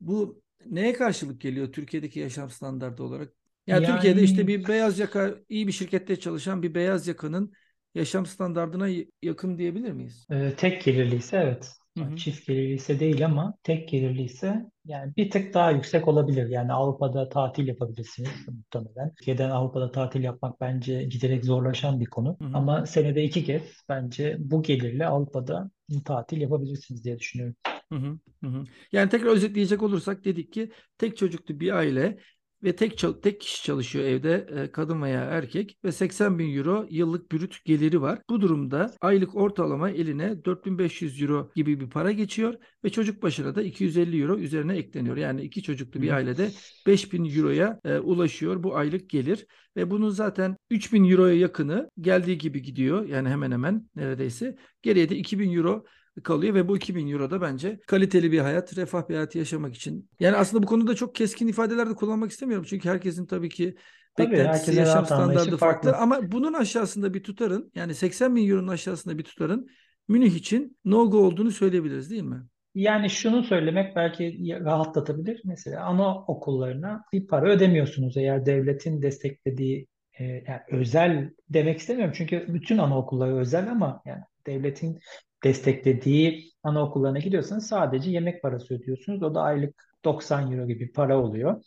bu 0.00 0.42
neye 0.66 0.92
karşılık 0.92 1.40
geliyor 1.40 1.72
Türkiye'deki 1.72 2.20
yaşam 2.20 2.50
standardı 2.50 3.02
olarak? 3.02 3.32
Yani 3.68 3.82
Türkiye'de 3.82 4.22
işte 4.22 4.42
Yani 4.42 4.46
bir 4.46 4.68
beyaz 4.68 4.98
yaka 4.98 5.34
iyi 5.48 5.66
bir 5.66 5.72
şirkette 5.72 6.20
çalışan 6.20 6.62
bir 6.62 6.74
beyaz 6.74 7.06
yakanın 7.08 7.52
yaşam 7.94 8.26
standardına 8.26 8.88
y- 8.88 9.10
yakın 9.22 9.58
diyebilir 9.58 9.92
miyiz? 9.92 10.28
e, 10.30 10.54
tek 10.56 10.82
gelirliyse 10.84 11.36
evet. 11.36 11.72
Hı 11.96 12.04
hı. 12.04 12.14
Çift 12.16 12.46
gelirliyse 12.46 13.00
değil 13.00 13.24
ama 13.26 13.54
tek 13.62 13.88
gelirliyse 13.88 14.70
yani 14.84 15.12
bir 15.16 15.30
tık 15.30 15.54
daha 15.54 15.70
yüksek 15.70 16.08
olabilir. 16.08 16.48
Yani 16.48 16.72
Avrupa'da 16.72 17.28
tatil 17.28 17.68
yapabilirsiniz 17.68 18.30
muhtemelen. 18.48 19.14
Türkiye'den 19.14 19.50
Avrupa'da 19.50 19.90
tatil 19.92 20.22
yapmak 20.24 20.60
bence 20.60 21.04
giderek 21.04 21.44
zorlaşan 21.44 22.00
bir 22.00 22.06
konu. 22.06 22.38
Hı 22.40 22.44
hı. 22.44 22.50
Ama 22.52 22.86
senede 22.86 23.24
iki 23.24 23.44
kez 23.44 23.62
bence 23.88 24.36
bu 24.40 24.62
gelirle 24.62 25.06
Avrupa'da 25.06 25.70
tatil 26.04 26.40
yapabilirsiniz 26.40 27.04
diye 27.04 27.18
düşünüyorum. 27.18 27.56
Hı. 27.92 28.18
Hı 28.44 28.46
hı. 28.46 28.64
Yani 28.92 29.10
tekrar 29.10 29.26
özetleyecek 29.26 29.82
olursak 29.82 30.24
dedik 30.24 30.52
ki 30.52 30.72
tek 30.98 31.16
çocuklu 31.16 31.60
bir 31.60 31.72
aile 31.72 32.18
ve 32.62 32.76
tek 32.76 33.04
tek 33.22 33.40
kişi 33.40 33.62
çalışıyor 33.62 34.04
evde 34.04 34.46
e, 34.56 34.72
kadın 34.72 35.02
veya 35.02 35.20
erkek 35.20 35.78
ve 35.84 35.92
80 35.92 36.38
bin 36.38 36.56
euro 36.56 36.86
yıllık 36.90 37.32
brüt 37.32 37.64
geliri 37.64 38.02
var. 38.02 38.18
Bu 38.30 38.40
durumda 38.40 38.94
aylık 39.00 39.36
ortalama 39.36 39.90
eline 39.90 40.44
4500 40.44 41.22
euro 41.22 41.50
gibi 41.56 41.80
bir 41.80 41.90
para 41.90 42.12
geçiyor 42.12 42.54
ve 42.84 42.90
çocuk 42.90 43.22
başına 43.22 43.54
da 43.54 43.62
250 43.62 44.22
euro 44.22 44.38
üzerine 44.38 44.76
ekleniyor. 44.76 45.16
Yani 45.16 45.42
iki 45.42 45.62
çocuklu 45.62 46.02
bir 46.02 46.10
ailede 46.10 46.50
5000 46.86 47.24
euroya 47.24 47.80
e, 47.84 47.98
ulaşıyor 47.98 48.62
bu 48.62 48.76
aylık 48.76 49.10
gelir 49.10 49.46
ve 49.76 49.90
bunun 49.90 50.10
zaten 50.10 50.56
3000 50.70 51.10
euroya 51.10 51.34
yakını 51.34 51.90
geldiği 52.00 52.38
gibi 52.38 52.62
gidiyor. 52.62 53.08
Yani 53.08 53.28
hemen 53.28 53.50
hemen 53.50 53.88
neredeyse. 53.96 54.56
Geriye 54.82 55.08
de 55.08 55.16
2000 55.16 55.56
euro 55.56 55.84
kalıyor 56.22 56.54
ve 56.54 56.68
bu 56.68 56.76
2000 56.76 57.12
euro 57.12 57.30
da 57.30 57.40
bence 57.40 57.78
kaliteli 57.86 58.32
bir 58.32 58.38
hayat, 58.38 58.76
refah 58.76 59.08
bir 59.08 59.14
hayatı 59.14 59.38
yaşamak 59.38 59.74
için. 59.74 60.10
Yani 60.20 60.36
aslında 60.36 60.62
bu 60.62 60.66
konuda 60.66 60.94
çok 60.94 61.14
keskin 61.14 61.48
ifadeler 61.48 61.90
de 61.90 61.94
kullanmak 61.94 62.30
istemiyorum. 62.30 62.66
Çünkü 62.68 62.88
herkesin 62.88 63.26
tabii 63.26 63.48
ki 63.48 63.76
tabii, 64.16 64.32
beklentisi, 64.32 64.76
yaşam 64.76 65.06
standartı 65.06 65.56
farklı. 65.56 65.56
farklı. 65.56 66.02
Ama 66.02 66.32
bunun 66.32 66.52
aşağısında 66.52 67.14
bir 67.14 67.22
tutarın 67.22 67.72
yani 67.74 67.94
80 67.94 68.36
bin 68.36 68.50
euronun 68.50 68.68
aşağısında 68.68 69.18
bir 69.18 69.24
tutarın 69.24 69.68
Münih 70.08 70.36
için 70.36 70.78
no-go 70.84 71.18
olduğunu 71.18 71.50
söyleyebiliriz 71.50 72.10
değil 72.10 72.22
mi? 72.22 72.42
Yani 72.74 73.10
şunu 73.10 73.42
söylemek 73.42 73.96
belki 73.96 74.54
rahatlatabilir. 74.64 75.40
Mesela 75.44 75.84
ana 75.84 76.24
okullarına 76.24 77.04
bir 77.12 77.26
para 77.26 77.50
ödemiyorsunuz 77.50 78.16
eğer 78.16 78.46
devletin 78.46 79.02
desteklediği 79.02 79.86
e, 80.18 80.24
yani 80.24 80.60
özel 80.70 81.30
demek 81.48 81.78
istemiyorum 81.78 82.14
çünkü 82.16 82.46
bütün 82.48 82.78
anaokulları 82.78 83.36
özel 83.36 83.70
ama 83.70 84.02
yani 84.06 84.22
devletin 84.46 85.00
desteklediği 85.44 86.52
anaokullarına 86.62 87.18
gidiyorsanız 87.18 87.66
sadece 87.66 88.10
yemek 88.10 88.42
parası 88.42 88.74
ödüyorsunuz. 88.74 89.22
O 89.22 89.34
da 89.34 89.42
aylık 89.42 89.84
90 90.04 90.52
euro 90.52 90.66
gibi 90.66 90.92
para 90.92 91.18
oluyor. 91.18 91.62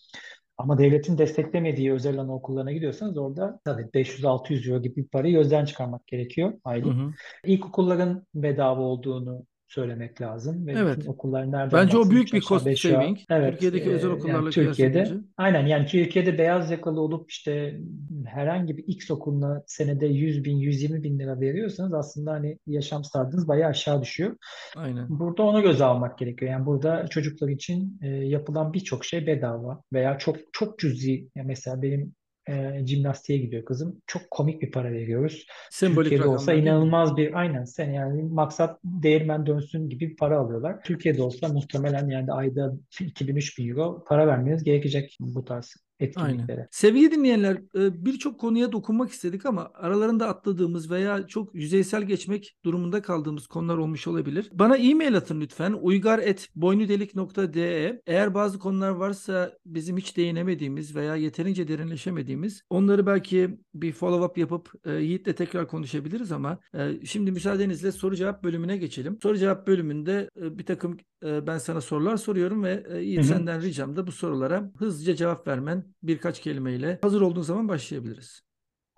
Ama 0.58 0.78
devletin 0.78 1.18
desteklemediği 1.18 1.93
özel 1.93 2.20
anaokullarına 2.20 2.72
gidiyorsanız 2.72 3.18
orada 3.18 3.60
tabii 3.66 3.82
500-600 3.93 4.70
euro 4.70 4.82
gibi 4.82 4.95
bir 4.95 5.08
parayı 5.08 5.34
gözden 5.34 5.66
çıkarmak 5.66 6.08
gerekiyor 6.08 6.54
aylık. 6.64 6.93
Hı 6.93 6.99
hı. 6.99 7.12
İlkokulların 7.43 8.26
bedava 8.36 8.82
olduğunu 8.82 9.45
söylemek 9.72 10.22
lazım. 10.22 10.67
Ve 10.67 10.72
evet. 10.72 11.07
okullar 11.07 11.51
nereden 11.51 11.72
Bence 11.72 11.97
o 11.97 12.09
büyük 12.09 12.34
bir 12.34 12.41
cost 12.41 12.80
saving. 12.80 13.17
Evet. 13.30 13.51
Türkiye'deki 13.51 13.89
e, 13.89 13.93
özel 13.93 14.11
okullarla 14.11 14.38
yani 14.38 14.49
Türkiye'de 14.49 15.11
aynen 15.38 15.65
yani 15.65 15.86
Türkiye'de 15.86 16.38
beyaz 16.38 16.72
yakalı 16.72 17.01
olup 17.01 17.32
işte 17.32 17.80
herhangi 18.26 18.78
bir 18.78 18.84
X 18.88 19.11
okuluna 19.11 19.63
senede 19.67 20.05
100 20.05 20.43
bin 20.43 20.57
120 20.57 21.03
bin 21.03 21.19
lira 21.19 21.39
veriyorsanız 21.39 21.93
aslında 21.93 22.32
hani 22.32 22.57
yaşam 22.67 23.03
standınız 23.03 23.47
bayağı 23.47 23.69
aşağı 23.69 24.01
düşüyor. 24.01 24.38
Aynen. 24.76 25.05
Burada 25.09 25.43
onu 25.43 25.61
göze 25.61 25.86
almak 25.86 26.17
gerekiyor. 26.17 26.51
Yani 26.51 26.65
burada 26.65 27.07
çocuklar 27.07 27.49
için 27.49 27.99
e, 28.01 28.07
yapılan 28.07 28.74
birçok 28.74 29.05
şey 29.05 29.28
bedava 29.28 29.82
veya 29.93 30.17
çok 30.17 30.36
çok 30.51 30.80
cüzi. 30.80 31.30
Yani 31.36 31.47
mesela 31.47 31.82
benim 31.82 32.15
e, 32.50 32.86
jimnastiğe 32.86 33.39
gidiyor 33.39 33.66
kızım. 33.66 34.02
Çok 34.08 34.32
komik 34.32 34.62
bir 34.62 34.72
para 34.72 34.92
veriyoruz. 34.92 35.48
Sembolik 35.70 36.10
Türkiye'de 36.10 36.28
olsa 36.28 36.54
inanılmaz 36.54 37.18
bir 37.18 37.39
aynen 37.39 37.64
sen 37.64 37.92
yani 37.92 38.24
maksat 38.24 38.80
değirmen 38.84 39.46
dönsün 39.46 39.89
gibi 39.89 40.10
bir 40.10 40.16
para 40.16 40.39
alıyorlar. 40.39 40.84
Türkiye'de 40.84 41.24
olsa 41.24 41.48
muhtemelen 41.48 42.10
yani 42.10 42.34
ayda 42.34 42.74
2000-3000 42.92 43.70
euro 43.70 44.04
para 44.08 44.28
vermeniz 44.28 44.64
gerekecek 44.64 45.18
bu 45.20 45.46
tarz 45.46 45.76
etkinliklere. 46.02 46.52
Aynen. 46.52 46.68
Sevgili 46.72 47.12
dinleyenler 47.12 47.56
e, 47.56 48.06
birçok 48.06 48.39
konuya 48.39 48.72
dokunmak 48.72 49.12
istedik 49.12 49.45
ama 49.45 49.72
aralarında 49.74 50.28
atladığımız 50.28 50.91
veya 50.91 51.28
çok 51.28 51.56
yüzeysel 51.56 52.04
geçmek 52.04 52.56
durumunda 52.66 53.02
kaldığımız 53.02 53.47
konular 53.47 53.78
olmuş 53.78 54.08
olabilir. 54.08 54.49
Bana 54.54 54.78
e-mail 54.78 55.18
atın 55.18 55.41
lütfen 55.41 55.74
uygar.boynudelik.de 55.74 58.02
Eğer 58.08 58.34
bazı 58.34 58.60
konular 58.60 58.89
varsa 58.89 59.58
bizim 59.66 59.97
hiç 59.97 60.18
değinemediğimiz 60.18 60.95
veya 60.95 61.16
yeterince 61.16 61.68
derinleşemediğimiz 61.68 62.62
onları 62.70 63.06
belki 63.06 63.60
bir 63.74 63.91
follow 63.91 64.26
up 64.26 64.38
yapıp 64.38 64.72
e, 64.86 64.91
Yiğit'le 64.91 65.38
tekrar 65.38 65.68
konuşabiliriz 65.68 66.32
ama 66.32 66.60
e, 66.74 67.06
şimdi 67.06 67.32
müsaadenizle 67.32 67.91
soru 67.91 68.16
cevap 68.16 68.43
bölümüne 68.43 68.78
geçelim. 68.78 69.18
Soru 69.24 69.38
cevap 69.38 69.68
bölümünde 69.68 70.30
bir 70.36 70.66
takım 70.66 70.97
ben 71.24 71.58
sana 71.58 71.82
sorular 71.82 72.18
soruyorum 72.18 72.64
ve 72.64 72.84
Yiğit 73.02 73.26
senden 73.26 73.62
ricam 73.62 73.95
da 73.95 74.08
bu 74.08 74.12
sorulara 74.12 74.72
hızlıca 74.78 75.16
cevap 75.16 75.47
vermen 75.47 75.91
birkaç 76.04 76.42
kelimeyle 76.42 77.00
hazır 77.02 77.22
olduğun 77.22 77.42
zaman 77.42 77.68
başlayabiliriz. 77.68 78.42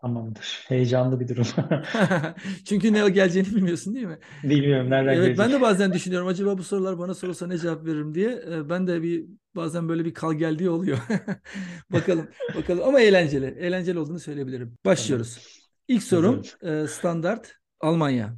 Tamamdır. 0.01 0.65
Heyecanlı 0.67 1.19
bir 1.19 1.27
durum. 1.27 1.47
Çünkü 2.65 2.93
ne 2.93 3.09
geleceğini 3.09 3.47
bilmiyorsun 3.55 3.95
değil 3.95 4.05
mi? 4.05 4.19
Bilmiyorum 4.43 4.89
nereden 4.89 5.13
evet, 5.13 5.25
gelecek. 5.25 5.37
Ben 5.37 5.51
de 5.51 5.61
bazen 5.61 5.93
düşünüyorum 5.93 6.27
acaba 6.27 6.57
bu 6.57 6.63
sorular 6.63 6.99
bana 6.99 7.13
sorulsa 7.13 7.47
ne 7.47 7.57
cevap 7.57 7.85
veririm 7.85 8.15
diye. 8.15 8.43
Ben 8.69 8.87
de 8.87 9.01
bir 9.01 9.25
bazen 9.55 9.89
böyle 9.89 10.05
bir 10.05 10.13
kal 10.13 10.33
geldiği 10.33 10.69
oluyor. 10.69 10.97
bakalım 11.93 12.27
bakalım 12.55 12.83
ama 12.83 12.99
eğlenceli. 12.99 13.45
Eğlenceli 13.45 13.99
olduğunu 13.99 14.19
söyleyebilirim. 14.19 14.77
Başlıyoruz. 14.85 15.33
Tamam. 15.33 15.47
İlk 15.87 16.03
sorum 16.03 16.41
standart 16.87 17.53
Almanya. 17.83 18.37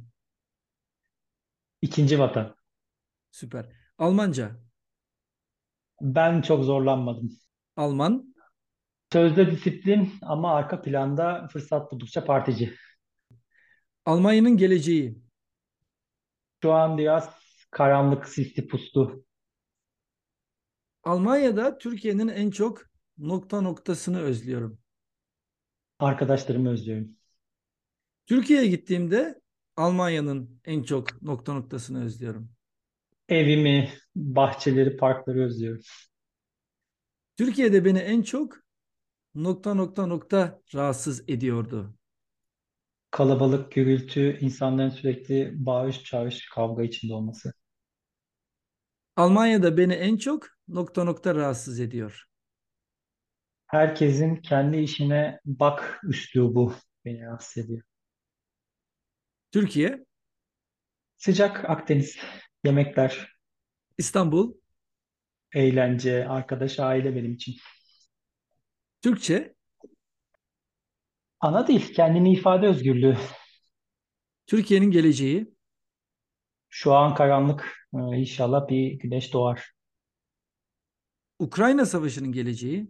İkinci 1.82 2.18
vatan. 2.18 2.56
Süper. 3.30 3.68
Almanca. 3.98 4.56
Ben 6.00 6.42
çok 6.42 6.64
zorlanmadım. 6.64 7.38
Alman. 7.76 8.34
Sözde 9.12 9.50
disiplin 9.50 10.12
ama 10.22 10.54
arka 10.54 10.82
planda 10.82 11.48
fırsat 11.52 11.92
buldukça 11.92 12.24
partici. 12.24 12.74
Almanya'nın 14.04 14.56
geleceği. 14.56 15.18
Şu 16.62 16.72
an 16.72 16.98
biraz 16.98 17.30
karanlık, 17.70 18.28
sisli, 18.28 18.66
puslu. 18.66 19.24
Almanya'da 21.02 21.78
Türkiye'nin 21.78 22.28
en 22.28 22.50
çok 22.50 22.82
nokta 23.18 23.60
noktasını 23.60 24.20
özlüyorum. 24.20 24.78
Arkadaşlarımı 25.98 26.70
özlüyorum. 26.70 27.08
Türkiye'ye 28.26 28.66
gittiğimde 28.66 29.40
Almanya'nın 29.76 30.60
en 30.64 30.82
çok 30.82 31.22
nokta 31.22 31.54
noktasını 31.54 32.04
özlüyorum. 32.04 32.50
Evimi, 33.28 33.92
bahçeleri, 34.16 34.96
parkları 34.96 35.44
özlüyorum. 35.44 35.82
Türkiye'de 37.36 37.84
beni 37.84 37.98
en 37.98 38.22
çok 38.22 38.65
nokta 39.36 39.74
nokta 39.74 40.06
nokta 40.06 40.60
rahatsız 40.74 41.24
ediyordu. 41.28 41.94
Kalabalık, 43.10 43.72
gürültü, 43.72 44.38
insanların 44.40 44.90
sürekli 44.90 45.52
bağış, 45.66 46.04
çağrış, 46.04 46.48
kavga 46.48 46.82
içinde 46.82 47.14
olması. 47.14 47.52
Almanya'da 49.16 49.76
beni 49.76 49.92
en 49.92 50.16
çok 50.16 50.46
nokta 50.68 51.04
nokta 51.04 51.34
rahatsız 51.34 51.80
ediyor. 51.80 52.24
Herkesin 53.66 54.36
kendi 54.36 54.76
işine 54.76 55.40
bak 55.44 56.00
üslubu 56.04 56.74
beni 57.04 57.26
rahatsız 57.26 57.64
ediyor. 57.64 57.82
Türkiye. 59.52 60.06
Sıcak 61.16 61.70
Akdeniz, 61.70 62.18
yemekler. 62.64 63.36
İstanbul. 63.98 64.54
Eğlence, 65.52 66.28
arkadaş, 66.28 66.80
aile 66.80 67.16
benim 67.16 67.32
için. 67.32 67.56
Türkçe. 69.02 69.54
Ana 71.40 71.66
dil, 71.66 71.94
kendini 71.94 72.32
ifade 72.32 72.66
özgürlüğü. 72.66 73.16
Türkiye'nin 74.46 74.90
geleceği. 74.90 75.54
Şu 76.68 76.94
an 76.94 77.14
karanlık. 77.14 77.76
Ee, 77.94 77.98
inşallah 77.98 78.68
bir 78.68 78.92
güneş 78.92 79.32
doğar. 79.32 79.72
Ukrayna 81.38 81.86
Savaşı'nın 81.86 82.32
geleceği. 82.32 82.88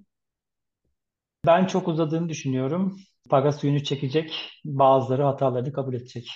Ben 1.46 1.66
çok 1.66 1.88
uzadığını 1.88 2.28
düşünüyorum. 2.28 3.00
Para 3.30 3.52
suyunu 3.52 3.82
çekecek, 3.84 4.60
bazıları 4.64 5.22
hatalarını 5.22 5.72
kabul 5.72 5.94
edecek. 5.94 6.28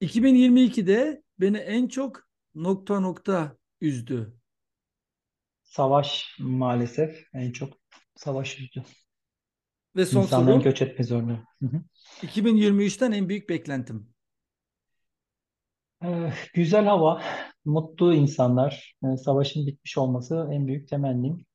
2022'de 0.00 1.22
beni 1.40 1.56
en 1.56 1.88
çok 1.88 2.22
nokta 2.54 3.00
nokta 3.00 3.56
üzdü. 3.80 4.36
Savaş 5.76 6.36
maalesef 6.38 7.26
en 7.34 7.52
çok 7.52 7.72
savaş 8.14 8.60
üzdü. 8.60 8.82
Ve 9.96 10.06
son 10.06 10.22
İnsanların 10.22 10.46
sorum 10.46 10.62
göç 10.62 10.82
etme 10.82 11.04
zorluğu. 11.04 11.38
2023'ten 12.22 13.12
en 13.12 13.28
büyük 13.28 13.48
beklentim. 13.48 14.08
Ee, 16.04 16.32
güzel 16.54 16.84
hava, 16.84 17.22
mutlu 17.64 18.14
insanlar, 18.14 18.94
ee, 19.04 19.16
savaşın 19.16 19.66
bitmiş 19.66 19.98
olması 19.98 20.48
en 20.52 20.66
büyük 20.66 20.88
temennim. 20.88 21.46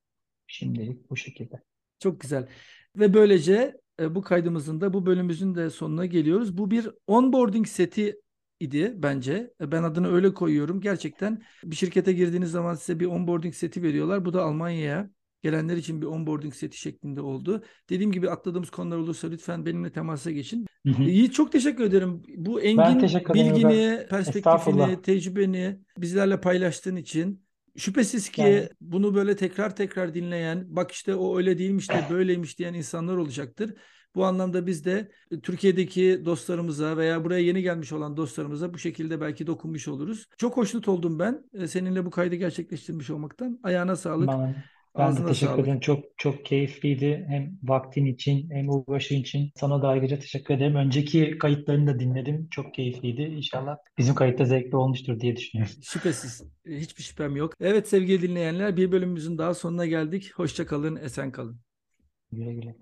Şimdilik 0.48 1.10
bu 1.10 1.18
şekilde. 1.18 1.64
Çok 2.00 2.22
güzel. 2.22 2.48
Ve 2.96 3.14
böylece 3.14 3.78
e, 4.00 4.16
bu 4.16 4.22
kaydımızın 4.22 4.82
da 4.82 4.94
bu 4.94 5.06
bölümümüzün 5.06 5.56
de 5.56 5.70
sonuna 5.70 6.06
geliyoruz. 6.06 6.58
Bu 6.58 6.72
bir 6.72 6.90
onboarding 7.08 7.68
seti 7.68 8.22
idi 8.62 8.94
bence. 8.96 9.54
E, 9.62 9.72
ben 9.72 9.84
adını 9.84 10.14
öyle 10.14 10.34
koyuyorum. 10.34 10.82
Gerçekten 10.82 11.42
bir 11.64 11.76
şirkete 11.76 12.14
girdiğiniz 12.14 12.52
zaman 12.52 12.76
size 12.76 13.00
bir 13.00 13.06
onboarding 13.06 13.54
seti 13.54 13.84
veriyorlar. 13.84 14.26
Bu 14.26 14.34
da 14.34 14.44
Almanya'ya 14.44 15.10
gelenler 15.42 15.78
için 15.78 16.02
bir 16.02 16.06
onboarding 16.06 16.54
seti 16.54 16.78
şeklinde 16.78 17.22
oldu. 17.22 17.64
Dediğim 17.90 18.12
gibi 18.12 18.30
atladığımız 18.30 18.70
konular 18.70 18.98
olursa 18.98 19.28
lütfen 19.28 19.66
benimle 19.66 19.92
temasa 19.92 20.32
geçin. 20.32 20.66
Hı 20.86 20.92
hı. 20.92 21.04
Yiğit 21.04 21.34
çok 21.34 21.52
teşekkür 21.52 21.84
ederim. 21.84 22.22
Bu 22.38 22.62
engin 22.62 23.02
bilgini, 23.34 24.06
perspektifini, 24.10 25.02
tecrübeni 25.02 25.80
bizlerle 25.98 26.42
paylaştığın 26.42 26.96
için 26.96 27.42
Şüphesiz 27.78 28.30
ki 28.30 28.42
Yani 28.42 28.70
bunu 28.82 29.16
böyle 29.16 29.36
tekrar 29.36 29.76
tekrar 29.76 30.14
dinleyen, 30.14 30.66
bak 30.68 30.92
işte 30.92 31.16
o 31.16 31.38
öyle 31.38 31.58
değilmiş 31.58 31.90
de 31.90 32.06
böyleymiş 32.10 32.60
diyen 32.60 32.74
insanlar 32.74 33.18
olacaktır. 33.18 33.74
Bu 34.16 34.26
anlamda 34.26 34.68
biz 34.68 34.86
de 34.86 35.12
e, 35.32 35.40
Türkiye'deki 35.40 36.22
dostlarımıza 36.26 36.98
veya 36.98 37.24
buraya 37.24 37.42
yeni 37.42 37.62
gelmiş 37.62 37.92
olan 37.92 38.18
dostlarımıza 38.18 38.74
bu 38.74 38.78
şekilde 38.78 39.22
belki 39.22 39.48
dokunmuş 39.48 39.88
oluruz. 39.88 40.28
Çok 40.38 40.58
hoşnut 40.58 40.88
oldum 40.88 41.20
ben 41.20 41.44
e, 41.54 41.68
seninle 41.68 42.06
bu 42.06 42.10
kaydı 42.10 42.36
gerçekleştirmiş 42.36 43.10
olmaktan. 43.10 43.60
Ayağına 43.64 43.96
sağlık, 43.96 44.28
ben, 44.28 44.56
ben 44.98 45.18
de 45.18 45.26
teşekkür 45.26 45.54
sağlık. 45.54 45.66
ederim. 45.66 45.80
Çok 45.80 46.04
çok 46.18 46.46
keyifliydi. 46.46 47.26
Hem 47.30 47.60
vaktin 47.64 48.06
için 48.06 48.50
hem 48.50 48.70
uğraşın 48.70 49.16
için. 49.16 49.52
Sana 49.56 49.82
da 49.82 49.88
ayrıca 49.88 50.20
teşekkür 50.20 50.54
ederim. 50.54 50.76
Önceki 50.76 51.38
kayıtlarını 51.38 51.88
da 51.88 52.00
dinledim. 52.00 52.48
Çok 52.52 52.74
keyifliydi. 52.74 53.22
İnşallah 53.22 53.78
bizim 53.98 54.16
kayıtta 54.16 54.46
zevkli 54.46 54.76
olmuştur 54.76 55.20
diye 55.20 55.36
düşünüyorum. 55.36 55.76
Şüphesiz, 55.84 56.44
e, 56.66 56.76
hiçbir 56.76 57.04
şüphem 57.04 57.36
yok. 57.36 57.54
Evet 57.60 57.90
sevgili 57.90 58.22
dinleyenler, 58.22 58.78
bir 58.78 58.92
bölümümüzün 58.92 59.38
daha 59.38 59.54
sonuna 59.54 59.86
geldik. 59.86 60.32
Hoşça 60.36 60.66
kalın, 60.66 60.96
esen 60.96 61.32
kalın. 61.32 61.60
Güle 62.32 62.54
güle. 62.54 62.76